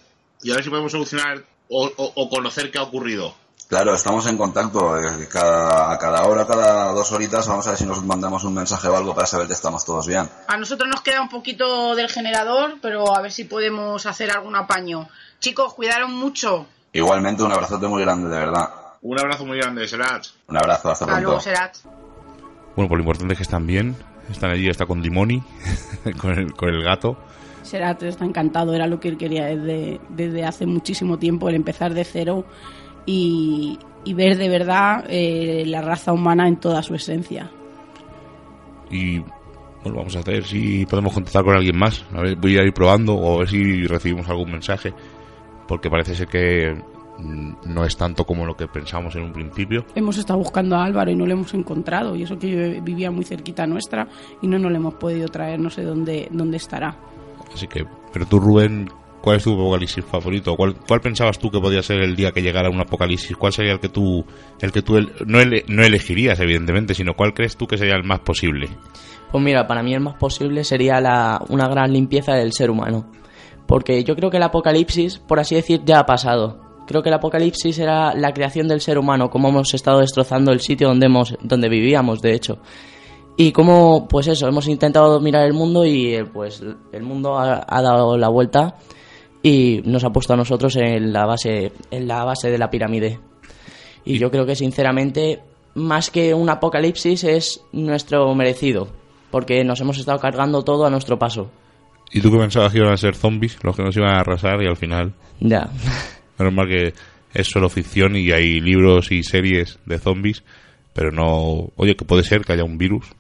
a 0.51 0.55
ver 0.55 0.63
si 0.63 0.69
podemos 0.69 0.91
solucionar 0.91 1.45
o, 1.69 2.29
conocer 2.29 2.71
qué 2.71 2.79
ha 2.79 2.83
ocurrido. 2.83 3.33
Claro, 3.67 3.93
estamos 3.93 4.25
en 4.27 4.37
contacto. 4.37 4.97
Eh, 4.97 5.27
cada, 5.31 5.91
a 5.91 5.99
cada 5.99 6.25
hora, 6.25 6.47
cada 6.47 6.91
dos 6.91 7.11
horitas, 7.11 7.47
vamos 7.47 7.67
a 7.67 7.71
ver 7.71 7.77
si 7.77 7.85
nos 7.85 8.03
mandamos 8.03 8.43
un 8.43 8.55
mensaje 8.55 8.87
o 8.87 8.97
algo 8.97 9.13
para 9.13 9.27
saber 9.27 9.45
que 9.45 9.53
estamos 9.53 9.85
todos 9.85 10.07
bien. 10.07 10.27
A 10.47 10.57
nosotros 10.57 10.89
nos 10.89 11.01
queda 11.01 11.21
un 11.21 11.29
poquito 11.29 11.95
del 11.95 12.09
generador, 12.09 12.77
pero 12.81 13.15
a 13.15 13.21
ver 13.21 13.31
si 13.31 13.43
podemos 13.43 14.07
hacer 14.07 14.31
algún 14.31 14.55
apaño. 14.55 15.07
Chicos, 15.39 15.75
cuidaron 15.75 16.11
mucho. 16.13 16.65
Igualmente, 16.93 17.43
un 17.43 17.51
abrazote 17.51 17.87
muy 17.87 18.01
grande, 18.01 18.29
de 18.29 18.39
verdad. 18.39 18.69
Un 19.01 19.19
abrazo 19.19 19.45
muy 19.45 19.57
grande, 19.57 19.87
Serat. 19.87 20.25
Un 20.47 20.57
abrazo, 20.57 20.89
hasta 20.89 21.05
pronto. 21.05 21.21
luego, 21.23 21.39
Serat. 21.39 21.77
Bueno, 22.75 22.89
pues 22.89 22.97
lo 22.97 22.99
importante 22.99 23.33
es 23.33 23.37
que 23.37 23.43
están 23.43 23.67
bien. 23.67 23.95
Están 24.31 24.51
allí, 24.51 24.67
está 24.67 24.85
con 24.85 25.01
Dimoni, 25.01 25.43
con, 26.21 26.31
el, 26.31 26.53
con 26.53 26.69
el 26.69 26.83
gato. 26.83 27.17
Serat 27.69 28.01
está 28.03 28.25
encantado, 28.25 28.73
era 28.73 28.87
lo 28.87 28.99
que 28.99 29.07
él 29.09 29.17
quería 29.17 29.45
desde, 29.45 29.99
desde 30.09 30.43
hace 30.43 30.65
muchísimo 30.65 31.17
tiempo, 31.17 31.49
el 31.49 31.55
empezar 31.55 31.93
de 31.93 32.03
cero 32.03 32.45
y, 33.05 33.77
y 34.03 34.13
ver 34.13 34.37
de 34.37 34.49
verdad 34.49 35.05
eh, 35.07 35.63
la 35.65 35.81
raza 35.81 36.11
humana 36.13 36.47
en 36.47 36.57
toda 36.57 36.81
su 36.83 36.95
esencia. 36.95 37.49
Y 38.89 39.19
bueno, 39.83 39.99
vamos 39.99 40.15
a 40.15 40.21
ver 40.21 40.43
si 40.43 40.85
podemos 40.85 41.13
contactar 41.13 41.43
con 41.43 41.55
alguien 41.55 41.77
más. 41.77 42.05
A 42.13 42.21
ver, 42.21 42.35
voy 42.35 42.57
a 42.57 42.63
ir 42.63 42.73
probando 42.73 43.15
o 43.15 43.35
a 43.35 43.39
ver 43.39 43.49
si 43.49 43.85
recibimos 43.87 44.27
algún 44.27 44.51
mensaje. 44.51 44.93
Porque 45.67 45.89
parece 45.89 46.15
ser 46.15 46.27
que 46.27 46.75
mm, 47.19 47.51
no 47.67 47.85
es 47.85 47.95
tanto 47.95 48.25
como 48.25 48.45
lo 48.45 48.57
que 48.57 48.67
pensamos 48.67 49.15
en 49.15 49.23
un 49.23 49.31
principio. 49.31 49.85
Hemos 49.95 50.17
estado 50.17 50.39
buscando 50.39 50.75
a 50.75 50.83
Álvaro 50.83 51.11
y 51.11 51.15
no 51.15 51.25
lo 51.25 51.33
hemos 51.33 51.53
encontrado, 51.53 52.15
y 52.15 52.23
eso 52.23 52.37
que 52.37 52.49
yo 52.49 52.81
vivía 52.81 53.11
muy 53.11 53.23
cerquita 53.23 53.67
nuestra 53.67 54.07
y 54.41 54.47
no 54.47 54.57
nos 54.57 54.71
lo 54.71 54.77
hemos 54.77 54.95
podido 54.95 55.27
traer, 55.27 55.59
no 55.59 55.69
sé 55.69 55.83
dónde, 55.83 56.27
dónde 56.31 56.57
estará. 56.57 56.97
Así 57.53 57.67
que, 57.67 57.85
pero 58.13 58.25
tú, 58.25 58.39
Rubén, 58.39 58.89
¿cuál 59.21 59.37
es 59.37 59.43
tu 59.43 59.53
apocalipsis 59.53 60.05
favorito? 60.05 60.55
¿Cuál, 60.55 60.75
cuál 60.87 61.01
pensabas 61.01 61.39
tú 61.39 61.49
que 61.51 61.59
podía 61.59 61.81
ser 61.83 62.01
el 62.01 62.15
día 62.15 62.31
que 62.31 62.41
llegara 62.41 62.69
un 62.69 62.79
apocalipsis? 62.79 63.35
¿Cuál 63.37 63.53
sería 63.53 63.73
el 63.73 63.79
que 63.79 63.89
tú, 63.89 64.25
el 64.61 64.71
que 64.71 64.81
tú 64.81 64.97
el- 64.97 65.11
no, 65.25 65.39
ele- 65.39 65.65
no 65.67 65.83
elegirías, 65.83 66.39
evidentemente, 66.39 66.93
sino 66.93 67.15
cuál 67.15 67.33
crees 67.33 67.57
tú 67.57 67.67
que 67.67 67.77
sería 67.77 67.95
el 67.95 68.03
más 68.03 68.19
posible? 68.19 68.69
Pues 69.31 69.43
mira, 69.43 69.67
para 69.67 69.83
mí 69.83 69.93
el 69.93 69.99
más 70.01 70.15
posible 70.15 70.63
sería 70.63 70.99
la, 71.01 71.39
una 71.49 71.67
gran 71.67 71.93
limpieza 71.93 72.33
del 72.33 72.51
ser 72.53 72.71
humano. 72.71 73.05
Porque 73.67 74.03
yo 74.03 74.15
creo 74.15 74.31
que 74.31 74.37
el 74.37 74.43
apocalipsis, 74.43 75.19
por 75.19 75.39
así 75.39 75.53
decir, 75.55 75.81
ya 75.85 75.99
ha 75.99 76.05
pasado. 76.05 76.59
Creo 76.87 77.03
que 77.03 77.09
el 77.09 77.15
apocalipsis 77.15 77.77
era 77.77 78.15
la 78.15 78.33
creación 78.33 78.67
del 78.67 78.81
ser 78.81 78.97
humano, 78.97 79.29
cómo 79.29 79.49
hemos 79.49 79.71
estado 79.75 79.99
destrozando 79.99 80.51
el 80.51 80.59
sitio 80.59 80.87
donde, 80.87 81.05
hemos, 81.05 81.37
donde 81.43 81.69
vivíamos, 81.69 82.19
de 82.23 82.33
hecho. 82.33 82.57
Y 83.41 83.53
cómo, 83.53 84.05
pues 84.09 84.27
eso, 84.27 84.49
hemos 84.49 84.67
intentado 84.67 85.13
dominar 85.13 85.45
el 85.45 85.53
mundo 85.53 85.85
y 85.85 86.13
eh, 86.13 86.25
pues 86.25 86.61
el 86.91 87.03
mundo 87.03 87.37
ha, 87.39 87.65
ha 87.65 87.81
dado 87.81 88.17
la 88.17 88.27
vuelta 88.27 88.75
y 89.41 89.79
nos 89.85 90.03
ha 90.03 90.09
puesto 90.09 90.33
a 90.33 90.35
nosotros 90.35 90.75
en 90.75 91.13
la 91.13 91.25
base, 91.25 91.71
en 91.89 92.05
la 92.05 92.25
base 92.25 92.51
de 92.51 92.57
la 92.57 92.69
pirámide. 92.69 93.17
Y 94.03 94.17
yo 94.17 94.29
creo 94.29 94.45
que 94.45 94.57
sinceramente, 94.57 95.39
más 95.73 96.11
que 96.11 96.33
un 96.33 96.49
apocalipsis, 96.49 97.23
es 97.23 97.63
nuestro 97.71 98.35
merecido, 98.35 98.89
porque 99.31 99.63
nos 99.63 99.79
hemos 99.79 99.97
estado 99.97 100.19
cargando 100.19 100.63
todo 100.63 100.85
a 100.85 100.89
nuestro 100.89 101.17
paso. 101.17 101.49
¿Y 102.11 102.19
tú 102.19 102.33
qué 102.33 102.39
pensabas 102.39 102.73
que 102.73 102.79
iban 102.79 102.91
a 102.91 102.97
ser 102.97 103.15
zombies, 103.15 103.57
los 103.63 103.73
que 103.73 103.83
nos 103.83 103.95
iban 103.95 104.17
a 104.17 104.19
arrasar 104.19 104.61
y 104.61 104.67
al 104.67 104.75
final... 104.75 105.13
Ya. 105.39 105.69
Menos 106.37 106.53
mal 106.53 106.67
que 106.67 106.93
es 107.33 107.47
solo 107.47 107.69
ficción 107.69 108.17
y 108.17 108.33
hay 108.33 108.59
libros 108.59 109.13
y 109.13 109.23
series 109.23 109.79
de 109.85 109.97
zombies, 109.97 110.43
pero 110.91 111.09
no... 111.13 111.71
Oye, 111.77 111.95
que 111.95 112.03
puede 112.03 112.23
ser 112.23 112.41
que 112.41 112.51
haya 112.51 112.65
un 112.65 112.77
virus 112.77 113.15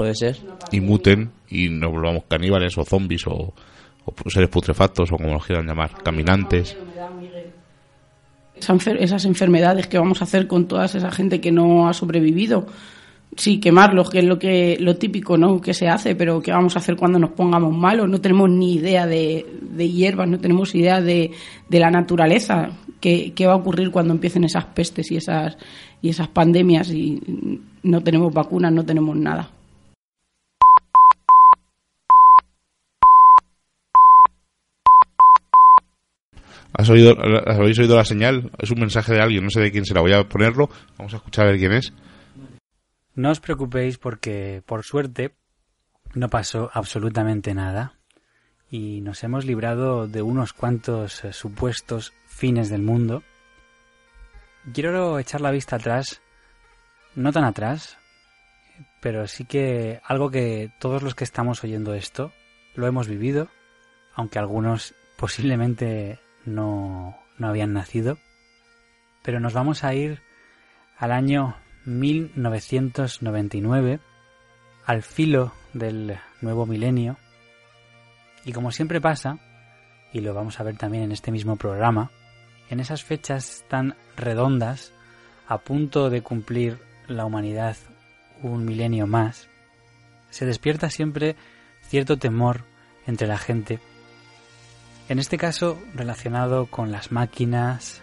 Puede 0.00 0.14
ser. 0.14 0.38
y 0.72 0.80
muten 0.80 1.30
y 1.50 1.68
nos 1.68 1.92
volvamos 1.92 2.24
caníbales 2.26 2.78
o 2.78 2.86
zombies 2.86 3.26
o, 3.26 3.52
o 4.06 4.30
seres 4.30 4.48
putrefactos 4.48 5.12
o 5.12 5.16
como 5.18 5.34
los 5.34 5.44
quieran 5.44 5.66
llamar, 5.66 5.90
caminantes. 6.02 6.74
Esas 8.98 9.26
enfermedades 9.26 9.88
que 9.88 9.98
vamos 9.98 10.22
a 10.22 10.24
hacer 10.24 10.46
con 10.46 10.66
toda 10.66 10.86
esa 10.86 11.10
gente 11.10 11.42
que 11.42 11.52
no 11.52 11.86
ha 11.86 11.92
sobrevivido. 11.92 12.66
Sí, 13.36 13.60
quemarlos, 13.60 14.08
que 14.08 14.20
es 14.20 14.24
lo 14.24 14.38
que 14.38 14.78
lo 14.80 14.96
típico, 14.96 15.36
¿no? 15.36 15.60
Que 15.60 15.74
se 15.74 15.86
hace, 15.86 16.14
pero 16.14 16.40
¿qué 16.40 16.50
vamos 16.50 16.76
a 16.76 16.78
hacer 16.78 16.96
cuando 16.96 17.18
nos 17.18 17.32
pongamos 17.32 17.76
malos? 17.76 18.08
No 18.08 18.22
tenemos 18.22 18.48
ni 18.48 18.76
idea 18.76 19.06
de, 19.06 19.44
de 19.60 19.90
hierbas, 19.90 20.28
no 20.28 20.38
tenemos 20.38 20.74
idea 20.74 21.02
de, 21.02 21.30
de 21.68 21.78
la 21.78 21.90
naturaleza. 21.90 22.70
¿Qué, 23.02 23.34
¿Qué 23.34 23.46
va 23.46 23.52
a 23.52 23.56
ocurrir 23.56 23.90
cuando 23.90 24.14
empiecen 24.14 24.44
esas 24.44 24.64
pestes 24.64 25.10
y 25.10 25.16
esas 25.16 25.58
y 26.00 26.08
esas 26.08 26.28
pandemias 26.28 26.90
y 26.90 27.20
no 27.82 28.02
tenemos 28.02 28.32
vacunas, 28.32 28.72
no 28.72 28.82
tenemos 28.82 29.14
nada? 29.14 29.50
¿Has 36.80 36.88
oído, 36.88 37.14
has- 37.18 37.58
¿Habéis 37.58 37.78
oído 37.78 37.94
la 37.96 38.04
señal? 38.06 38.50
Es 38.58 38.70
un 38.70 38.80
mensaje 38.80 39.12
de 39.12 39.20
alguien, 39.20 39.44
no 39.44 39.50
sé 39.50 39.60
de 39.60 39.70
quién 39.70 39.84
será. 39.84 40.00
Voy 40.00 40.12
a 40.14 40.26
ponerlo. 40.28 40.70
Vamos 40.96 41.12
a 41.12 41.18
escuchar 41.18 41.46
a 41.46 41.50
ver 41.50 41.58
quién 41.58 41.72
es. 41.72 41.92
No 43.14 43.30
os 43.30 43.40
preocupéis 43.40 43.98
porque, 43.98 44.62
por 44.64 44.82
suerte, 44.84 45.34
no 46.14 46.28
pasó 46.30 46.70
absolutamente 46.72 47.52
nada 47.54 47.98
y 48.70 49.00
nos 49.02 49.22
hemos 49.24 49.44
librado 49.44 50.06
de 50.08 50.22
unos 50.22 50.52
cuantos 50.54 51.22
eh, 51.24 51.32
supuestos 51.34 52.12
fines 52.26 52.70
del 52.70 52.80
mundo. 52.82 53.22
Quiero 54.72 55.18
echar 55.18 55.40
la 55.40 55.50
vista 55.50 55.76
atrás, 55.76 56.22
no 57.14 57.32
tan 57.32 57.44
atrás, 57.44 57.98
pero 59.02 59.26
sí 59.26 59.44
que 59.44 60.00
algo 60.04 60.30
que 60.30 60.72
todos 60.78 61.02
los 61.02 61.14
que 61.14 61.24
estamos 61.24 61.62
oyendo 61.64 61.94
esto 61.94 62.32
lo 62.74 62.86
hemos 62.86 63.06
vivido, 63.08 63.48
aunque 64.14 64.38
algunos 64.38 64.94
posiblemente 65.16 66.18
no, 66.44 67.16
no 67.38 67.48
habían 67.48 67.72
nacido, 67.72 68.18
pero 69.22 69.40
nos 69.40 69.52
vamos 69.52 69.82
a 69.84 69.94
ir 69.94 70.22
al 70.96 71.12
año 71.12 71.56
1999, 71.86 74.00
al 74.84 75.02
filo 75.02 75.52
del 75.72 76.18
nuevo 76.40 76.66
milenio, 76.66 77.16
y 78.44 78.52
como 78.52 78.72
siempre 78.72 79.00
pasa, 79.00 79.38
y 80.12 80.20
lo 80.20 80.34
vamos 80.34 80.60
a 80.60 80.64
ver 80.64 80.76
también 80.76 81.04
en 81.04 81.12
este 81.12 81.30
mismo 81.30 81.54
programa, 81.56 82.10
en 82.68 82.80
esas 82.80 83.04
fechas 83.04 83.64
tan 83.68 83.94
redondas, 84.16 84.92
a 85.46 85.58
punto 85.58 86.10
de 86.10 86.22
cumplir 86.22 86.78
la 87.08 87.24
humanidad 87.24 87.76
un 88.42 88.64
milenio 88.64 89.06
más, 89.06 89.48
se 90.30 90.46
despierta 90.46 90.90
siempre 90.90 91.36
cierto 91.82 92.18
temor 92.18 92.64
entre 93.06 93.26
la 93.26 93.38
gente, 93.38 93.80
en 95.10 95.18
este 95.18 95.38
caso 95.38 95.76
relacionado 95.92 96.66
con 96.66 96.92
las 96.92 97.10
máquinas, 97.10 98.00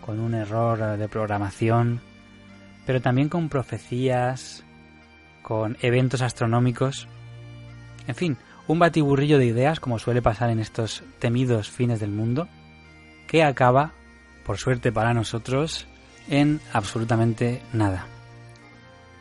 con 0.00 0.20
un 0.20 0.34
error 0.34 0.96
de 0.96 1.08
programación, 1.08 2.00
pero 2.86 3.02
también 3.02 3.28
con 3.28 3.48
profecías, 3.48 4.62
con 5.42 5.76
eventos 5.82 6.22
astronómicos, 6.22 7.08
en 8.06 8.14
fin, 8.14 8.38
un 8.68 8.78
batiburrillo 8.78 9.38
de 9.38 9.46
ideas 9.46 9.80
como 9.80 9.98
suele 9.98 10.22
pasar 10.22 10.50
en 10.50 10.60
estos 10.60 11.02
temidos 11.18 11.68
fines 11.68 11.98
del 11.98 12.12
mundo, 12.12 12.46
que 13.26 13.42
acaba, 13.42 13.90
por 14.46 14.58
suerte 14.58 14.92
para 14.92 15.14
nosotros, 15.14 15.88
en 16.28 16.60
absolutamente 16.72 17.60
nada. 17.72 18.06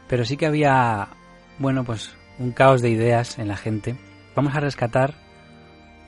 Pero 0.07 0.25
sí 0.25 0.37
que 0.37 0.45
había, 0.45 1.07
bueno, 1.57 1.85
pues 1.85 2.15
un 2.37 2.51
caos 2.51 2.83
de 2.83 2.91
ideas 2.91 3.39
en 3.39 3.47
la 3.47 3.57
gente. 3.57 3.95
Vamos 4.35 4.53
a 4.55 4.59
rescatar 4.59 5.22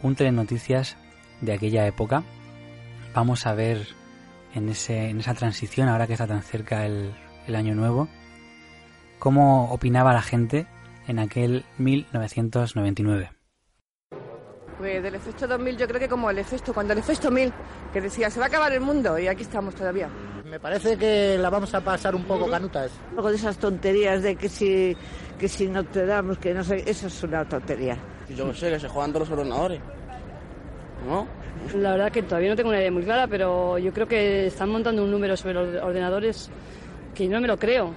un 0.06 0.16
telenoticias 0.16 0.98
de 1.42 1.54
aquella 1.54 1.88
época. 1.88 2.24
Vamos 3.14 3.48
a 3.48 3.54
ver 3.54 3.88
en, 4.54 4.70
ese, 4.70 5.10
en 5.10 5.20
esa 5.20 5.34
transición, 5.34 5.90
ahora 5.90 6.06
que 6.06 6.14
está 6.14 6.28
tan 6.28 6.44
cerca 6.44 6.86
el, 6.86 7.14
el 7.48 7.56
año 7.56 7.74
nuevo, 7.74 8.08
cómo 9.18 9.72
opinaba 9.72 10.14
la 10.14 10.22
gente 10.22 10.68
en 11.08 11.20
aquel 11.20 11.66
1999. 11.80 13.32
Pues 14.78 15.02
del 15.02 15.16
efecto 15.16 15.48
2000 15.48 15.78
yo 15.78 15.88
creo 15.88 16.00
que 16.00 16.10
como 16.10 16.30
el 16.30 16.38
efecto, 16.38 16.74
cuando 16.74 16.94
el 16.94 17.00
efecto 17.00 17.32
1000, 17.32 17.52
que 17.94 18.02
decía, 18.02 18.30
se 18.30 18.40
va 18.40 18.46
a 18.46 18.50
acabar 18.50 18.74
el 18.74 18.82
mundo 18.82 19.18
y 19.18 19.28
aquí 19.28 19.42
estamos 19.42 19.74
todavía. 19.74 20.10
Me 20.44 20.60
parece 20.60 20.98
que 20.98 21.38
la 21.40 21.50
vamos 21.50 21.74
a 21.74 21.82
pasar 21.82 22.14
un 22.14 22.26
poco 22.26 22.48
canutas. 22.48 22.92
Algo 23.12 23.30
de 23.30 23.38
esas 23.38 23.58
tonterías 23.58 24.22
de 24.22 24.36
que 24.36 24.50
si, 24.50 24.96
que 25.40 25.48
si 25.48 25.68
no 25.68 25.84
te 25.84 26.06
damos, 26.06 26.38
que 26.38 26.54
no 26.54 26.64
sé, 26.64 26.84
eso 26.86 27.08
es 27.08 27.24
una 27.24 27.46
tontería. 27.46 27.98
Yo 28.30 28.54
sé, 28.54 28.72
que 28.72 28.80
se 28.80 28.88
juegan 28.88 29.12
todos 29.14 29.30
los 29.30 29.38
ordenadores. 29.38 29.82
¿No? 31.08 31.28
La 31.76 31.92
verdad 31.92 32.12
que 32.12 32.24
todavía 32.24 32.50
no 32.50 32.56
tengo 32.56 32.70
una 32.70 32.80
idea 32.80 32.92
muy 32.92 33.04
clara, 33.04 33.28
pero 33.28 33.78
yo 33.78 33.94
creo 33.94 34.08
que 34.08 34.48
están 34.48 34.70
montando 34.70 35.04
un 35.04 35.12
número 35.12 35.38
sobre 35.38 35.54
los 35.54 35.84
ordenadores 35.84 36.50
que 37.14 37.28
no 37.28 37.40
me 37.40 37.48
lo 37.48 37.58
creo. 37.58 37.94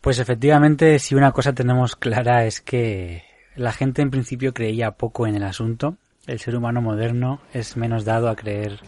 Pues 0.00 0.20
efectivamente, 0.20 0.98
si 1.00 1.14
una 1.16 1.32
cosa 1.32 1.52
tenemos 1.52 1.96
clara 1.96 2.44
es 2.44 2.60
que 2.60 3.24
la 3.56 3.72
gente 3.72 4.02
en 4.02 4.10
principio 4.10 4.54
creía 4.54 4.92
poco 4.92 5.26
en 5.26 5.34
el 5.34 5.42
asunto. 5.42 5.96
El 6.26 6.38
ser 6.38 6.56
humano 6.56 6.80
moderno 6.80 7.40
es 7.52 7.76
menos 7.76 8.04
dado 8.04 8.28
a 8.28 8.36
creer 8.36 8.78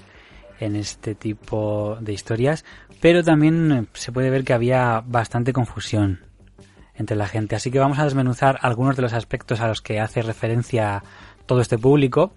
en 0.61 0.77
este 0.77 1.15
tipo 1.15 1.99
de 2.01 2.13
historias, 2.13 2.65
pero 3.01 3.23
también 3.23 3.89
se 3.93 4.13
puede 4.13 4.31
ver 4.31 4.45
que 4.45 4.53
había 4.53 5.03
bastante 5.07 5.53
confusión 5.53 6.21
entre 6.95 7.17
la 7.17 7.29
gente. 7.29 7.57
Así 7.57 7.71
que 7.71 7.79
vamos 7.79 7.99
a 7.99 8.05
desmenuzar 8.05 8.59
algunos 8.61 8.97
de 8.97 9.03
los 9.03 9.13
aspectos 9.13 9.61
a 9.61 9.69
los 9.69 9.81
que 9.81 10.01
hace 10.01 10.23
referencia 10.23 11.03
todo 11.47 11.61
este 11.61 11.79
público, 11.79 12.33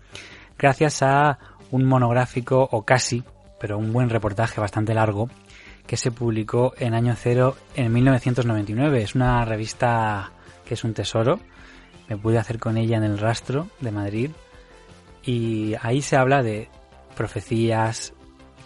gracias 0.58 1.02
a 1.02 1.40
un 1.72 1.86
monográfico 1.86 2.68
o 2.72 2.84
casi, 2.84 3.24
pero 3.60 3.78
un 3.78 3.92
buen 3.92 4.10
reportaje 4.10 4.62
bastante 4.62 4.94
largo, 4.94 5.30
que 5.88 5.98
se 5.98 6.12
publicó 6.12 6.74
en 6.78 6.94
año 6.94 7.16
cero 7.18 7.58
en 7.76 7.92
1999. 7.92 9.02
Es 9.02 9.16
una 9.16 9.44
revista 9.44 10.32
que 10.66 10.76
es 10.76 10.84
un 10.84 10.94
tesoro. 10.94 11.40
me 12.08 12.18
pude 12.18 12.38
hacer 12.38 12.60
con 12.60 12.78
ella 12.78 12.98
en 12.98 13.04
el 13.04 13.18
rastro 13.18 13.68
de 13.80 13.92
Madrid 13.92 14.32
y 15.24 15.74
ahí 15.82 16.02
se 16.02 16.16
habla 16.16 16.44
de 16.44 16.70
profecías, 17.16 18.14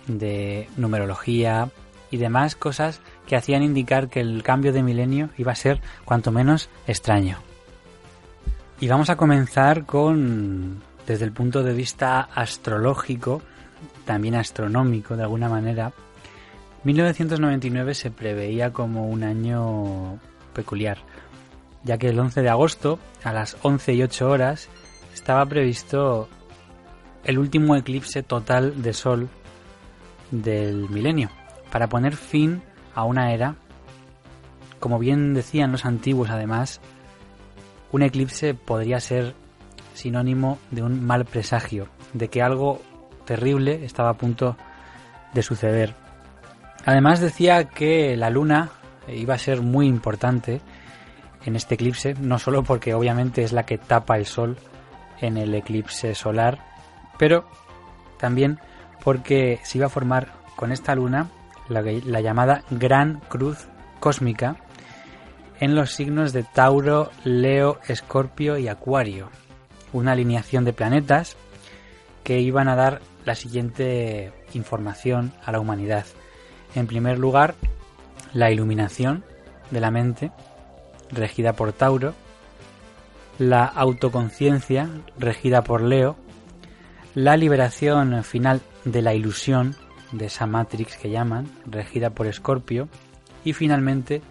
de 0.08 0.70
numerología 0.78 1.70
y 2.12 2.18
demás 2.18 2.56
cosas 2.56 3.02
que 3.28 3.36
hacían 3.36 3.64
indicar 3.64 4.10
que 4.10 4.22
el 4.22 4.44
cambio 4.44 4.74
de 4.74 4.84
milenio 4.84 5.30
iba 5.38 5.52
a 5.52 5.56
ser 5.56 5.82
cuanto 6.06 6.32
menos 6.32 6.70
extraño. 6.88 7.38
Y 8.80 8.88
vamos 8.88 9.10
a 9.10 9.16
comenzar 9.16 9.86
con, 9.86 10.82
desde 11.08 11.26
el 11.26 11.32
punto 11.32 11.64
de 11.64 11.74
vista 11.74 12.22
astrológico, 12.22 13.42
también 14.06 14.36
astronómico 14.36 15.16
de 15.16 15.24
alguna 15.24 15.50
manera, 15.50 15.94
1999 16.84 17.96
se 17.96 18.12
preveía 18.12 18.72
como 18.72 19.08
un 19.08 19.24
año 19.24 20.20
peculiar, 20.54 21.00
ya 21.84 21.98
que 21.98 22.10
el 22.10 22.20
11 22.20 22.42
de 22.42 22.50
agosto, 22.50 23.00
a 23.24 23.34
las 23.34 23.58
11 23.64 23.94
y 23.94 24.04
8 24.04 24.30
horas, 24.30 24.70
estaba 25.14 25.46
previsto 25.48 26.30
el 27.24 27.40
último 27.40 27.76
eclipse 27.76 28.22
total 28.22 28.84
de 28.84 28.94
Sol 28.94 29.30
del 30.30 30.90
milenio, 30.90 31.32
para 31.76 31.90
poner 31.90 32.16
fin 32.16 32.62
a 32.94 33.04
una 33.04 33.34
era, 33.34 33.56
como 34.80 34.98
bien 34.98 35.34
decían 35.34 35.74
los 35.74 35.84
antiguos 35.84 36.30
además, 36.30 36.80
un 37.92 38.02
eclipse 38.02 38.54
podría 38.54 39.02
ser 39.02 39.36
sinónimo 39.94 40.58
de 40.72 40.84
un 40.84 41.06
mal 41.06 41.26
presagio, 41.26 41.90
de 42.14 42.30
que 42.30 42.42
algo 42.42 42.82
terrible 43.26 43.84
estaba 43.84 44.12
a 44.12 44.14
punto 44.14 44.56
de 45.34 45.44
suceder. 45.44 45.94
Además 46.86 47.20
decía 47.20 47.66
que 47.66 48.16
la 48.16 48.30
luna 48.30 48.70
iba 49.10 49.34
a 49.34 49.38
ser 49.38 49.60
muy 49.60 49.88
importante 49.88 50.62
en 51.44 51.58
este 51.58 51.76
eclipse, 51.76 52.14
no 52.14 52.40
solo 52.40 52.64
porque 52.64 52.94
obviamente 52.94 53.44
es 53.44 53.52
la 53.52 53.66
que 53.66 53.78
tapa 53.78 54.16
el 54.16 54.28
sol 54.28 54.56
en 55.20 55.36
el 55.36 55.54
eclipse 55.54 56.16
solar, 56.16 56.58
pero 57.20 57.50
también 58.18 58.62
porque 59.04 59.60
se 59.64 59.78
iba 59.78 59.88
a 59.88 59.90
formar 59.90 60.32
con 60.56 60.72
esta 60.72 60.96
luna 60.96 61.28
la, 61.70 61.82
la 61.82 62.22
llamada 62.22 62.64
Gran 62.70 63.22
Cruz 63.28 63.68
Cósmica 64.00 64.58
en 65.60 65.76
los 65.76 65.92
signos 65.92 66.34
de 66.34 66.44
Tauro, 66.44 67.12
Leo, 67.24 67.80
Escorpio 67.88 68.58
y 68.58 68.68
Acuario, 68.68 69.30
una 69.94 70.12
alineación 70.12 70.66
de 70.66 70.74
planetas 70.74 71.38
que 72.24 72.40
iban 72.40 72.68
a 72.68 72.76
dar 72.76 73.02
la 73.24 73.36
siguiente 73.36 74.34
información 74.54 75.32
a 75.46 75.52
la 75.52 75.60
humanidad. 75.60 76.06
En 76.76 76.88
primer 76.88 77.18
lugar, 77.20 77.56
la 78.34 78.52
iluminación 78.52 79.24
de 79.72 79.80
la 79.80 79.92
mente, 79.92 80.32
regida 81.12 81.54
por 81.54 81.72
Tauro, 81.72 82.14
la 83.40 83.66
autoconciencia, 83.66 84.90
regida 85.18 85.64
por 85.64 85.82
Leo, 85.82 86.16
la 87.14 87.38
liberación 87.38 88.24
final 88.24 88.62
de 88.84 89.02
la 89.02 89.14
ilusión, 89.14 89.76
de 90.18 90.26
esa 90.26 90.46
Matrix 90.46 90.98
que 90.98 91.10
llaman, 91.10 91.48
regida 91.66 92.10
por 92.10 92.28
Escorpio, 92.28 92.88
y 93.44 93.54
finalmente, 93.54 94.22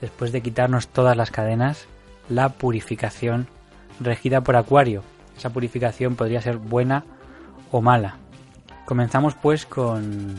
después 0.00 0.32
de 0.32 0.42
quitarnos 0.42 0.88
todas 0.88 1.16
las 1.16 1.30
cadenas, 1.30 1.86
la 2.28 2.50
purificación, 2.50 3.48
regida 4.00 4.42
por 4.42 4.56
Acuario. 4.56 5.02
Esa 5.36 5.50
purificación 5.50 6.16
podría 6.16 6.42
ser 6.42 6.58
buena 6.58 7.04
o 7.70 7.80
mala. 7.80 8.16
Comenzamos 8.84 9.34
pues 9.34 9.64
con 9.64 10.34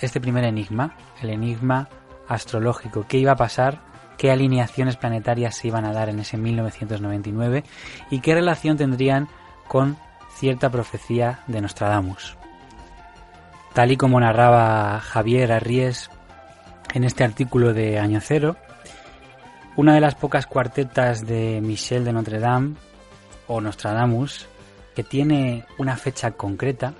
este 0.00 0.20
primer 0.20 0.44
enigma, 0.44 0.94
el 1.22 1.30
enigma 1.30 1.88
astrológico. 2.28 3.06
¿Qué 3.08 3.18
iba 3.18 3.32
a 3.32 3.36
pasar? 3.36 3.80
¿Qué 4.16 4.30
alineaciones 4.30 4.96
planetarias 4.96 5.56
se 5.56 5.68
iban 5.68 5.84
a 5.84 5.92
dar 5.92 6.08
en 6.08 6.18
ese 6.18 6.36
1999? 6.36 7.64
¿Y 8.10 8.20
qué 8.20 8.34
relación 8.34 8.76
tendrían 8.76 9.28
con 9.68 9.96
cierta 10.34 10.70
profecía 10.70 11.40
de 11.46 11.60
Nostradamus? 11.60 12.36
Tal 13.78 13.92
y 13.92 13.96
como 13.96 14.18
narraba 14.18 14.98
Javier 14.98 15.52
Arries 15.52 16.10
en 16.94 17.04
este 17.04 17.22
artículo 17.22 17.72
de 17.72 18.00
Año 18.00 18.18
Cero, 18.20 18.56
una 19.76 19.94
de 19.94 20.00
las 20.00 20.16
pocas 20.16 20.46
cuartetas 20.46 21.24
de 21.24 21.60
Michel 21.60 22.04
de 22.04 22.12
Notre 22.12 22.40
Dame 22.40 22.74
o 23.46 23.60
Nostradamus 23.60 24.48
que 24.96 25.04
tiene 25.04 25.64
una 25.78 25.96
fecha 25.96 26.32
concreta 26.32 26.94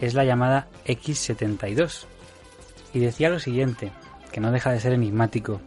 es 0.00 0.14
la 0.14 0.24
llamada 0.24 0.68
X72, 0.86 2.06
y 2.94 3.00
decía 3.00 3.28
lo 3.28 3.38
siguiente, 3.38 3.92
que 4.32 4.40
no 4.40 4.50
deja 4.50 4.72
de 4.72 4.80
ser 4.80 4.94
enigmático. 4.94 5.60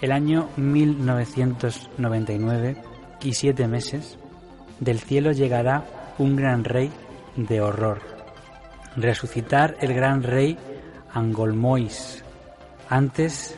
El 0.00 0.12
año 0.12 0.48
1999 0.56 2.76
y 3.22 3.34
siete 3.34 3.68
meses, 3.68 4.16
del 4.80 5.00
cielo 5.00 5.32
llegará 5.32 5.84
un 6.16 6.34
gran 6.34 6.64
rey 6.64 6.90
de 7.36 7.60
horror. 7.60 8.21
Resucitar 8.96 9.76
el 9.80 9.94
gran 9.94 10.22
rey 10.22 10.58
Angolmois. 11.14 12.22
Antes, 12.90 13.56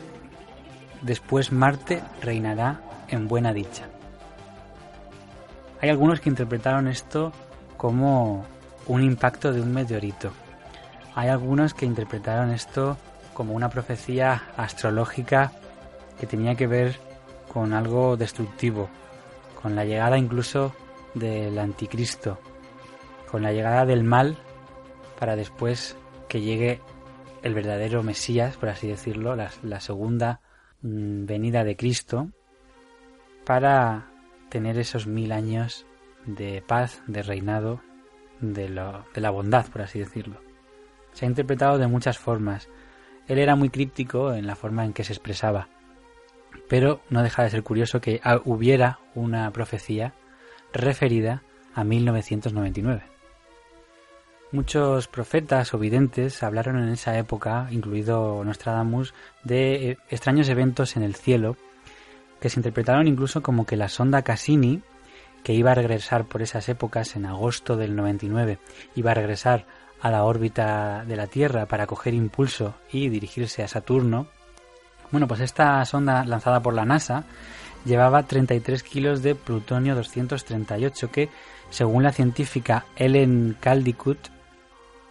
después 1.01 1.51
Marte 1.51 2.01
reinará 2.21 2.79
en 3.09 3.27
buena 3.27 3.51
dicha. 3.51 3.85
Hay 5.81 5.89
algunos 5.89 6.21
que 6.21 6.29
interpretaron 6.29 6.87
esto 6.87 7.33
como 7.75 8.45
un 8.87 9.03
impacto 9.03 9.51
de 9.51 9.59
un 9.59 9.73
meteorito. 9.73 10.31
Hay 11.15 11.27
algunos 11.27 11.73
que 11.73 11.85
interpretaron 11.85 12.51
esto 12.51 12.97
como 13.33 13.53
una 13.53 13.69
profecía 13.69 14.43
astrológica 14.55 15.51
que 16.17 16.27
tenía 16.27 16.55
que 16.55 16.67
ver 16.67 16.97
con 17.51 17.73
algo 17.73 18.15
destructivo, 18.15 18.89
con 19.61 19.75
la 19.75 19.83
llegada 19.83 20.17
incluso 20.17 20.73
del 21.13 21.59
anticristo, 21.59 22.39
con 23.29 23.43
la 23.43 23.51
llegada 23.51 23.85
del 23.85 24.05
mal 24.05 24.37
para 25.19 25.35
después 25.35 25.95
que 26.27 26.41
llegue 26.41 26.81
el 27.43 27.53
verdadero 27.53 28.03
Mesías, 28.03 28.57
por 28.57 28.69
así 28.69 28.87
decirlo, 28.87 29.35
la, 29.35 29.79
segunda 29.79 30.41
mm, 30.81 31.25
venida 31.25 31.63
de 31.63 31.75
Cristo, 31.75 32.29
para 33.45 34.07
tener 34.49 34.77
esos 34.79 35.07
mil 35.07 35.31
años 35.31 35.85
de 36.25 36.63
paz, 36.65 37.03
de 37.07 37.21
reinado, 37.21 37.81
de 38.41 38.69
la 38.69 39.29
bondad, 39.29 39.65
por 39.67 39.81
así 39.81 39.99
decirlo 39.99 40.45
se 41.15 41.25
ha 41.25 41.29
interpretado 41.29 41.77
de 41.79 41.87
muchas 41.87 42.19
formas. 42.19 42.69
Él 43.27 43.39
era 43.39 43.55
muy 43.55 43.69
críptico 43.69 44.33
en 44.33 44.45
la 44.45 44.55
forma 44.55 44.85
en 44.85 44.93
que 44.93 45.03
se 45.03 45.13
expresaba, 45.13 45.69
pero 46.69 47.01
no 47.09 47.23
deja 47.23 47.43
de 47.43 47.49
ser 47.49 47.63
curioso 47.63 48.01
que 48.01 48.21
hubiera 48.43 48.99
una 49.15 49.49
profecía 49.51 50.13
referida 50.73 51.41
a 51.73 51.83
1999. 51.83 53.03
Muchos 54.55 55.09
profetas 55.09 55.73
o 55.73 55.77
videntes 55.77 56.41
hablaron 56.41 56.81
en 56.81 56.87
esa 56.87 57.17
época, 57.17 57.67
incluido 57.71 58.41
Nostradamus, 58.45 59.13
de 59.43 59.91
eh, 59.91 59.97
extraños 60.09 60.47
eventos 60.47 60.95
en 60.95 61.03
el 61.03 61.13
cielo 61.15 61.57
que 62.39 62.49
se 62.49 62.61
interpretaron 62.61 63.05
incluso 63.05 63.43
como 63.43 63.65
que 63.65 63.75
la 63.75 63.89
sonda 63.89 64.21
Cassini, 64.21 64.81
que 65.43 65.51
iba 65.51 65.71
a 65.71 65.75
regresar 65.75 66.23
por 66.23 66.41
esas 66.41 66.69
épocas 66.69 67.17
en 67.17 67.25
agosto 67.25 67.75
del 67.75 67.97
99, 67.97 68.57
iba 68.95 69.11
a 69.11 69.15
regresar 69.15 69.65
a 69.99 70.09
la 70.09 70.23
órbita 70.23 71.03
de 71.05 71.17
la 71.17 71.27
Tierra 71.27 71.65
para 71.65 71.85
coger 71.85 72.13
impulso 72.13 72.75
y 72.89 73.09
dirigirse 73.09 73.61
a 73.61 73.67
Saturno, 73.67 74.27
bueno, 75.11 75.27
pues 75.27 75.41
esta 75.41 75.83
sonda 75.83 76.23
lanzada 76.23 76.61
por 76.61 76.73
la 76.73 76.85
NASA 76.85 77.25
llevaba 77.83 78.23
33 78.23 78.83
kilos 78.83 79.21
de 79.21 79.35
plutonio 79.35 79.95
238 79.95 81.11
que, 81.11 81.29
según 81.69 82.03
la 82.03 82.13
científica 82.13 82.85
Ellen 82.95 83.57
Caldicott, 83.59 84.33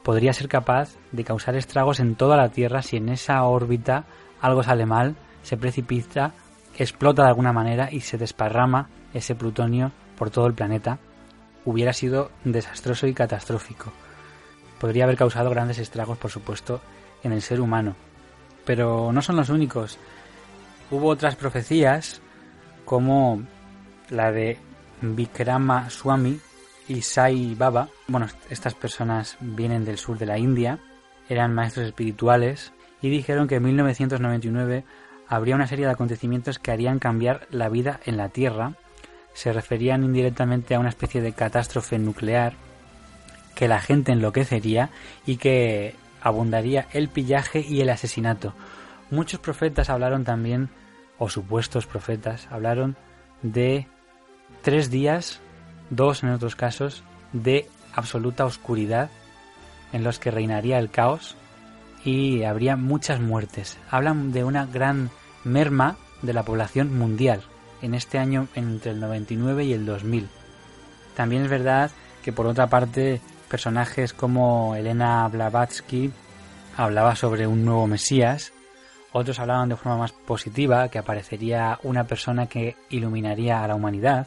podría 0.04 0.32
ser 0.32 0.48
capaz 0.48 0.94
de 1.10 1.24
causar 1.24 1.56
estragos 1.56 1.98
en 1.98 2.14
toda 2.14 2.36
la 2.36 2.50
Tierra 2.50 2.82
si 2.82 2.98
en 2.98 3.08
esa 3.08 3.42
órbita 3.42 4.04
algo 4.40 4.62
sale 4.62 4.86
mal, 4.86 5.16
se 5.42 5.56
precipita, 5.56 6.32
explota 6.78 7.22
de 7.22 7.28
alguna 7.28 7.52
manera 7.52 7.88
y 7.90 8.00
se 8.00 8.18
desparrama 8.18 8.88
ese 9.12 9.34
plutonio 9.34 9.90
por 10.16 10.30
todo 10.30 10.46
el 10.46 10.54
planeta. 10.54 11.00
Hubiera 11.64 11.92
sido 11.92 12.30
desastroso 12.44 13.08
y 13.08 13.14
catastrófico 13.14 13.92
podría 14.84 15.04
haber 15.04 15.16
causado 15.16 15.48
grandes 15.48 15.78
estragos, 15.78 16.18
por 16.18 16.30
supuesto, 16.30 16.78
en 17.22 17.32
el 17.32 17.40
ser 17.40 17.58
humano. 17.58 17.96
Pero 18.66 19.12
no 19.12 19.22
son 19.22 19.36
los 19.36 19.48
únicos. 19.48 19.98
Hubo 20.90 21.08
otras 21.08 21.36
profecías, 21.36 22.20
como 22.84 23.42
la 24.10 24.30
de 24.30 24.58
Vikrama 25.00 25.88
Swami 25.88 26.38
y 26.88 27.02
Sai 27.02 27.54
Baba. 27.54 27.88
Bueno, 28.06 28.28
estas 28.50 28.74
personas 28.74 29.36
vienen 29.40 29.84
del 29.84 29.98
sur 29.98 30.18
de 30.18 30.26
la 30.26 30.38
India, 30.38 30.78
eran 31.28 31.54
maestros 31.54 31.86
espirituales 31.86 32.72
y 33.00 33.08
dijeron 33.08 33.48
que 33.48 33.56
en 33.56 33.64
1999 33.64 34.84
habría 35.28 35.54
una 35.54 35.66
serie 35.66 35.86
de 35.86 35.92
acontecimientos 35.92 36.58
que 36.58 36.70
harían 36.70 36.98
cambiar 36.98 37.46
la 37.50 37.68
vida 37.68 38.00
en 38.04 38.16
la 38.16 38.28
Tierra. 38.28 38.74
Se 39.32 39.52
referían 39.52 40.04
indirectamente 40.04 40.74
a 40.74 40.80
una 40.80 40.90
especie 40.90 41.20
de 41.20 41.32
catástrofe 41.32 41.98
nuclear 41.98 42.54
que 43.54 43.68
la 43.68 43.80
gente 43.80 44.12
enloquecería 44.12 44.90
y 45.26 45.36
que 45.36 45.94
abundaría 46.20 46.86
el 46.92 47.08
pillaje 47.08 47.60
y 47.60 47.80
el 47.80 47.90
asesinato. 47.90 48.54
Muchos 49.10 49.40
profetas 49.40 49.90
hablaron 49.90 50.24
también, 50.24 50.70
o 51.18 51.28
supuestos 51.28 51.86
profetas, 51.86 52.48
hablaron 52.50 52.96
de 53.42 53.86
tres 54.62 54.90
días, 54.90 55.40
dos 55.96 56.22
en 56.22 56.30
otros 56.30 56.56
casos, 56.56 57.02
de 57.32 57.68
absoluta 57.94 58.44
oscuridad 58.44 59.10
en 59.92 60.04
los 60.04 60.18
que 60.18 60.30
reinaría 60.30 60.78
el 60.78 60.90
caos 60.90 61.36
y 62.04 62.42
habría 62.44 62.76
muchas 62.76 63.20
muertes. 63.20 63.78
Hablan 63.90 64.32
de 64.32 64.44
una 64.44 64.66
gran 64.66 65.10
merma 65.44 65.96
de 66.22 66.32
la 66.32 66.42
población 66.42 66.96
mundial 66.96 67.42
en 67.82 67.94
este 67.94 68.18
año 68.18 68.48
entre 68.54 68.92
el 68.92 69.00
99 69.00 69.64
y 69.64 69.72
el 69.72 69.86
2000. 69.86 70.28
También 71.16 71.42
es 71.42 71.50
verdad 71.50 71.90
que 72.22 72.32
por 72.32 72.46
otra 72.46 72.68
parte 72.68 73.20
personajes 73.48 74.12
como 74.12 74.74
Elena 74.74 75.28
Blavatsky 75.28 76.10
hablaba 76.76 77.14
sobre 77.14 77.46
un 77.46 77.64
nuevo 77.64 77.86
Mesías, 77.86 78.52
otros 79.12 79.38
hablaban 79.38 79.68
de 79.68 79.76
forma 79.76 79.98
más 79.98 80.12
positiva 80.12 80.88
que 80.88 80.98
aparecería 80.98 81.78
una 81.84 82.04
persona 82.04 82.48
que 82.48 82.76
iluminaría 82.90 83.62
a 83.62 83.68
la 83.68 83.76
humanidad, 83.76 84.26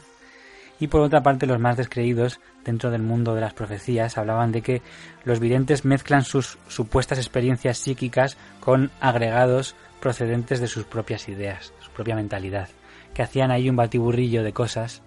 y 0.80 0.88
por 0.88 1.00
otra 1.00 1.22
parte 1.22 1.46
los 1.46 1.58
más 1.58 1.76
descreídos 1.76 2.40
dentro 2.64 2.90
del 2.90 3.02
mundo 3.02 3.34
de 3.34 3.40
las 3.40 3.54
profecías 3.54 4.18
hablaban 4.18 4.52
de 4.52 4.62
que 4.62 4.82
los 5.24 5.40
videntes 5.40 5.84
mezclan 5.84 6.22
sus 6.22 6.58
supuestas 6.68 7.18
experiencias 7.18 7.78
psíquicas 7.78 8.36
con 8.60 8.90
agregados 9.00 9.74
procedentes 10.00 10.60
de 10.60 10.68
sus 10.68 10.84
propias 10.84 11.28
ideas, 11.28 11.72
su 11.80 11.90
propia 11.90 12.14
mentalidad, 12.14 12.68
que 13.14 13.22
hacían 13.22 13.50
ahí 13.50 13.68
un 13.68 13.76
batiburrillo 13.76 14.42
de 14.42 14.52
cosas 14.52 15.02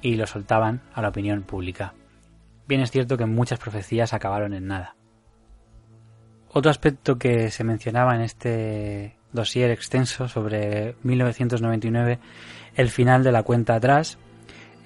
y 0.00 0.14
lo 0.16 0.26
soltaban 0.26 0.80
a 0.94 1.02
la 1.02 1.08
opinión 1.08 1.42
pública. 1.42 1.94
Bien 2.66 2.80
es 2.80 2.90
cierto 2.90 3.16
que 3.16 3.26
muchas 3.26 3.58
profecías 3.58 4.12
acabaron 4.12 4.54
en 4.54 4.66
nada. 4.66 4.96
Otro 6.48 6.70
aspecto 6.70 7.18
que 7.18 7.50
se 7.50 7.64
mencionaba 7.64 8.14
en 8.14 8.22
este 8.22 9.16
dossier 9.32 9.70
extenso 9.70 10.28
sobre 10.28 10.96
1999, 11.02 12.18
el 12.74 12.90
final 12.90 13.24
de 13.24 13.32
la 13.32 13.42
cuenta 13.42 13.74
atrás, 13.74 14.18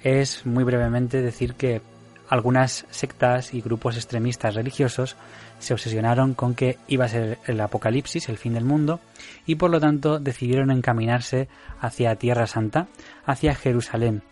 es 0.03 0.45
muy 0.45 0.63
brevemente 0.63 1.21
decir 1.21 1.55
que 1.55 1.81
algunas 2.29 2.85
sectas 2.89 3.53
y 3.53 3.61
grupos 3.61 3.95
extremistas 3.95 4.55
religiosos 4.55 5.15
se 5.59 5.73
obsesionaron 5.73 6.33
con 6.33 6.55
que 6.55 6.77
iba 6.87 7.05
a 7.05 7.09
ser 7.09 7.39
el 7.47 7.59
apocalipsis, 7.61 8.29
el 8.29 8.37
fin 8.37 8.53
del 8.53 8.65
mundo, 8.65 8.99
y 9.45 9.55
por 9.55 9.71
lo 9.71 9.79
tanto 9.79 10.19
decidieron 10.19 10.71
encaminarse 10.71 11.47
hacia 11.79 12.15
Tierra 12.15 12.47
Santa, 12.47 12.87
hacia 13.25 13.55
Jerusalén. 13.55 14.23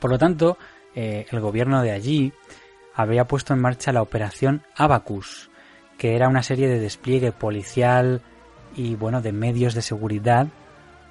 Por 0.00 0.10
lo 0.10 0.18
tanto, 0.18 0.58
eh, 0.94 1.26
el 1.30 1.40
gobierno 1.40 1.82
de 1.82 1.92
allí 1.92 2.32
había 2.94 3.26
puesto 3.26 3.54
en 3.54 3.60
marcha 3.60 3.92
la 3.92 4.02
operación 4.02 4.62
Abacus, 4.76 5.50
que 5.96 6.16
era 6.16 6.28
una 6.28 6.42
serie 6.42 6.68
de 6.68 6.80
despliegue 6.80 7.32
policial 7.32 8.20
y 8.74 8.96
bueno 8.96 9.22
de 9.22 9.32
medios 9.32 9.74
de 9.74 9.82
seguridad 9.82 10.48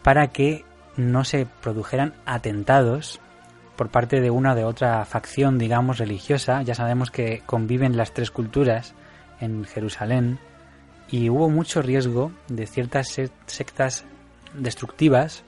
para 0.03 0.27
que 0.27 0.65
no 0.97 1.23
se 1.23 1.47
produjeran 1.61 2.13
atentados 2.25 3.21
por 3.81 3.89
parte 3.89 4.21
de 4.21 4.29
una 4.29 4.51
o 4.51 4.55
de 4.55 4.63
otra 4.63 5.03
facción, 5.05 5.57
digamos, 5.57 5.97
religiosa. 5.97 6.61
Ya 6.61 6.75
sabemos 6.75 7.09
que 7.09 7.41
conviven 7.47 7.97
las 7.97 8.13
tres 8.13 8.29
culturas 8.29 8.93
en 9.39 9.65
Jerusalén 9.65 10.37
y 11.09 11.31
hubo 11.31 11.49
mucho 11.49 11.81
riesgo 11.81 12.31
de 12.47 12.67
ciertas 12.67 13.19
sectas 13.47 14.05
destructivas 14.53 15.41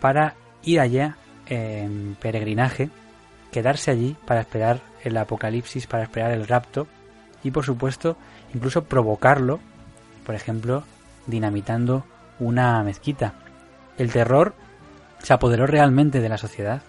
para 0.00 0.34
ir 0.64 0.80
allá 0.80 1.18
en 1.46 2.16
peregrinaje, 2.20 2.90
quedarse 3.52 3.92
allí 3.92 4.16
para 4.26 4.40
esperar 4.40 4.80
el 5.04 5.16
apocalipsis, 5.16 5.86
para 5.86 6.02
esperar 6.02 6.32
el 6.32 6.48
rapto 6.48 6.88
y 7.44 7.52
por 7.52 7.64
supuesto 7.64 8.16
incluso 8.54 8.86
provocarlo, 8.86 9.60
por 10.24 10.34
ejemplo, 10.34 10.82
dinamitando 11.28 12.04
una 12.40 12.82
mezquita. 12.82 13.34
El 13.98 14.10
terror 14.10 14.56
se 15.22 15.32
apoderó 15.32 15.68
realmente 15.68 16.20
de 16.20 16.28
la 16.28 16.38
sociedad 16.38 16.82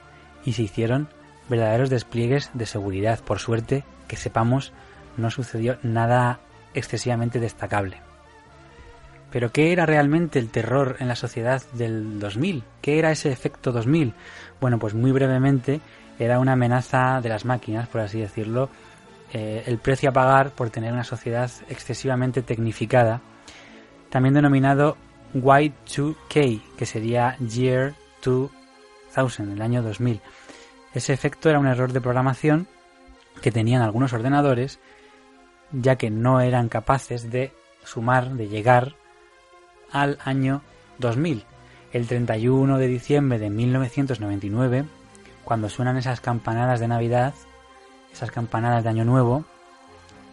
y 0.46 0.54
se 0.54 0.64
hicieron 0.64 1.10
verdaderos 1.50 1.90
despliegues 1.90 2.50
de 2.54 2.66
seguridad. 2.66 3.20
Por 3.20 3.40
suerte, 3.40 3.84
que 4.08 4.18
sepamos, 4.18 4.74
no 5.18 5.32
sucedió 5.32 5.78
nada 5.84 6.40
excesivamente 6.74 7.40
destacable. 7.40 8.02
Pero 9.32 9.52
¿qué 9.52 9.74
era 9.74 9.86
realmente 9.86 10.40
el 10.40 10.50
terror 10.50 10.96
en 11.00 11.08
la 11.08 11.16
sociedad 11.16 11.62
del 11.74 12.20
2000? 12.20 12.64
¿Qué 12.82 13.00
era 13.00 13.12
ese 13.12 13.32
efecto 13.32 13.72
2000? 13.72 14.14
Bueno, 14.62 14.80
pues 14.80 14.94
muy 14.94 15.12
brevemente 15.12 15.82
era 16.18 16.40
una 16.40 16.54
amenaza 16.54 17.20
de 17.22 17.30
las 17.30 17.46
máquinas, 17.46 17.88
por 17.88 18.02
así 18.02 18.20
decirlo, 18.20 18.70
eh, 19.34 19.64
el 19.66 19.78
precio 19.80 20.10
a 20.10 20.14
pagar 20.14 20.52
por 20.52 20.70
tener 20.70 20.94
una 20.94 21.04
sociedad 21.04 21.52
excesivamente 21.68 22.42
tecnificada, 22.42 23.22
también 24.10 24.34
denominado 24.34 24.96
Y2K, 25.34 26.62
que 26.78 26.86
sería 26.86 27.36
Year 27.38 27.94
2000, 29.22 29.52
el 29.52 29.62
año 29.62 29.84
2000. 29.84 30.22
Ese 30.94 31.14
efecto 31.14 31.50
era 31.50 31.60
un 31.60 31.68
error 31.68 31.94
de 31.94 32.02
programación 32.02 32.68
que 33.42 33.52
tenían 33.52 33.82
algunos 33.82 34.14
ordenadores, 34.14 34.80
ya 35.72 35.96
que 35.96 36.10
no 36.10 36.42
eran 36.42 36.70
capaces 36.70 37.30
de 37.30 37.52
sumar, 37.84 38.32
de 38.32 38.48
llegar 38.48 38.96
al 39.92 40.18
año 40.24 40.62
2000. 41.00 41.44
El 41.94 42.08
31 42.08 42.78
de 42.78 42.88
diciembre 42.88 43.40
de 43.40 43.50
1999, 43.50 44.86
cuando 45.44 45.70
suenan 45.70 45.98
esas 45.98 46.20
campanadas 46.20 46.80
de 46.80 46.88
Navidad, 46.88 47.34
esas 48.12 48.32
campanadas 48.32 48.84
de 48.84 48.90
Año 48.90 49.06
Nuevo, 49.06 49.46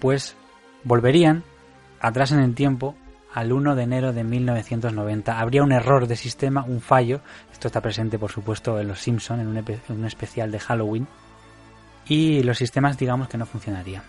pues 0.00 0.34
volverían 0.82 1.44
atrás 2.00 2.32
en 2.32 2.40
el 2.40 2.54
tiempo 2.54 2.94
al 3.34 3.52
1 3.52 3.74
de 3.74 3.82
enero 3.82 4.12
de 4.12 4.22
1990. 4.22 5.38
Habría 5.38 5.64
un 5.64 5.72
error 5.72 6.06
de 6.06 6.14
sistema, 6.14 6.64
un 6.64 6.80
fallo. 6.80 7.20
Esto 7.52 7.66
está 7.66 7.80
presente, 7.80 8.16
por 8.16 8.30
supuesto, 8.30 8.78
en 8.78 8.86
Los 8.86 9.00
Simpson, 9.00 9.40
en 9.40 9.48
un, 9.48 10.04
especial 10.06 10.52
de 10.52 10.60
Halloween. 10.60 11.08
Y 12.06 12.44
los 12.44 12.58
sistemas, 12.58 12.96
digamos 12.96 13.28
que 13.28 13.36
no 13.36 13.44
funcionarían. 13.44 14.04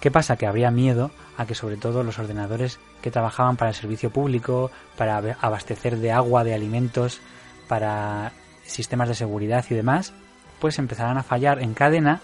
¿Qué 0.00 0.10
pasa? 0.10 0.36
Que 0.36 0.46
habría 0.46 0.70
miedo 0.70 1.10
a 1.38 1.46
que 1.46 1.54
sobre 1.54 1.78
todo 1.78 2.02
los 2.02 2.18
ordenadores 2.18 2.78
que 3.00 3.10
trabajaban 3.10 3.56
para 3.56 3.70
el 3.70 3.74
servicio 3.74 4.10
público, 4.10 4.70
para 4.98 5.16
abastecer 5.40 5.96
de 5.96 6.12
agua, 6.12 6.44
de 6.44 6.54
alimentos, 6.54 7.20
para 7.68 8.32
sistemas 8.64 9.08
de 9.08 9.14
seguridad 9.14 9.64
y 9.70 9.74
demás, 9.74 10.12
pues 10.60 10.78
empezaran 10.78 11.16
a 11.16 11.22
fallar 11.22 11.62
en 11.62 11.72
cadena 11.72 12.20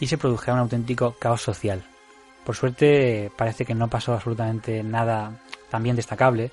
y 0.00 0.06
se 0.06 0.16
produjera 0.16 0.54
un 0.54 0.60
auténtico 0.60 1.16
caos 1.18 1.42
social. 1.42 1.84
Por 2.44 2.54
suerte 2.54 3.30
parece 3.36 3.64
que 3.64 3.74
no 3.74 3.88
pasó 3.88 4.14
absolutamente 4.14 4.82
nada 4.82 5.32
también 5.70 5.96
destacable 5.96 6.52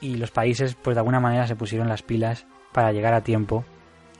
y 0.00 0.16
los 0.16 0.30
países 0.30 0.74
pues 0.74 0.94
de 0.94 1.00
alguna 1.00 1.20
manera 1.20 1.46
se 1.46 1.56
pusieron 1.56 1.88
las 1.88 2.02
pilas 2.02 2.46
para 2.72 2.92
llegar 2.92 3.14
a 3.14 3.22
tiempo, 3.22 3.64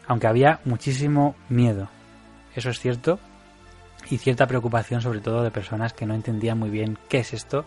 aunque 0.06 0.26
había 0.26 0.60
muchísimo 0.64 1.34
miedo. 1.48 1.88
Eso 2.54 2.70
es 2.70 2.80
cierto 2.80 3.18
y 4.10 4.18
cierta 4.18 4.46
preocupación 4.46 5.02
sobre 5.02 5.20
todo 5.20 5.42
de 5.42 5.50
personas 5.50 5.92
que 5.92 6.06
no 6.06 6.14
entendían 6.14 6.58
muy 6.58 6.70
bien 6.70 6.98
qué 7.08 7.18
es 7.18 7.32
esto 7.32 7.64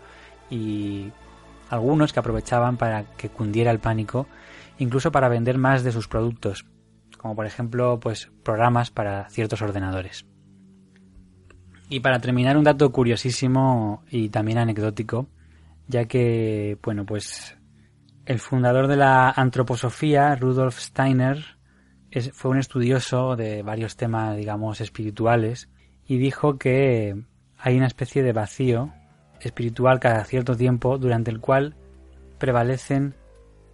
y 0.50 1.12
algunos 1.70 2.14
que 2.14 2.20
aprovechaban 2.20 2.78
para 2.78 3.04
que 3.16 3.30
cundiera 3.30 3.72
el 3.72 3.80
pánico, 3.80 4.28
incluso 4.78 5.12
para 5.12 5.30
vender 5.30 5.58
más 5.58 5.84
de 5.84 5.92
sus 5.92 6.08
productos, 6.08 6.66
como 7.18 7.36
por 7.36 7.46
ejemplo 7.46 8.00
pues 8.00 8.32
programas 8.44 8.92
para 8.92 9.30
ciertos 9.30 9.62
ordenadores. 9.62 10.26
Y 11.90 12.00
para 12.00 12.20
terminar 12.20 12.58
un 12.58 12.64
dato 12.64 12.92
curiosísimo 12.92 14.04
y 14.10 14.30
también 14.30 14.58
anecdótico, 14.58 15.28
ya 15.94 16.06
que, 16.06 16.78
bueno, 16.82 17.06
pues 17.06 17.56
el 18.26 18.40
fundador 18.40 18.88
de 18.88 18.98
la 18.98 19.30
antroposofía, 19.30 20.36
Rudolf 20.36 20.80
Steiner, 20.80 21.58
fue 22.34 22.52
un 22.52 22.58
estudioso 22.58 23.36
de 23.36 23.62
varios 23.62 23.96
temas, 23.96 24.36
digamos, 24.36 24.82
espirituales, 24.82 25.70
y 26.06 26.18
dijo 26.18 26.58
que 26.58 27.16
hay 27.60 27.78
una 27.78 27.86
especie 27.86 28.24
de 28.24 28.34
vacío 28.34 28.92
espiritual 29.40 30.00
cada 30.00 30.24
cierto 30.26 30.58
tiempo 30.58 30.98
durante 30.98 31.30
el 31.30 31.40
cual 31.40 31.76
prevalecen 32.40 33.14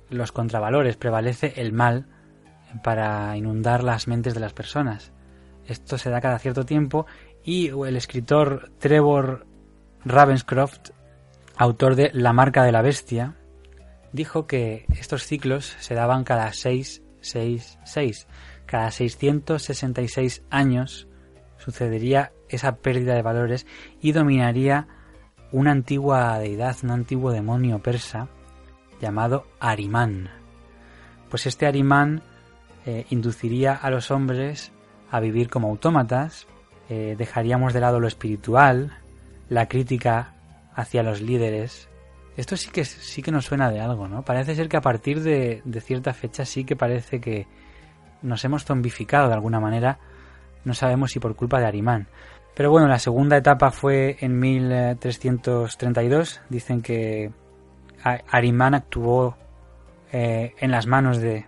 los 0.10 0.34
contravalores, 0.34 0.98
prevalece 0.98 1.54
el 1.56 1.72
mal 1.72 2.06
para 2.84 3.36
inundar 3.38 3.82
las 3.82 4.10
mentes 4.10 4.34
de 4.34 4.42
las 4.42 4.54
personas. 4.54 5.14
Esto 5.68 5.98
se 5.98 6.10
da 6.10 6.20
cada 6.20 6.40
cierto 6.40 6.66
tiempo 6.66 7.06
y 7.44 7.70
el 7.70 7.96
escritor 7.96 8.72
Trevor 8.80 9.46
Ravenscroft 10.04 10.90
autor 11.60 11.96
de 11.96 12.10
La 12.14 12.32
marca 12.32 12.64
de 12.64 12.72
la 12.72 12.82
bestia, 12.82 13.36
dijo 14.14 14.48
que 14.48 14.86
estos 14.98 15.26
ciclos 15.26 15.76
se 15.80 15.94
daban 15.94 16.24
cada 16.24 16.54
6, 16.54 17.04
6, 17.20 17.80
6. 17.84 18.28
Cada 18.66 18.92
666 18.92 20.44
años 20.50 21.10
sucedería 21.58 22.32
esa 22.48 22.78
pérdida 22.78 23.14
de 23.14 23.24
valores 23.24 23.68
y 24.00 24.14
dominaría 24.14 24.88
una 25.52 25.72
antigua 25.72 26.40
deidad, 26.40 26.78
un 26.84 26.92
antiguo 26.92 27.32
demonio 27.32 27.80
persa 27.80 28.30
llamado 29.02 29.46
Arimán. 29.60 30.30
Pues 31.30 31.46
este 31.46 31.68
Arimán 31.68 32.22
eh, 32.86 33.06
induciría 33.10 33.74
a 33.74 33.90
los 33.90 34.12
hombres 34.12 34.72
a 35.12 35.20
vivir 35.20 35.50
como 35.50 35.68
autómatas, 35.68 36.48
eh, 36.88 37.16
dejaríamos 37.18 37.74
de 37.74 37.82
lado 37.82 38.00
lo 38.00 38.08
espiritual, 38.08 38.98
la 39.50 39.68
crítica 39.68 40.36
hacia 40.74 41.04
los 41.04 41.22
líderes. 41.22 41.90
Esto 42.38 42.56
sí 42.56 42.70
que, 42.72 42.86
sí 42.86 43.22
que 43.22 43.32
nos 43.32 43.46
suena 43.46 43.70
de 43.70 43.82
algo, 43.82 44.08
¿no? 44.08 44.24
Parece 44.24 44.56
ser 44.56 44.70
que 44.70 44.78
a 44.78 44.82
partir 44.82 45.22
de, 45.22 45.62
cierta 45.82 46.14
fecha 46.14 46.46
sí 46.46 46.64
que 46.64 46.76
parece 46.76 47.20
que, 47.20 47.48
nos 48.22 48.44
hemos 48.44 48.66
zombificado 48.66 49.28
de 49.28 49.34
alguna 49.34 49.60
manera, 49.60 50.00
no 50.66 50.74
sabemos 50.74 51.12
si 51.12 51.20
por 51.20 51.36
culpa 51.36 51.60
de 51.60 51.68
Arimán. 51.68 52.08
Pero 52.54 52.72
bueno, 52.72 52.88
la 52.88 53.00
segunda 53.00 53.38
etapa 53.38 53.72
fue 53.72 54.18
en 54.20 54.38
1332. 54.40 56.42
Dicen 56.50 56.82
que 56.82 57.32
Arimán 58.04 58.74
actuó 58.74 59.38
eh, 60.12 60.54
en 60.60 60.72
las 60.72 60.88
manos 60.88 61.20
de 61.20 61.46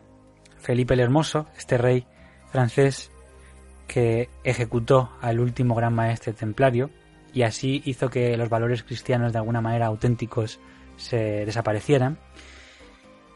Felipe 0.60 0.94
el 0.94 1.02
Hermoso, 1.02 1.48
este 1.58 1.78
rey 1.78 2.06
francés 2.52 3.12
que 3.88 4.30
ejecutó 4.44 5.12
al 5.22 5.40
último 5.40 5.76
gran 5.76 5.94
maestre 5.94 6.34
templario 6.34 6.90
y 7.34 7.44
así 7.44 7.82
hizo 7.86 8.10
que 8.10 8.36
los 8.38 8.50
valores 8.50 8.84
cristianos 8.84 9.34
de 9.34 9.40
alguna 9.40 9.62
manera 9.62 9.88
auténticos 9.88 10.60
se 10.98 11.46
desaparecieran. 11.46 12.18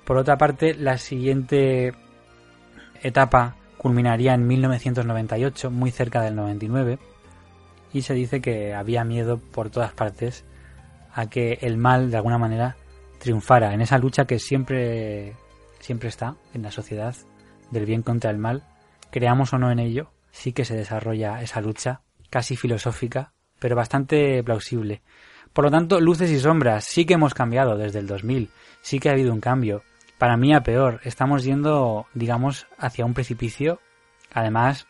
Por 0.03 0.17
otra 0.17 0.37
parte, 0.37 0.73
la 0.75 0.97
siguiente 0.97 1.93
etapa 3.01 3.55
culminaría 3.77 4.33
en 4.33 4.47
1998, 4.47 5.71
muy 5.71 5.91
cerca 5.91 6.21
del 6.21 6.35
99, 6.35 6.99
y 7.93 8.01
se 8.01 8.13
dice 8.13 8.41
que 8.41 8.73
había 8.73 9.03
miedo 9.03 9.37
por 9.37 9.69
todas 9.69 9.93
partes 9.93 10.43
a 11.13 11.29
que 11.29 11.59
el 11.61 11.77
mal 11.77 12.11
de 12.11 12.17
alguna 12.17 12.37
manera 12.37 12.75
triunfara 13.19 13.73
en 13.73 13.81
esa 13.81 13.97
lucha 13.97 14.25
que 14.25 14.37
siempre 14.37 15.33
siempre 15.79 16.09
está 16.09 16.35
en 16.53 16.63
la 16.63 16.71
sociedad 16.71 17.15
del 17.69 17.85
bien 17.85 18.01
contra 18.01 18.31
el 18.31 18.37
mal, 18.37 18.63
creamos 19.11 19.53
o 19.53 19.59
no 19.59 19.71
en 19.71 19.79
ello, 19.79 20.11
sí 20.31 20.51
que 20.51 20.65
se 20.65 20.75
desarrolla 20.75 21.41
esa 21.41 21.61
lucha 21.61 22.01
casi 22.31 22.55
filosófica, 22.55 23.33
pero 23.59 23.75
bastante 23.75 24.43
plausible. 24.43 25.01
Por 25.53 25.65
lo 25.65 25.71
tanto, 25.71 26.01
luces 26.01 26.31
y 26.31 26.39
sombras, 26.39 26.83
sí 26.83 27.05
que 27.05 27.13
hemos 27.13 27.33
cambiado 27.33 27.77
desde 27.77 27.99
el 27.99 28.07
2000, 28.07 28.49
sí 28.81 28.99
que 28.99 29.09
ha 29.09 29.13
habido 29.13 29.31
un 29.31 29.39
cambio. 29.39 29.83
Para 30.17 30.37
mí 30.37 30.53
a 30.53 30.63
peor, 30.63 30.99
estamos 31.03 31.43
yendo, 31.43 32.07
digamos, 32.13 32.67
hacia 32.77 33.05
un 33.05 33.13
precipicio, 33.13 33.79
además, 34.33 34.87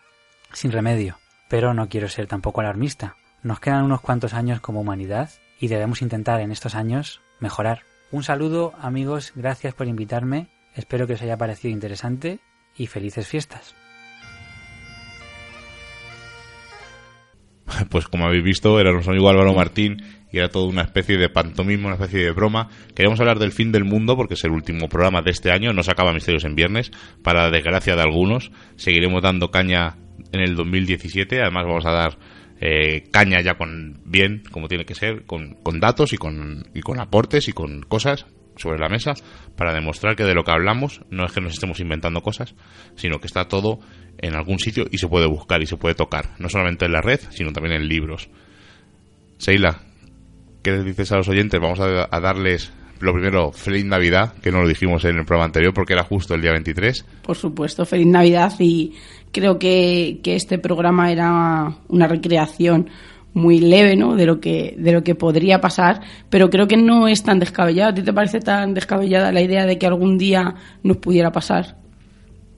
sin 0.53 0.71
remedio. 0.71 1.17
Pero 1.49 1.73
no 1.73 1.87
quiero 1.87 2.07
ser 2.09 2.27
tampoco 2.27 2.61
alarmista. 2.61 3.15
Nos 3.43 3.59
quedan 3.59 3.83
unos 3.83 4.01
cuantos 4.01 4.33
años 4.33 4.59
como 4.59 4.81
humanidad 4.81 5.29
y 5.59 5.67
debemos 5.67 6.01
intentar 6.01 6.41
en 6.41 6.51
estos 6.51 6.73
años 6.73 7.21
mejorar. 7.39 7.83
Un 8.11 8.23
saludo 8.23 8.73
amigos, 8.79 9.33
gracias 9.35 9.73
por 9.73 9.87
invitarme, 9.87 10.47
espero 10.73 11.05
que 11.05 11.13
os 11.13 11.21
haya 11.21 11.37
parecido 11.37 11.73
interesante 11.73 12.39
y 12.75 12.87
felices 12.87 13.27
fiestas. 13.27 13.75
Pues 17.89 18.07
como 18.07 18.25
habéis 18.25 18.43
visto, 18.43 18.79
era 18.79 18.91
nuestro 18.91 19.13
amigo 19.13 19.29
Álvaro 19.29 19.53
Martín 19.53 20.03
y 20.31 20.37
era 20.37 20.49
toda 20.49 20.67
una 20.67 20.83
especie 20.83 21.17
de 21.17 21.29
pantomima, 21.29 21.87
una 21.87 21.95
especie 21.95 22.23
de 22.23 22.31
broma. 22.31 22.69
Queríamos 22.95 23.19
hablar 23.19 23.39
del 23.39 23.51
fin 23.51 23.71
del 23.71 23.85
mundo 23.85 24.15
porque 24.15 24.33
es 24.33 24.43
el 24.43 24.51
último 24.51 24.89
programa 24.89 25.21
de 25.21 25.31
este 25.31 25.51
año, 25.51 25.73
no 25.73 25.83
se 25.83 25.91
acaba 25.91 26.13
Misterios 26.13 26.43
en 26.45 26.55
Viernes, 26.55 26.91
para 27.23 27.43
la 27.43 27.51
desgracia 27.51 27.95
de 27.95 28.01
algunos. 28.01 28.51
Seguiremos 28.75 29.21
dando 29.21 29.51
caña 29.51 29.95
en 30.31 30.41
el 30.41 30.55
2017, 30.55 31.41
además 31.41 31.65
vamos 31.65 31.85
a 31.85 31.91
dar 31.91 32.17
eh, 32.59 33.03
caña 33.11 33.41
ya 33.41 33.55
con 33.55 34.01
bien, 34.05 34.43
como 34.51 34.67
tiene 34.67 34.85
que 34.85 34.95
ser, 34.95 35.25
con, 35.25 35.55
con 35.55 35.79
datos 35.79 36.13
y 36.13 36.17
con, 36.17 36.67
y 36.73 36.81
con 36.81 36.99
aportes 36.99 37.47
y 37.47 37.53
con 37.53 37.81
cosas 37.83 38.25
sobre 38.57 38.79
la 38.79 38.89
mesa 38.89 39.13
para 39.55 39.73
demostrar 39.73 40.15
que 40.15 40.23
de 40.23 40.33
lo 40.33 40.43
que 40.43 40.51
hablamos 40.51 41.01
no 41.09 41.25
es 41.25 41.31
que 41.31 41.41
nos 41.41 41.53
estemos 41.53 41.79
inventando 41.79 42.21
cosas, 42.21 42.55
sino 42.95 43.19
que 43.19 43.27
está 43.27 43.47
todo 43.47 43.79
en 44.17 44.35
algún 44.35 44.59
sitio 44.59 44.85
y 44.91 44.97
se 44.97 45.07
puede 45.07 45.27
buscar 45.27 45.61
y 45.61 45.65
se 45.65 45.77
puede 45.77 45.95
tocar, 45.95 46.29
no 46.39 46.49
solamente 46.49 46.85
en 46.85 46.91
la 46.91 47.01
red, 47.01 47.19
sino 47.31 47.51
también 47.51 47.75
en 47.75 47.87
libros. 47.87 48.29
Seila, 49.37 49.81
¿qué 50.63 50.71
les 50.71 50.85
dices 50.85 51.11
a 51.11 51.17
los 51.17 51.27
oyentes? 51.27 51.59
Vamos 51.59 51.79
a, 51.79 52.19
darles 52.19 52.71
lo 52.99 53.13
primero, 53.13 53.51
feliz 53.51 53.85
Navidad, 53.85 54.33
que 54.41 54.51
no 54.51 54.61
lo 54.61 54.67
dijimos 54.67 55.03
en 55.03 55.17
el 55.17 55.25
programa 55.25 55.45
anterior 55.45 55.73
porque 55.73 55.93
era 55.93 56.03
justo 56.03 56.33
el 56.33 56.41
día 56.41 56.51
23. 56.51 57.05
Por 57.23 57.35
supuesto, 57.35 57.85
feliz 57.85 58.07
Navidad 58.07 58.53
y 58.59 58.93
creo 59.31 59.59
que, 59.59 60.21
que 60.23 60.35
este 60.35 60.57
programa 60.57 61.11
era 61.11 61.77
una 61.89 62.07
recreación 62.07 62.89
muy 63.35 63.59
leve, 63.59 63.95
¿no? 63.95 64.15
De 64.15 64.25
lo 64.25 64.39
que 64.39 64.73
de 64.77 64.91
lo 64.93 65.03
que 65.03 65.13
podría 65.13 65.61
pasar, 65.61 66.01
pero 66.29 66.49
creo 66.49 66.67
que 66.67 66.77
no 66.77 67.07
es 67.07 67.21
tan 67.21 67.37
descabellado. 67.37 67.91
¿A 67.91 67.93
ti 67.93 68.01
te 68.01 68.13
parece 68.13 68.39
tan 68.39 68.73
descabellada 68.73 69.31
la 69.31 69.41
idea 69.41 69.65
de 69.65 69.77
que 69.77 69.85
algún 69.85 70.17
día 70.17 70.55
nos 70.81 70.97
pudiera 70.97 71.31
pasar? 71.31 71.75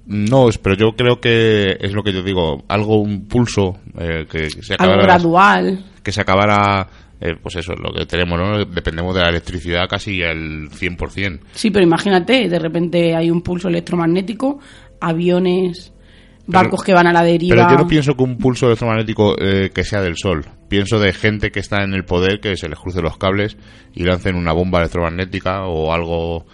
No, 0.06 0.48
pero 0.62 0.76
yo 0.78 0.96
creo 0.96 1.20
que 1.20 1.78
es 1.82 1.92
lo 1.92 2.04
que 2.04 2.14
yo 2.14 2.24
digo, 2.24 2.64
algo 2.70 3.02
un 3.02 3.28
pulso 3.28 3.78
eh, 4.00 4.26
que 4.30 4.50
se 4.50 4.76
acabara 4.76 4.94
algo 4.94 5.08
gradual, 5.08 5.86
que 6.02 6.12
se 6.14 6.22
acabara 6.22 6.88
eh, 7.20 7.36
pues 7.42 7.56
eso, 7.56 7.74
lo 7.74 7.92
que 7.92 8.06
tenemos, 8.06 8.40
¿no? 8.40 8.64
Dependemos 8.64 9.16
de 9.16 9.22
la 9.22 9.30
electricidad 9.30 9.90
casi 9.90 10.22
al 10.22 10.70
100%. 10.70 11.40
Sí, 11.54 11.72
pero 11.72 11.84
imagínate, 11.84 12.48
de 12.48 12.60
repente 12.60 13.16
hay 13.16 13.32
un 13.32 13.42
pulso 13.42 13.68
electromagnético, 13.68 14.60
aviones 15.02 15.92
barcos 16.48 16.84
que 16.84 16.94
van 16.94 17.08
a 17.08 17.14
la 17.14 17.24
deriva. 17.24 17.56
Pero 17.56 17.70
yo 17.70 17.78
no 17.78 17.88
pienso 17.88 18.16
que 18.16 18.24
un 18.24 18.38
pulso 18.38 18.68
electromagnético 18.68 19.36
eh, 19.40 19.70
que 19.74 19.84
sea 19.84 20.02
del 20.02 20.18
Sol. 20.18 20.46
Pienso 20.68 21.00
de 21.00 21.14
gente 21.14 21.52
que 21.52 21.60
está 21.60 21.84
en 21.84 21.94
el 21.94 22.06
poder, 22.06 22.40
que 22.40 22.56
se 22.58 22.68
les 22.68 22.80
cruce 22.80 23.02
los 23.02 23.18
cables 23.18 23.58
y 23.94 24.04
lancen 24.04 24.36
una 24.36 24.54
bomba 24.54 24.80
electromagnética 24.80 25.66
o 25.66 25.94
algo. 25.94 26.46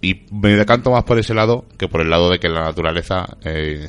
Y 0.00 0.26
me 0.30 0.50
decanto 0.50 0.90
más 0.90 1.04
por 1.04 1.18
ese 1.18 1.34
lado 1.34 1.64
que 1.76 1.88
por 1.88 2.02
el 2.02 2.10
lado 2.10 2.30
de 2.30 2.38
que 2.38 2.48
la 2.48 2.60
naturaleza 2.60 3.24
eh, 3.44 3.88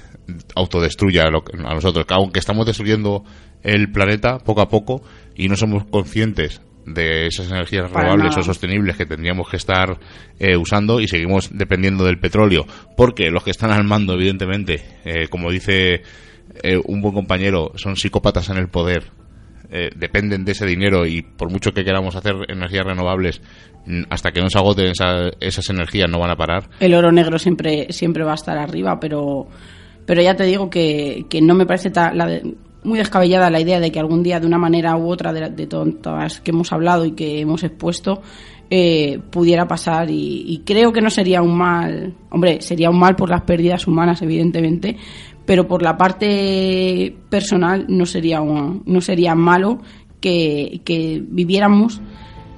autodestruya 0.56 1.26
a 1.26 1.74
nosotros. 1.74 2.06
aunque 2.10 2.39
estamos 2.39 2.66
destruyendo 2.66 3.24
el 3.62 3.91
planeta 3.91 4.39
poco 4.39 4.62
a 4.62 4.70
poco 4.70 5.02
y 5.36 5.50
no 5.50 5.56
somos 5.56 5.84
conscientes 5.86 6.62
de 6.94 7.28
esas 7.28 7.50
energías 7.50 7.92
renovables 7.92 8.38
o 8.38 8.42
sostenibles 8.42 8.98
que 8.98 9.06
tendríamos 9.06 9.50
que 9.50 9.58
estar 9.58 10.00
eh, 10.40 10.58
usando 10.58 11.00
y 11.00 11.08
seguimos 11.08 11.50
dependiendo 11.52 12.06
del 12.06 12.20
petróleo. 12.20 12.66
Porque 12.96 13.30
los 13.30 13.44
que 13.44 13.52
están 13.52 13.72
al 13.72 13.84
mando 13.84 14.14
evidentemente 14.14 14.84
eh, 15.06 15.28
como 15.30 15.52
dice 15.52 16.02
eh, 16.64 16.82
un 16.86 17.02
buen 17.02 17.14
compañero 17.14 17.72
son 17.76 17.96
psicópatas 17.96 18.50
en 18.50 18.58
el 18.58 18.70
poder 18.70 19.12
dependen 19.96 20.46
de 20.46 20.54
ese 20.54 20.66
dinero 20.66 21.06
y 21.06 21.22
por 21.22 21.52
mucho 21.52 21.74
que 21.74 21.84
queramos 21.84 22.16
hacer 22.16 22.34
energías 22.48 22.86
renovables 22.86 23.40
hasta 24.10 24.32
que 24.32 24.42
no 24.42 24.50
se 24.50 24.58
agoten 24.58 24.92
esas 25.40 25.70
energías 25.70 26.10
no 26.10 26.18
van 26.18 26.32
a 26.32 26.36
parar. 26.36 26.64
El 26.80 26.96
oro 26.96 27.12
negro 27.12 27.38
siempre 27.38 27.86
siempre 27.92 28.24
va 28.24 28.32
a 28.32 28.34
estar 28.34 28.58
arriba 28.58 29.00
pero 29.00 29.48
pero 30.08 30.24
ya 30.24 30.36
te 30.36 30.46
digo 30.46 30.72
que, 30.72 31.28
que 31.30 31.40
no 31.40 31.54
me 31.54 31.68
parece 31.68 31.92
la 31.94 32.26
de, 32.26 32.56
muy 32.84 33.00
descabellada 33.00 33.50
la 33.50 33.60
idea 33.60 33.80
de 33.80 33.92
que 33.92 34.00
algún 34.00 34.24
día, 34.24 34.40
de 34.40 34.48
una 34.48 34.58
manera 34.58 34.96
u 34.96 35.10
otra, 35.10 35.34
de, 35.34 35.50
de 35.50 35.68
todas 35.68 36.40
que 36.42 36.52
hemos 36.52 36.72
hablado 36.72 37.06
y 37.06 37.12
que 37.12 37.42
hemos 37.42 37.64
expuesto, 37.64 38.22
eh, 38.72 39.20
pudiera 39.32 39.68
pasar. 39.68 40.10
Y, 40.12 40.62
creo 40.64 40.94
que 40.94 41.02
no 41.02 41.10
sería 41.10 41.42
un 41.42 41.58
mal, 41.58 42.14
hombre, 42.30 42.62
sería 42.62 42.92
un 42.92 43.00
mal 43.00 43.16
por 43.16 43.30
las 43.30 43.42
pérdidas 43.42 43.88
humanas, 43.88 44.22
evidentemente, 44.22 44.96
pero 45.46 45.68
por 45.68 45.82
la 45.82 45.98
parte 45.98 47.16
personal 47.30 47.86
no 47.90 48.06
sería, 48.06 48.40
no 48.40 49.02
sería 49.02 49.34
malo 49.34 49.80
que, 50.22 50.82
que 50.86 51.24
viviéramos 51.26 52.00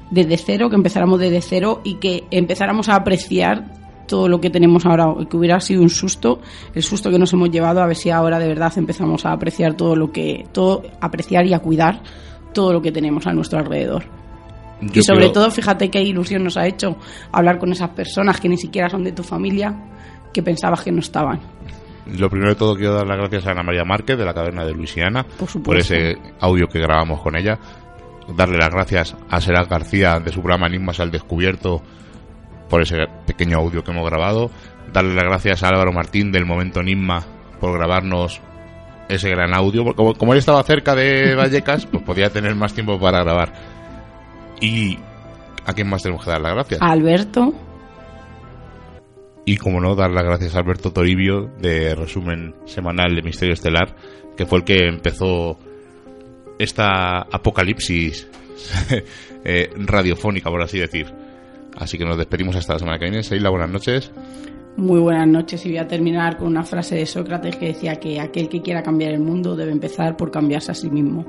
desde 0.09 0.35
cero, 0.35 0.69
que 0.69 0.75
empezáramos 0.75 1.19
desde 1.19 1.41
cero 1.41 1.79
y 1.85 1.95
que 1.95 2.25
empezáramos 2.29 2.89
a 2.89 2.95
apreciar 2.95 3.80
todo 4.11 4.27
lo 4.27 4.41
que 4.41 4.49
tenemos 4.49 4.85
ahora, 4.85 5.05
que 5.29 5.37
hubiera 5.37 5.57
sido 5.61 5.81
un 5.81 5.89
susto, 5.89 6.41
el 6.75 6.83
susto 6.83 7.09
que 7.09 7.17
nos 7.17 7.31
hemos 7.31 7.49
llevado, 7.49 7.81
a 7.81 7.87
ver 7.87 7.95
si 7.95 8.09
ahora 8.09 8.39
de 8.39 8.47
verdad 8.49 8.73
empezamos 8.75 9.25
a 9.25 9.31
apreciar 9.31 9.75
todo 9.75 9.95
lo 9.95 10.11
que, 10.11 10.43
todo, 10.51 10.83
apreciar 10.99 11.45
y 11.45 11.53
a 11.53 11.59
cuidar 11.59 12.03
todo 12.53 12.73
lo 12.73 12.81
que 12.81 12.91
tenemos 12.91 13.25
a 13.25 13.31
nuestro 13.31 13.59
alrededor. 13.59 14.03
y 14.81 15.01
sobre 15.01 15.29
todo, 15.29 15.49
fíjate 15.49 15.89
qué 15.89 16.01
ilusión 16.01 16.43
nos 16.43 16.57
ha 16.57 16.67
hecho 16.67 16.97
hablar 17.31 17.57
con 17.57 17.71
esas 17.71 17.91
personas 17.91 18.41
que 18.41 18.49
ni 18.49 18.57
siquiera 18.57 18.89
son 18.89 19.05
de 19.05 19.13
tu 19.13 19.23
familia, 19.23 19.73
que 20.33 20.43
pensabas 20.43 20.81
que 20.81 20.91
no 20.91 20.99
estaban. 20.99 21.39
Lo 22.07 22.29
primero 22.29 22.49
de 22.49 22.55
todo 22.55 22.75
quiero 22.75 22.95
dar 22.95 23.07
las 23.07 23.17
gracias 23.17 23.47
a 23.47 23.51
Ana 23.51 23.63
María 23.63 23.85
Márquez 23.85 24.17
de 24.17 24.25
la 24.25 24.33
Caverna 24.33 24.65
de 24.65 24.73
Luisiana 24.73 25.25
por, 25.63 25.77
ese 25.77 26.17
audio 26.41 26.67
que 26.67 26.79
grabamos 26.79 27.21
con 27.21 27.37
ella. 27.37 27.57
Darle 28.35 28.57
las 28.57 28.71
gracias 28.71 29.15
a 29.29 29.39
Será 29.39 29.63
García 29.63 30.19
de 30.19 30.33
su 30.33 30.41
programa 30.41 30.67
Enigmas 30.67 30.99
al 30.99 31.11
Descubierto 31.11 31.81
por 32.71 32.81
ese 32.81 33.05
pequeño 33.27 33.57
audio 33.57 33.83
que 33.83 33.91
hemos 33.91 34.09
grabado. 34.09 34.49
Darle 34.93 35.13
las 35.13 35.25
gracias 35.25 35.61
a 35.61 35.67
Álvaro 35.67 35.91
Martín 35.91 36.31
del 36.31 36.45
Momento 36.45 36.81
Nisma 36.81 37.23
por 37.59 37.77
grabarnos 37.77 38.41
ese 39.09 39.29
gran 39.29 39.53
audio. 39.53 39.93
Como, 39.93 40.15
como 40.15 40.31
él 40.31 40.39
estaba 40.39 40.63
cerca 40.63 40.95
de 40.95 41.35
Vallecas, 41.37 41.85
pues 41.85 42.01
podía 42.01 42.29
tener 42.29 42.55
más 42.55 42.73
tiempo 42.73 42.97
para 42.97 43.23
grabar. 43.23 43.53
Y 44.61 44.97
¿a 45.65 45.73
quién 45.73 45.89
más 45.89 46.01
tenemos 46.01 46.23
que 46.23 46.31
dar 46.31 46.39
las 46.39 46.53
gracias? 46.53 46.81
A 46.81 46.91
Alberto. 46.91 47.53
Y 49.45 49.57
como 49.57 49.81
no, 49.81 49.93
dar 49.93 50.11
las 50.11 50.23
gracias 50.23 50.55
a 50.55 50.59
Alberto 50.59 50.91
Toribio 50.93 51.51
de 51.59 51.93
resumen 51.93 52.55
semanal 52.65 53.13
de 53.13 53.21
Misterio 53.21 53.53
Estelar, 53.53 53.95
que 54.37 54.45
fue 54.45 54.59
el 54.59 54.63
que 54.63 54.87
empezó 54.87 55.59
esta 56.57 57.23
apocalipsis 57.23 58.29
eh, 59.43 59.69
radiofónica, 59.75 60.49
por 60.49 60.61
así 60.61 60.79
decir. 60.79 61.20
Así 61.77 61.97
que 61.97 62.05
nos 62.05 62.17
despedimos 62.17 62.55
hasta 62.55 62.73
la 62.73 62.79
semana 62.79 62.99
que 62.99 63.05
viene. 63.05 63.23
Seila, 63.23 63.49
buenas 63.49 63.69
noches. 63.69 64.11
Muy 64.77 64.99
buenas 64.99 65.27
noches 65.27 65.65
y 65.65 65.69
voy 65.69 65.77
a 65.79 65.87
terminar 65.87 66.37
con 66.37 66.47
una 66.47 66.63
frase 66.63 66.95
de 66.95 67.05
Sócrates 67.05 67.57
que 67.57 67.67
decía 67.67 67.97
que 67.97 68.19
aquel 68.19 68.47
que 68.47 68.61
quiera 68.61 68.81
cambiar 68.81 69.11
el 69.11 69.19
mundo 69.19 69.55
debe 69.55 69.71
empezar 69.71 70.15
por 70.15 70.31
cambiarse 70.31 70.71
a 70.71 70.75
sí 70.75 70.89
mismo. 70.89 71.25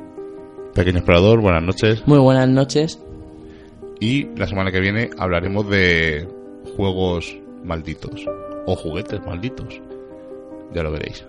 Pequeño 0.75 0.99
explorador, 0.99 1.41
buenas 1.41 1.63
noches. 1.63 2.03
Muy 2.07 2.19
buenas 2.19 2.49
noches. 2.49 3.03
Y 4.01 4.29
la 4.37 4.47
semana 4.47 4.71
que 4.71 4.81
viene 4.81 5.11
hablaremos 5.19 5.69
de 5.69 6.27
juegos 6.77 7.37
malditos 7.65 8.25
o 8.67 8.77
juguetes 8.77 9.21
malditos. 9.27 9.81
Ya 10.73 10.83
lo 10.83 10.93
veréis. 10.93 11.27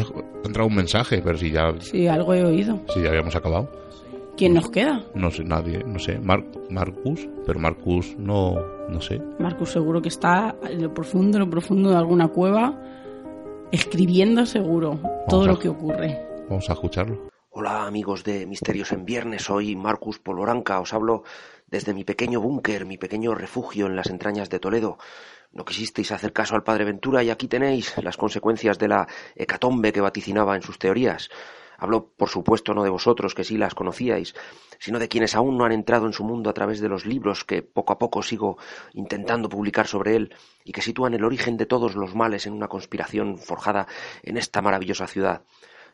Ha 0.00 0.46
entrado 0.46 0.68
un 0.68 0.74
mensaje, 0.74 1.20
pero 1.22 1.36
si 1.38 1.50
ya, 1.50 1.72
Sí, 1.80 2.06
algo 2.08 2.34
he 2.34 2.44
oído. 2.44 2.80
si 2.92 3.02
ya 3.02 3.08
habíamos 3.10 3.34
acabado. 3.36 3.70
¿Quién 4.36 4.54
nos 4.54 4.70
queda? 4.70 5.04
No 5.14 5.30
sé, 5.30 5.44
nadie, 5.44 5.84
no 5.84 5.98
sé. 5.98 6.18
Mar- 6.18 6.44
Marcus, 6.70 7.28
pero 7.46 7.60
Marcus 7.60 8.16
no, 8.18 8.54
no 8.88 9.00
sé. 9.00 9.20
Marcus 9.38 9.70
seguro 9.72 10.00
que 10.00 10.08
está 10.08 10.56
en 10.68 10.82
lo 10.82 10.94
profundo, 10.94 11.36
en 11.36 11.44
lo 11.44 11.50
profundo 11.50 11.90
de 11.90 11.96
alguna 11.96 12.28
cueva, 12.28 12.80
escribiendo 13.70 14.46
seguro 14.46 14.98
todo 15.28 15.42
a- 15.44 15.46
lo 15.48 15.58
que 15.58 15.68
ocurre. 15.68 16.18
Vamos 16.48 16.68
a 16.70 16.72
escucharlo. 16.72 17.30
Hola 17.50 17.86
amigos 17.86 18.24
de 18.24 18.46
Misterios 18.46 18.92
en 18.92 19.04
Viernes, 19.04 19.42
soy 19.42 19.76
Marcus 19.76 20.18
Poloranca, 20.18 20.80
os 20.80 20.94
hablo 20.94 21.22
desde 21.66 21.92
mi 21.94 22.02
pequeño 22.04 22.40
búnker, 22.40 22.86
mi 22.86 22.96
pequeño 22.96 23.34
refugio 23.34 23.86
en 23.86 23.96
las 23.96 24.08
entrañas 24.08 24.48
de 24.48 24.58
Toledo. 24.58 24.96
No 25.52 25.64
quisisteis 25.64 26.10
hacer 26.12 26.32
caso 26.32 26.54
al 26.54 26.62
padre 26.62 26.84
Ventura 26.84 27.22
y 27.22 27.30
aquí 27.30 27.46
tenéis 27.46 27.94
las 28.02 28.16
consecuencias 28.16 28.78
de 28.78 28.88
la 28.88 29.06
hecatombe 29.36 29.92
que 29.92 30.00
vaticinaba 30.00 30.56
en 30.56 30.62
sus 30.62 30.78
teorías. 30.78 31.28
Hablo, 31.76 32.12
por 32.16 32.28
supuesto, 32.28 32.74
no 32.74 32.84
de 32.84 32.90
vosotros, 32.90 33.34
que 33.34 33.44
sí 33.44 33.58
las 33.58 33.74
conocíais, 33.74 34.34
sino 34.78 34.98
de 34.98 35.08
quienes 35.08 35.34
aún 35.34 35.58
no 35.58 35.64
han 35.64 35.72
entrado 35.72 36.06
en 36.06 36.12
su 36.12 36.24
mundo 36.24 36.48
a 36.48 36.54
través 36.54 36.80
de 36.80 36.88
los 36.88 37.04
libros 37.04 37.44
que 37.44 37.62
poco 37.62 37.92
a 37.92 37.98
poco 37.98 38.22
sigo 38.22 38.56
intentando 38.94 39.48
publicar 39.48 39.86
sobre 39.88 40.16
él 40.16 40.34
y 40.64 40.72
que 40.72 40.80
sitúan 40.80 41.12
el 41.14 41.24
origen 41.24 41.56
de 41.56 41.66
todos 41.66 41.96
los 41.96 42.14
males 42.14 42.46
en 42.46 42.52
una 42.52 42.68
conspiración 42.68 43.36
forjada 43.36 43.88
en 44.22 44.36
esta 44.36 44.62
maravillosa 44.62 45.06
ciudad. 45.06 45.42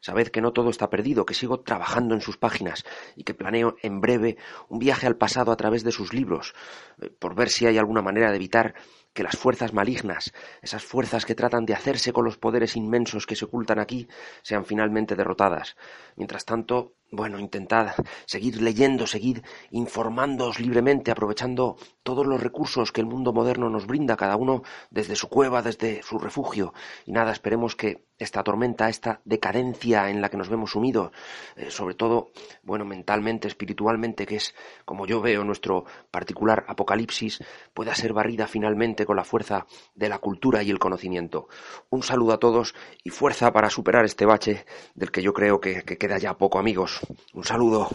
Sabed 0.01 0.29
que 0.29 0.41
no 0.41 0.53
todo 0.53 0.71
está 0.71 0.91
perdido, 0.91 1.27
que 1.27 1.35
sigo 1.35 1.61
trabajando 1.61 2.15
en 2.15 2.21
sus 2.21 2.37
páginas 2.37 2.85
y 3.17 3.25
que 3.25 3.35
planeo 3.35 3.77
en 3.83 4.01
breve 4.01 4.37
un 4.69 4.79
viaje 4.79 5.07
al 5.07 5.17
pasado 5.17 5.51
a 5.51 5.57
través 5.57 5.83
de 5.85 5.93
sus 5.93 6.13
libros, 6.13 6.55
eh, 7.01 7.11
por 7.11 7.35
ver 7.35 7.49
si 7.49 7.67
hay 7.67 7.79
alguna 7.79 8.03
manera 8.03 8.31
de 8.31 8.37
evitar 8.37 8.75
que 9.19 9.25
las 9.25 9.37
fuerzas 9.37 9.73
malignas, 9.73 10.33
esas 10.63 10.85
fuerzas 10.85 11.27
que 11.27 11.35
tratan 11.35 11.67
de 11.67 11.75
hacerse 11.75 12.13
con 12.13 12.25
los 12.25 12.39
poderes 12.39 12.77
inmensos 12.77 13.27
que 13.27 13.35
se 13.35 13.47
ocultan 13.47 13.81
aquí, 13.81 14.07
sean 14.43 14.65
finalmente 14.65 15.17
derrotadas. 15.17 15.75
Mientras 16.15 16.45
tanto, 16.45 16.95
bueno, 17.11 17.39
intentad 17.39 17.95
seguir 18.27 18.61
leyendo, 18.61 19.07
seguid 19.07 19.39
informándoos 19.71 20.61
libremente, 20.61 21.11
aprovechando 21.11 21.77
todos 22.03 22.27
los 22.27 22.43
recursos 22.43 22.93
que 22.93 23.01
el 23.01 23.07
mundo 23.07 23.33
moderno 23.33 23.71
nos 23.71 23.87
brinda, 23.87 24.17
cada 24.17 24.37
uno 24.37 24.63
desde 24.91 25.17
su 25.17 25.29
cueva, 25.29 25.63
desde 25.63 26.03
su 26.03 26.19
refugio. 26.19 26.75
Y 27.07 27.13
nada, 27.13 27.33
esperemos 27.33 27.77
que 27.77 28.09
esta 28.19 28.43
tormenta, 28.43 28.89
esta 28.89 29.21
decadencia 29.25 30.11
en 30.11 30.21
la 30.21 30.29
que 30.29 30.37
nos 30.37 30.49
vemos 30.49 30.73
sumidos, 30.73 31.13
eh, 31.57 31.71
sobre 31.71 31.95
todo, 31.95 32.31
bueno, 32.63 32.85
mentalmente, 32.85 33.49
espiritualmente, 33.49 34.27
que 34.27 34.37
es 34.37 34.55
como 34.85 35.07
yo 35.07 35.21
veo 35.21 35.45
nuestro 35.45 35.85
particular 36.11 36.65
apocalipsis, 36.69 37.39
pueda 37.73 37.95
ser 37.95 38.13
barrida 38.13 38.47
finalmente 38.47 39.07
con 39.07 39.17
la 39.17 39.25
fuerza 39.25 39.67
de 39.95 40.09
la 40.09 40.19
cultura 40.19 40.63
y 40.63 40.71
el 40.71 40.79
conocimiento. 40.79 41.49
Un 41.91 42.03
saludo 42.03 42.33
a 42.33 42.39
todos 42.39 42.75
y 43.05 43.11
fuerza 43.11 43.53
para 43.53 43.71
superar 43.71 44.05
este 44.05 44.27
bache 44.27 44.67
del 44.95 45.11
que 45.11 45.23
yo 45.23 45.33
creo 45.33 45.61
que, 45.61 45.83
que 45.85 45.97
queda 45.97 46.19
ya 46.19 46.37
poco, 46.37 46.59
amigos. 46.59 46.98
Un 47.33 47.45
saludo. 47.45 47.89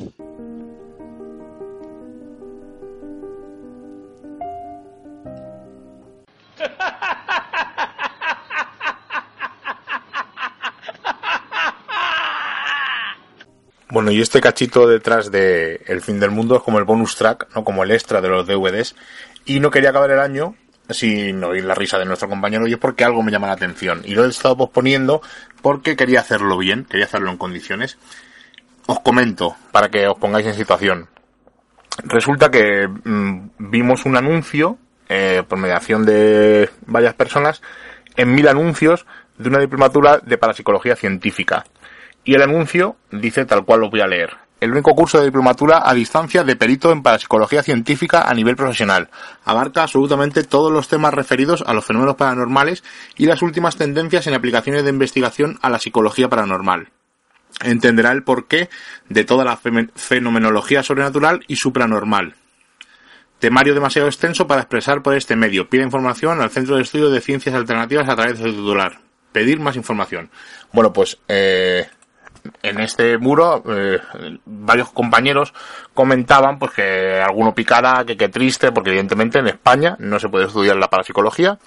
Bueno, 13.94 14.10
y 14.10 14.22
este 14.22 14.42
cachito 14.42 14.88
detrás 14.88 15.30
de 15.30 15.84
El 15.86 16.02
fin 16.02 16.20
del 16.20 16.32
mundo 16.32 16.56
es 16.56 16.64
como 16.64 16.80
el 16.80 16.84
bonus 16.84 17.16
track, 17.16 17.50
¿no? 17.54 17.64
Como 17.64 17.84
el 17.84 17.92
extra 17.92 18.22
de 18.22 18.28
los 18.28 18.48
DVDs. 18.48 18.96
Y 19.46 19.60
no 19.60 19.70
quería 19.70 19.92
acabar 19.92 20.10
el 20.10 20.20
año 20.20 20.56
sin 20.90 21.44
oír 21.44 21.64
la 21.64 21.76
risa 21.76 22.00
de 22.00 22.06
nuestro 22.06 22.28
compañero 22.28 22.68
y 22.68 22.74
es 22.74 22.80
porque 22.80 23.04
algo 23.04 23.22
me 23.22 23.32
llama 23.32 23.48
la 23.48 23.54
atención. 23.54 24.02
Y 24.04 24.16
lo 24.16 24.26
he 24.26 24.30
estado 24.30 24.58
posponiendo 24.58 25.22
porque 25.62 25.96
quería 25.96 26.22
hacerlo 26.22 26.58
bien, 26.58 26.86
quería 26.86 27.06
hacerlo 27.06 27.30
en 27.30 27.38
condiciones. 27.38 27.98
Os 28.86 29.00
comento, 29.00 29.56
para 29.72 29.90
que 29.90 30.08
os 30.08 30.18
pongáis 30.18 30.46
en 30.46 30.54
situación. 30.54 31.08
Resulta 32.04 32.50
que 32.50 32.88
mm, 32.88 33.50
vimos 33.58 34.06
un 34.06 34.18
anuncio, 34.18 34.78
eh, 35.10 35.44
por 35.48 35.60
mediación 35.60 36.06
de 36.06 36.70
varias 36.86 37.14
personas, 37.14 37.62
en 38.18 38.34
mil 38.34 38.48
anuncios 38.48 39.06
de 39.38 39.50
una 39.50 39.60
diplomatura 39.60 40.20
de 40.20 40.38
parapsicología 40.38 40.96
científica. 40.96 41.66
Y 42.24 42.36
el 42.36 42.42
anuncio 42.42 42.98
dice 43.12 43.46
tal 43.46 43.66
cual 43.66 43.82
lo 43.82 43.90
voy 43.90 44.02
a 44.02 44.08
leer. 44.08 44.32
El 44.60 44.72
único 44.72 44.96
curso 44.96 45.20
de 45.20 45.26
diplomatura 45.26 45.82
a 45.84 45.94
distancia 45.94 46.44
de 46.46 46.56
perito 46.56 46.92
en 46.92 47.04
parapsicología 47.04 47.64
científica 47.64 48.30
a 48.30 48.34
nivel 48.34 48.56
profesional. 48.56 49.10
Abarca 49.44 49.84
absolutamente 49.84 50.44
todos 50.44 50.72
los 50.72 50.88
temas 50.88 51.14
referidos 51.14 51.64
a 51.68 51.74
los 51.74 51.84
fenómenos 51.84 52.16
paranormales 52.16 52.82
y 53.18 53.26
las 53.26 53.42
últimas 53.42 53.76
tendencias 53.76 54.26
en 54.28 54.36
aplicaciones 54.36 54.84
de 54.84 54.90
investigación 54.90 55.60
a 55.62 55.70
la 55.70 55.80
psicología 55.80 56.30
paranormal. 56.30 56.88
Entenderá 57.62 58.12
el 58.12 58.24
porqué 58.24 58.70
de 59.10 59.24
toda 59.24 59.46
la 59.46 59.58
fenomenología 59.58 60.84
sobrenatural 60.84 61.44
y 61.48 61.56
supranormal. 61.56 62.36
Temario 63.40 63.74
demasiado 63.74 64.08
extenso 64.08 64.48
para 64.48 64.62
expresar 64.62 65.04
por 65.04 65.16
este 65.16 65.36
medio. 65.36 65.70
Pide 65.70 65.84
información 65.84 66.42
al 66.42 66.50
Centro 66.50 66.78
de 66.78 66.84
Estudio 66.84 67.10
de 67.10 67.20
Ciencias 67.20 67.54
Alternativas 67.54 68.08
a 68.08 68.16
través 68.16 68.40
de 68.40 68.46
su 68.46 68.56
titular. 68.56 69.00
Pedir 69.32 69.60
más 69.60 69.76
información. 69.76 70.30
Bueno, 70.72 70.94
pues 70.94 71.18
eh, 71.28 71.88
en 72.62 72.80
este 72.80 73.18
muro 73.18 73.64
eh, 73.68 74.00
varios 74.46 74.92
compañeros 74.92 75.54
comentaban 75.94 76.60
pues 76.60 76.72
que 76.72 77.22
alguno 77.22 77.54
picara, 77.54 78.06
que 78.06 78.18
qué 78.18 78.30
triste, 78.30 78.72
porque 78.72 78.92
evidentemente 78.92 79.40
en 79.40 79.48
España 79.48 79.96
no 80.00 80.20
se 80.20 80.30
puede 80.30 80.46
estudiar 80.46 80.78
la 80.78 80.90
parapsicología. 80.90 81.60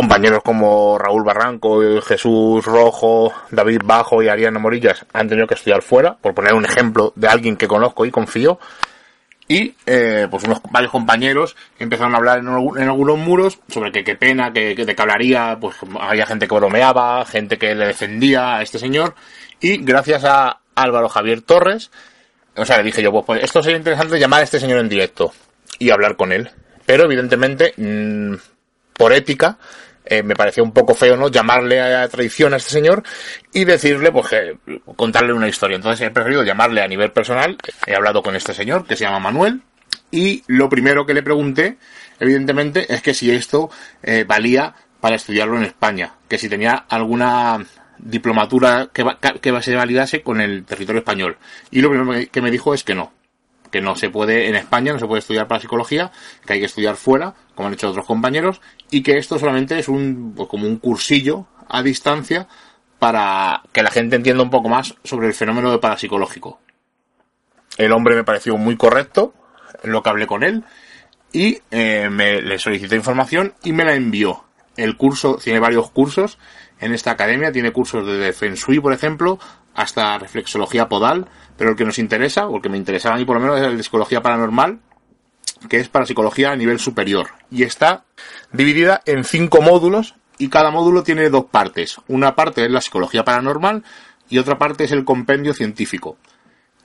Compañeros 0.00 0.42
como 0.42 0.98
Raúl 0.98 1.24
Barranco, 1.24 1.80
Jesús 2.02 2.62
Rojo, 2.66 3.32
David 3.50 3.80
Bajo 3.82 4.22
y 4.22 4.28
Ariana 4.28 4.58
Morillas 4.58 5.06
han 5.14 5.26
tenido 5.26 5.46
que 5.46 5.54
estudiar 5.54 5.80
fuera, 5.80 6.18
por 6.18 6.34
poner 6.34 6.52
un 6.52 6.66
ejemplo 6.66 7.14
de 7.16 7.28
alguien 7.28 7.56
que 7.56 7.66
conozco 7.66 8.04
y 8.04 8.10
confío. 8.10 8.58
Y 9.48 9.74
eh, 9.86 10.28
pues 10.30 10.44
unos 10.44 10.60
varios 10.70 10.92
compañeros 10.92 11.56
empezaron 11.78 12.12
a 12.14 12.18
hablar 12.18 12.40
en, 12.40 12.46
algu- 12.46 12.78
en 12.78 12.88
algunos 12.88 13.16
muros 13.16 13.58
sobre 13.68 13.90
que 13.90 14.04
qué 14.04 14.16
pena, 14.16 14.52
que, 14.52 14.74
que 14.74 14.84
de 14.84 14.94
qué 14.94 15.00
hablaría, 15.00 15.56
pues 15.58 15.76
había 15.98 16.26
gente 16.26 16.46
que 16.46 16.54
bromeaba, 16.54 17.24
gente 17.24 17.56
que 17.56 17.74
le 17.74 17.86
defendía 17.86 18.56
a 18.58 18.62
este 18.62 18.78
señor. 18.78 19.14
Y 19.60 19.78
gracias 19.78 20.24
a 20.24 20.58
Álvaro 20.74 21.08
Javier 21.08 21.40
Torres, 21.40 21.90
o 22.54 22.66
sea, 22.66 22.76
le 22.76 22.82
dije 22.82 23.02
yo, 23.02 23.12
pues, 23.12 23.24
pues, 23.24 23.42
esto 23.42 23.62
sería 23.62 23.78
interesante 23.78 24.18
llamar 24.20 24.40
a 24.40 24.44
este 24.44 24.60
señor 24.60 24.78
en 24.80 24.90
directo 24.90 25.32
y 25.78 25.88
hablar 25.88 26.16
con 26.16 26.32
él. 26.32 26.50
Pero 26.84 27.04
evidentemente, 27.04 27.72
mm, 27.78 28.34
por 28.92 29.12
ética, 29.12 29.58
eh, 30.06 30.22
me 30.22 30.34
parecía 30.34 30.62
un 30.62 30.72
poco 30.72 30.94
feo, 30.94 31.16
¿no? 31.16 31.28
Llamarle 31.28 31.80
a 31.80 32.08
traición 32.08 32.54
a 32.54 32.56
este 32.56 32.70
señor 32.70 33.02
y 33.52 33.64
decirle, 33.64 34.10
pues, 34.12 34.28
que, 34.28 34.56
contarle 34.96 35.32
una 35.32 35.48
historia. 35.48 35.76
Entonces 35.76 36.06
he 36.06 36.10
preferido 36.10 36.42
llamarle 36.44 36.82
a 36.82 36.88
nivel 36.88 37.12
personal. 37.12 37.56
He 37.86 37.94
hablado 37.94 38.22
con 38.22 38.34
este 38.36 38.54
señor, 38.54 38.86
que 38.86 38.96
se 38.96 39.04
llama 39.04 39.18
Manuel, 39.20 39.62
y 40.10 40.42
lo 40.46 40.68
primero 40.68 41.04
que 41.04 41.14
le 41.14 41.22
pregunté, 41.22 41.78
evidentemente, 42.20 42.92
es 42.92 43.02
que 43.02 43.12
si 43.14 43.30
esto 43.30 43.70
eh, 44.02 44.24
valía 44.26 44.74
para 45.00 45.16
estudiarlo 45.16 45.56
en 45.58 45.64
España, 45.64 46.14
que 46.28 46.38
si 46.38 46.48
tenía 46.48 46.74
alguna 46.88 47.64
diplomatura 47.98 48.88
que, 48.92 49.02
va- 49.02 49.18
que 49.18 49.62
se 49.62 49.74
validase 49.74 50.22
con 50.22 50.40
el 50.40 50.64
territorio 50.64 51.00
español. 51.00 51.36
Y 51.70 51.80
lo 51.80 51.90
primero 51.90 52.28
que 52.30 52.40
me 52.42 52.50
dijo 52.50 52.74
es 52.74 52.84
que 52.84 52.94
no, 52.94 53.12
que 53.70 53.80
no 53.80 53.96
se 53.96 54.10
puede 54.10 54.48
en 54.48 54.54
España, 54.54 54.92
no 54.92 54.98
se 54.98 55.06
puede 55.06 55.20
estudiar 55.20 55.48
para 55.48 55.60
psicología, 55.60 56.10
que 56.46 56.54
hay 56.54 56.60
que 56.60 56.66
estudiar 56.66 56.96
fuera, 56.96 57.34
como 57.56 57.66
han 57.66 57.74
hecho 57.74 57.90
otros 57.90 58.06
compañeros, 58.06 58.60
y 58.90 59.02
que 59.02 59.18
esto 59.18 59.40
solamente 59.40 59.76
es 59.78 59.88
un 59.88 60.34
como 60.48 60.68
un 60.68 60.76
cursillo 60.76 61.48
a 61.68 61.82
distancia 61.82 62.46
para 63.00 63.62
que 63.72 63.82
la 63.82 63.90
gente 63.90 64.14
entienda 64.14 64.44
un 64.44 64.50
poco 64.50 64.68
más 64.68 64.94
sobre 65.02 65.26
el 65.26 65.34
fenómeno 65.34 65.72
de 65.72 65.78
parapsicológico. 65.78 66.60
El 67.76 67.92
hombre 67.92 68.14
me 68.14 68.24
pareció 68.24 68.56
muy 68.56 68.76
correcto, 68.76 69.34
lo 69.82 70.02
que 70.02 70.08
hablé 70.08 70.26
con 70.26 70.44
él, 70.44 70.64
y 71.32 71.58
eh, 71.70 72.08
me, 72.10 72.40
le 72.40 72.58
solicité 72.58 72.94
información 72.94 73.54
y 73.64 73.72
me 73.72 73.84
la 73.84 73.94
envió. 73.94 74.44
El 74.76 74.96
curso 74.96 75.36
tiene 75.42 75.58
varios 75.58 75.90
cursos 75.90 76.38
en 76.78 76.92
esta 76.92 77.10
academia, 77.10 77.52
tiene 77.52 77.72
cursos 77.72 78.06
de 78.06 78.32
Feng 78.32 78.54
Shui, 78.54 78.80
por 78.80 78.92
ejemplo, 78.92 79.38
hasta 79.74 80.18
reflexología 80.18 80.88
podal, 80.88 81.26
pero 81.56 81.70
el 81.70 81.76
que 81.76 81.84
nos 81.84 81.98
interesa, 81.98 82.46
o 82.46 82.56
el 82.56 82.62
que 82.62 82.68
me 82.68 82.76
interesaba 82.76 83.14
a 83.14 83.18
mí 83.18 83.24
por 83.24 83.36
lo 83.36 83.42
menos, 83.42 83.60
es 83.60 83.76
de 83.76 83.82
psicología 83.82 84.22
paranormal, 84.22 84.80
que 85.68 85.78
es 85.78 85.88
para 85.88 86.06
psicología 86.06 86.52
a 86.52 86.56
nivel 86.56 86.78
superior. 86.78 87.28
Y 87.50 87.62
está 87.62 88.04
dividida 88.52 89.02
en 89.06 89.24
cinco 89.24 89.60
módulos, 89.62 90.14
y 90.38 90.48
cada 90.48 90.70
módulo 90.70 91.02
tiene 91.02 91.30
dos 91.30 91.46
partes. 91.46 91.96
Una 92.08 92.34
parte 92.34 92.64
es 92.64 92.70
la 92.70 92.80
psicología 92.80 93.24
paranormal, 93.24 93.84
y 94.28 94.38
otra 94.38 94.58
parte 94.58 94.84
es 94.84 94.92
el 94.92 95.04
compendio 95.04 95.54
científico. 95.54 96.18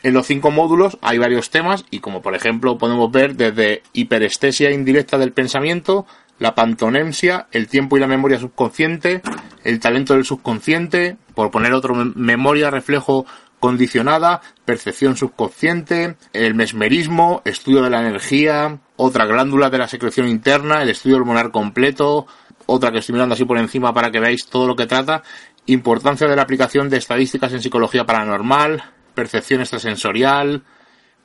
En 0.04 0.14
los 0.14 0.26
cinco 0.26 0.50
módulos 0.50 0.98
hay 1.02 1.20
varios 1.20 1.52
temas 1.52 1.86
y 1.92 2.00
como 2.00 2.24
por 2.24 2.34
ejemplo 2.34 2.80
podemos 2.80 3.12
ver 3.12 3.36
desde 3.36 3.84
hiperestesia 3.94 4.72
indirecta 4.72 5.20
del 5.20 5.32
pensamiento, 5.32 6.08
la 6.40 6.56
pantonemsia, 6.56 7.48
el 7.52 7.68
tiempo 7.68 7.98
y 7.98 8.00
la 8.00 8.08
memoria 8.08 8.40
subconsciente, 8.40 9.22
el 9.64 9.80
talento 9.80 10.16
del 10.16 10.26
subconsciente, 10.26 11.18
por 11.36 11.52
poner 11.52 11.74
otro, 11.74 11.94
mem- 11.94 12.16
memoria, 12.16 12.72
reflejo, 12.72 13.28
condicionada, 13.62 14.42
percepción 14.66 15.16
subconsciente, 15.16 16.18
el 16.34 16.56
mesmerismo, 16.56 17.44
estudio 17.46 17.84
de 17.84 17.92
la 17.92 18.02
energía, 18.02 18.80
otra 18.98 19.26
glándula 19.26 19.70
de 19.70 19.78
la 19.78 19.88
secreción 19.88 20.28
interna, 20.28 20.82
el 20.82 20.90
estudio 20.90 21.18
hormonal 21.18 21.52
completo, 21.52 22.26
otra 22.66 22.92
que 22.92 22.98
estoy 22.98 23.14
mirando 23.14 23.36
así 23.36 23.46
por 23.46 23.60
encima 23.60 23.94
para 23.94 24.10
que 24.10 24.20
veáis 24.20 24.48
todo 24.48 24.66
lo 24.66 24.76
que 24.76 24.88
trata, 24.88 25.22
importancia 25.68 26.28
de 26.28 26.36
la 26.36 26.42
aplicación 26.42 26.90
de 26.90 26.98
estadísticas 26.98 27.54
en 27.54 27.62
psicología 27.62 28.04
paranormal, 28.04 28.84
percepción 29.14 29.62
extrasensorial, 29.62 30.64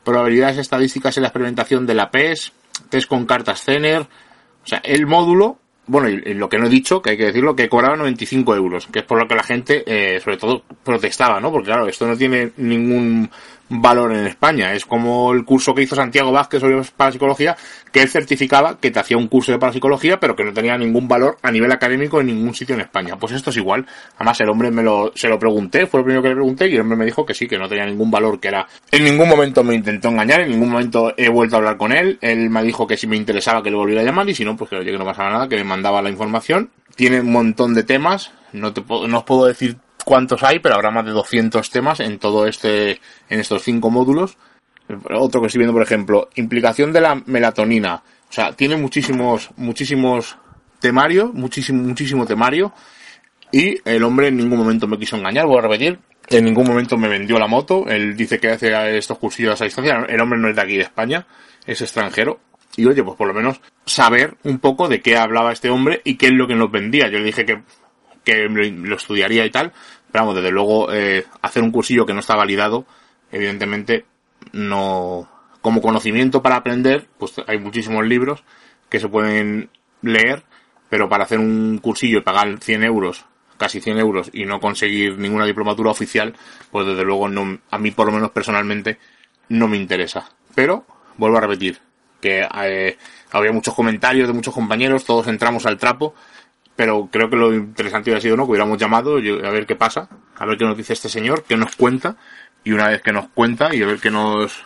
probabilidades 0.05 0.59
estadísticas 0.59 1.17
en 1.17 1.23
la 1.23 1.29
experimentación 1.29 1.87
de 1.87 1.95
la 1.95 2.11
PES, 2.11 2.53
test 2.91 3.09
con 3.09 3.25
cartas 3.25 3.63
Zener, 3.63 4.03
o 4.03 4.67
sea, 4.67 4.83
el 4.85 5.07
módulo 5.07 5.59
bueno, 5.87 6.09
y, 6.09 6.35
lo 6.35 6.49
que 6.49 6.59
no 6.59 6.67
he 6.67 6.71
dicho, 6.71 7.01
que 7.01 7.11
hay 7.11 7.17
que 7.17 7.27
decirlo, 7.27 7.55
que 7.55 7.69
cobraba 7.69 7.97
95 7.97 8.57
euros, 8.57 8.87
que 8.87 9.01
es 9.01 9.05
por 9.05 9.19
lo 9.19 9.29
que 9.29 9.35
la 9.35 9.43
gente, 9.43 9.85
eh, 9.87 10.21
sobre 10.21 10.37
todo, 10.37 10.63
protestaba, 10.83 11.41
¿no? 11.41 11.53
Porque 11.53 11.67
claro, 11.67 11.87
esto 11.87 12.07
no 12.07 12.17
tiene 12.17 12.53
ningún 12.57 13.31
valor 13.69 14.13
en 14.13 14.27
España. 14.27 14.73
Es 14.73 14.85
como 14.85 15.33
el 15.33 15.45
curso 15.45 15.75
que 15.75 15.83
hizo 15.83 15.97
Santiago 15.97 16.33
Vázquez 16.33 16.61
sobre 16.61 16.81
parapsicología, 16.97 17.57
que 17.93 18.03
él 18.03 18.09
certificaba 18.09 18.79
que 18.79 18.91
te 18.91 19.01
hacía 19.01 19.17
un 19.17 19.29
curso 19.29 19.53
de 19.53 19.59
parapsicología, 19.59 20.19
pero 20.21 20.37
que 20.37 20.45
no 20.45 20.53
tenía 20.53 20.77
ningún 20.77 21.09
valor 21.09 21.39
a 21.43 21.51
nivel 21.51 21.73
académico 21.73 22.21
en 22.21 22.29
ningún 22.29 22.55
sitio 22.55 22.75
en 22.75 22.83
España. 22.83 23.17
Pues 23.19 23.33
esto 23.33 23.51
es 23.51 23.57
igual. 23.57 23.87
Además, 24.17 24.41
el 24.41 24.49
hombre 24.49 24.71
me 24.71 24.83
lo, 24.83 25.13
se 25.15 25.29
lo 25.29 25.39
pregunté, 25.39 25.87
fue 25.87 26.01
lo 26.01 26.05
primero 26.05 26.23
que 26.23 26.29
le 26.29 26.35
pregunté, 26.35 26.69
y 26.69 26.75
el 26.75 26.81
hombre 26.81 26.99
me 26.99 27.05
dijo 27.05 27.25
que 27.27 27.35
sí, 27.35 27.47
que 27.47 27.59
no 27.59 27.69
tenía 27.69 27.87
ningún 27.87 28.11
valor, 28.11 28.41
que 28.41 28.49
era, 28.49 28.67
en 28.91 29.05
ningún 29.05 29.29
momento 29.29 29.65
me 29.65 29.75
intentó 29.75 30.09
engañar, 30.09 30.41
en 30.41 30.51
ningún 30.51 30.71
momento 30.71 31.13
he 31.17 31.29
vuelto 31.29 31.57
a 31.57 31.59
hablar 31.59 31.77
con 31.77 31.93
él, 31.93 32.19
él 32.21 32.51
me 32.51 32.63
dijo 32.63 32.87
que 32.87 32.97
si 32.97 33.07
me 33.07 33.17
interesaba 33.17 33.63
que 33.63 33.71
le 33.71 33.77
volviera 33.77 34.03
a 34.03 34.05
llamar, 34.05 34.29
y 34.29 34.35
si 34.35 34.45
no, 34.45 34.57
pues 34.57 34.71
que, 34.71 34.85
que 34.85 34.93
no 34.93 35.05
pasaba 35.05 35.31
nada, 35.31 35.49
que 35.49 35.57
me 35.57 35.65
mandaba 35.65 36.03
la 36.03 36.11
información. 36.11 36.71
Tiene 36.95 37.21
un 37.21 37.33
montón 37.33 37.75
de 37.75 37.83
temas, 37.83 38.33
no 38.53 38.73
te 38.73 38.83
no 38.89 39.19
os 39.19 39.25
puedo 39.25 39.47
decir 39.47 39.77
cuántos 40.07 40.45
hay, 40.45 40.61
pero 40.61 40.77
habrá 40.77 40.93
más 40.93 41.05
de 41.05 41.11
200 41.11 41.69
temas 41.69 41.99
en 41.99 42.21
todo 42.21 42.47
este, 42.47 43.01
en 43.29 43.41
estos 43.41 43.63
cinco 43.65 43.91
módulos. 43.91 44.39
Otro 45.11 45.41
que 45.41 45.49
estoy 45.49 45.59
viendo, 45.59 45.73
por 45.73 45.83
ejemplo, 45.83 46.29
implicación 46.37 46.93
de 46.93 47.01
la 47.01 47.17
melatonina. 47.27 48.05
O 48.31 48.33
sea, 48.33 48.53
tiene 48.53 48.77
muchísimos, 48.77 49.51
muchísimos 49.57 50.39
temarios, 50.79 51.35
muchísimo, 51.35 51.83
muchísimo 51.83 52.25
temario. 52.25 52.73
Y 53.51 53.81
el 53.85 54.05
hombre 54.05 54.29
en 54.29 54.37
ningún 54.37 54.59
momento 54.59 54.87
me 54.87 54.97
quiso 54.97 55.17
engañar, 55.17 55.47
voy 55.47 55.59
a 55.59 55.63
repetir. 55.63 55.99
En 56.29 56.45
ningún 56.45 56.69
momento 56.69 56.97
me 56.97 57.09
vendió 57.09 57.37
la 57.41 57.49
moto. 57.49 57.89
Él 57.89 58.17
dice 58.17 58.39
que 58.39 58.51
hace 58.51 58.97
estos 58.97 59.19
cursillos 59.19 59.61
a 59.61 59.65
distancia. 59.65 60.07
El 60.09 60.21
hombre 60.21 60.39
no 60.39 60.49
es 60.49 60.55
de 60.55 60.63
aquí 60.63 60.77
de 60.77 60.83
España, 60.83 61.27
es 61.67 61.83
extranjero. 61.83 62.39
Y 62.77 62.87
oye, 62.87 63.03
pues 63.03 63.17
por 63.17 63.27
lo 63.27 63.35
menos 63.35 63.61
saber 63.85 64.37
un 64.45 64.61
poco 64.61 64.87
de 64.87 65.01
qué 65.01 65.17
hablaba 65.17 65.53
este 65.53 65.69
hombre 65.69 66.01
y 66.05 66.17
qué 66.17 66.27
es 66.27 66.33
lo 66.33 66.47
que 66.47 66.55
nos 66.55 66.71
vendía. 66.71 67.09
Yo 67.09 67.19
le 67.19 67.25
dije 67.25 67.45
que, 67.45 67.63
que 68.27 68.49
lo 68.49 68.97
estudiaría 68.97 69.47
y 69.47 69.51
tal, 69.51 69.73
pero 70.17 70.33
desde 70.33 70.51
luego, 70.51 70.93
eh, 70.93 71.27
hacer 71.43 71.63
un 71.63 71.71
cursillo 71.71 72.07
que 72.07 72.15
no 72.15 72.21
está 72.21 72.35
validado, 72.35 72.87
evidentemente, 73.31 74.07
no, 74.53 75.29
como 75.61 75.83
conocimiento 75.83 76.43
para 76.43 76.57
aprender, 76.57 77.07
pues 77.19 77.35
hay 77.47 77.59
muchísimos 77.59 78.05
libros 78.07 78.43
que 78.89 78.99
se 78.99 79.09
pueden 79.09 79.69
leer, 80.01 80.43
pero 80.89 81.09
para 81.09 81.25
hacer 81.25 81.39
un 81.39 81.79
cursillo 81.83 82.19
y 82.19 82.23
pagar 82.23 82.59
100 82.59 82.85
euros, 82.85 83.27
casi 83.59 83.81
100 83.81 83.99
euros, 83.99 84.31
y 84.33 84.47
no 84.47 84.59
conseguir 84.59 85.19
ninguna 85.19 85.45
diplomatura 85.45 85.91
oficial, 85.91 86.35
pues 86.71 86.87
desde 86.87 87.05
luego 87.05 87.29
no, 87.29 87.59
a 87.71 87.79
mí 87.79 87.91
por 87.91 88.07
lo 88.07 88.13
menos 88.13 88.31
personalmente, 88.31 88.99
no 89.51 89.69
me 89.69 89.77
interesa. 89.77 90.31
Pero, 90.55 90.87
vuelvo 91.19 91.37
a 91.37 91.43
repetir, 91.43 91.79
que 92.23 92.49
eh, 92.63 92.97
había 93.33 93.53
muchos 93.53 93.75
comentarios 93.75 94.29
de 94.29 94.35
muchos 94.35 94.55
compañeros, 94.55 95.05
todos 95.05 95.27
entramos 95.29 95.67
al 95.67 95.77
trapo, 95.77 96.15
pero 96.77 97.09
creo 97.11 97.31
que 97.31 97.37
lo 97.37 97.55
interesante 97.55 98.11
hubiera 98.11 98.21
sido 98.21 98.37
¿no? 98.37 98.45
que 98.45 98.51
hubiéramos 98.51 98.79
llamado 98.79 99.17
a 99.17 99.51
ver 99.51 99.67
qué 99.67 99.75
pasa, 99.75 100.09
a 100.37 100.47
ver 100.47 100.59
qué 100.59 100.65
nos 100.65 100.77
dice 100.77 100.93
este 100.93 101.09
señor, 101.09 101.45
qué 101.49 101.57
nos 101.57 101.75
cuenta, 101.75 102.17
y 102.63 102.73
una 102.73 102.89
vez 102.89 103.03
que 103.03 103.13
nos 103.13 103.29
cuenta 103.29 103.75
y 103.75 103.83
a 103.83 103.87
ver 103.87 103.99
qué 103.99 104.11
nos, 104.11 104.63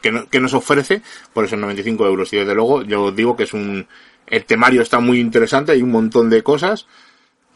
qué, 0.00 0.40
nos 0.40 0.54
ofrece 0.54 1.02
por 1.32 1.44
esos 1.44 1.58
95 1.58 2.06
euros. 2.06 2.32
Y 2.32 2.38
desde 2.38 2.54
luego, 2.54 2.82
yo 2.82 3.12
digo 3.12 3.36
que 3.36 3.44
es 3.44 3.52
un, 3.52 3.86
el 4.26 4.44
temario 4.44 4.82
está 4.82 4.98
muy 4.98 5.20
interesante, 5.20 5.72
hay 5.72 5.82
un 5.82 5.92
montón 5.92 6.28
de 6.28 6.42
cosas, 6.42 6.86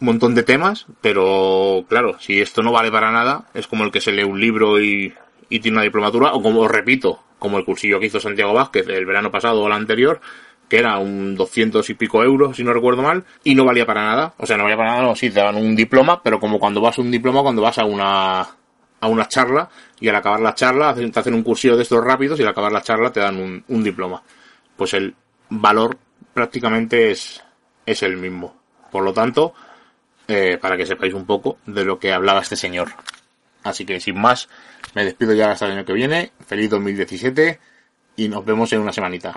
un 0.01 0.07
montón 0.07 0.35
de 0.35 0.45
temas, 0.45 0.87
pero 1.01 1.85
claro, 1.89 2.19
si 2.21 2.41
esto 2.41 2.62
no 2.62 2.71
vale 2.71 2.93
para 2.93 3.11
nada, 3.11 3.47
es 3.55 3.67
como 3.67 3.85
el 3.85 3.91
que 3.91 4.01
se 4.01 4.12
lee 4.12 4.25
un 4.25 4.41
libro 4.41 4.81
y, 4.81 5.12
y 5.49 5.61
tiene 5.61 5.79
una 5.79 5.85
diplomatura, 5.85 6.35
o 6.35 6.43
como, 6.43 6.69
repito, 6.69 7.23
como 7.39 7.59
el 7.59 7.64
cursillo 7.64 7.99
que 7.99 8.07
hizo 8.07 8.21
Santiago 8.21 8.53
Vázquez 8.53 8.87
el 8.89 9.07
verano 9.07 9.31
pasado 9.31 9.62
o 9.62 9.67
el 9.67 9.73
anterior, 9.73 10.21
que 10.69 10.79
era 10.79 10.99
un 10.99 11.37
200 11.37 11.89
y 11.91 11.95
pico 11.95 12.23
euros, 12.23 12.57
si 12.57 12.64
no 12.64 12.73
recuerdo 12.73 13.03
mal, 13.03 13.25
y 13.45 13.55
no 13.55 13.64
valía 13.64 13.87
para 13.87 14.03
nada. 14.03 14.35
O 14.39 14.47
sea, 14.47 14.57
no 14.57 14.64
valía 14.64 14.77
para 14.77 14.91
nada, 14.93 15.03
no, 15.03 15.14
sí, 15.14 15.31
te 15.31 15.41
daban 15.41 15.57
un 15.57 15.77
diploma, 15.77 16.23
pero 16.23 16.41
como 16.41 16.59
cuando 16.59 16.81
vas 16.81 16.99
a 16.99 17.03
un 17.03 17.11
diploma, 17.11 17.43
cuando 17.43 17.62
vas 17.62 17.79
a 17.79 17.85
una, 17.85 18.41
a 18.41 19.09
una 19.09 19.29
charla, 19.29 19.69
y 20.01 20.09
al 20.09 20.17
acabar 20.17 20.41
la 20.41 20.55
charla 20.55 20.95
te 20.95 21.19
hacen 21.19 21.35
un 21.35 21.43
cursillo 21.43 21.77
de 21.77 21.83
estos 21.83 22.03
rápidos, 22.05 22.39
y 22.41 22.43
al 22.43 22.49
acabar 22.49 22.73
la 22.73 22.83
charla 22.83 23.12
te 23.12 23.21
dan 23.21 23.62
un, 23.69 23.85
diploma. 23.85 24.23
Pues 24.77 24.95
el 24.95 25.14
valor 25.51 25.97
prácticamente 26.35 27.11
es, 27.11 27.43
es 27.85 28.03
el 28.03 28.17
mismo. 28.17 28.57
Por 28.91 29.05
lo 29.05 29.12
tanto, 29.12 29.55
eh, 30.27 30.59
para 30.61 30.77
que 30.77 30.87
sepáis 30.87 31.14
un 31.14 31.27
poco 31.27 31.59
de 31.67 31.85
lo 31.85 31.99
que 31.99 32.12
hablaba 32.12 32.41
este 32.41 32.57
señor. 32.57 32.89
Así 33.62 33.85
que 33.85 34.01
sin 34.01 34.21
más, 34.21 34.49
me 34.95 35.05
despido 35.05 35.35
ya 35.35 35.51
hasta 35.51 35.67
el 35.67 35.73
año 35.73 35.85
que 35.85 35.93
viene. 35.93 36.33
Feliz 36.47 36.71
2017 36.71 37.59
y 38.17 38.29
nos 38.29 38.45
vemos 38.45 38.73
en 38.73 38.81
una 38.81 38.93
semanita. 38.93 39.37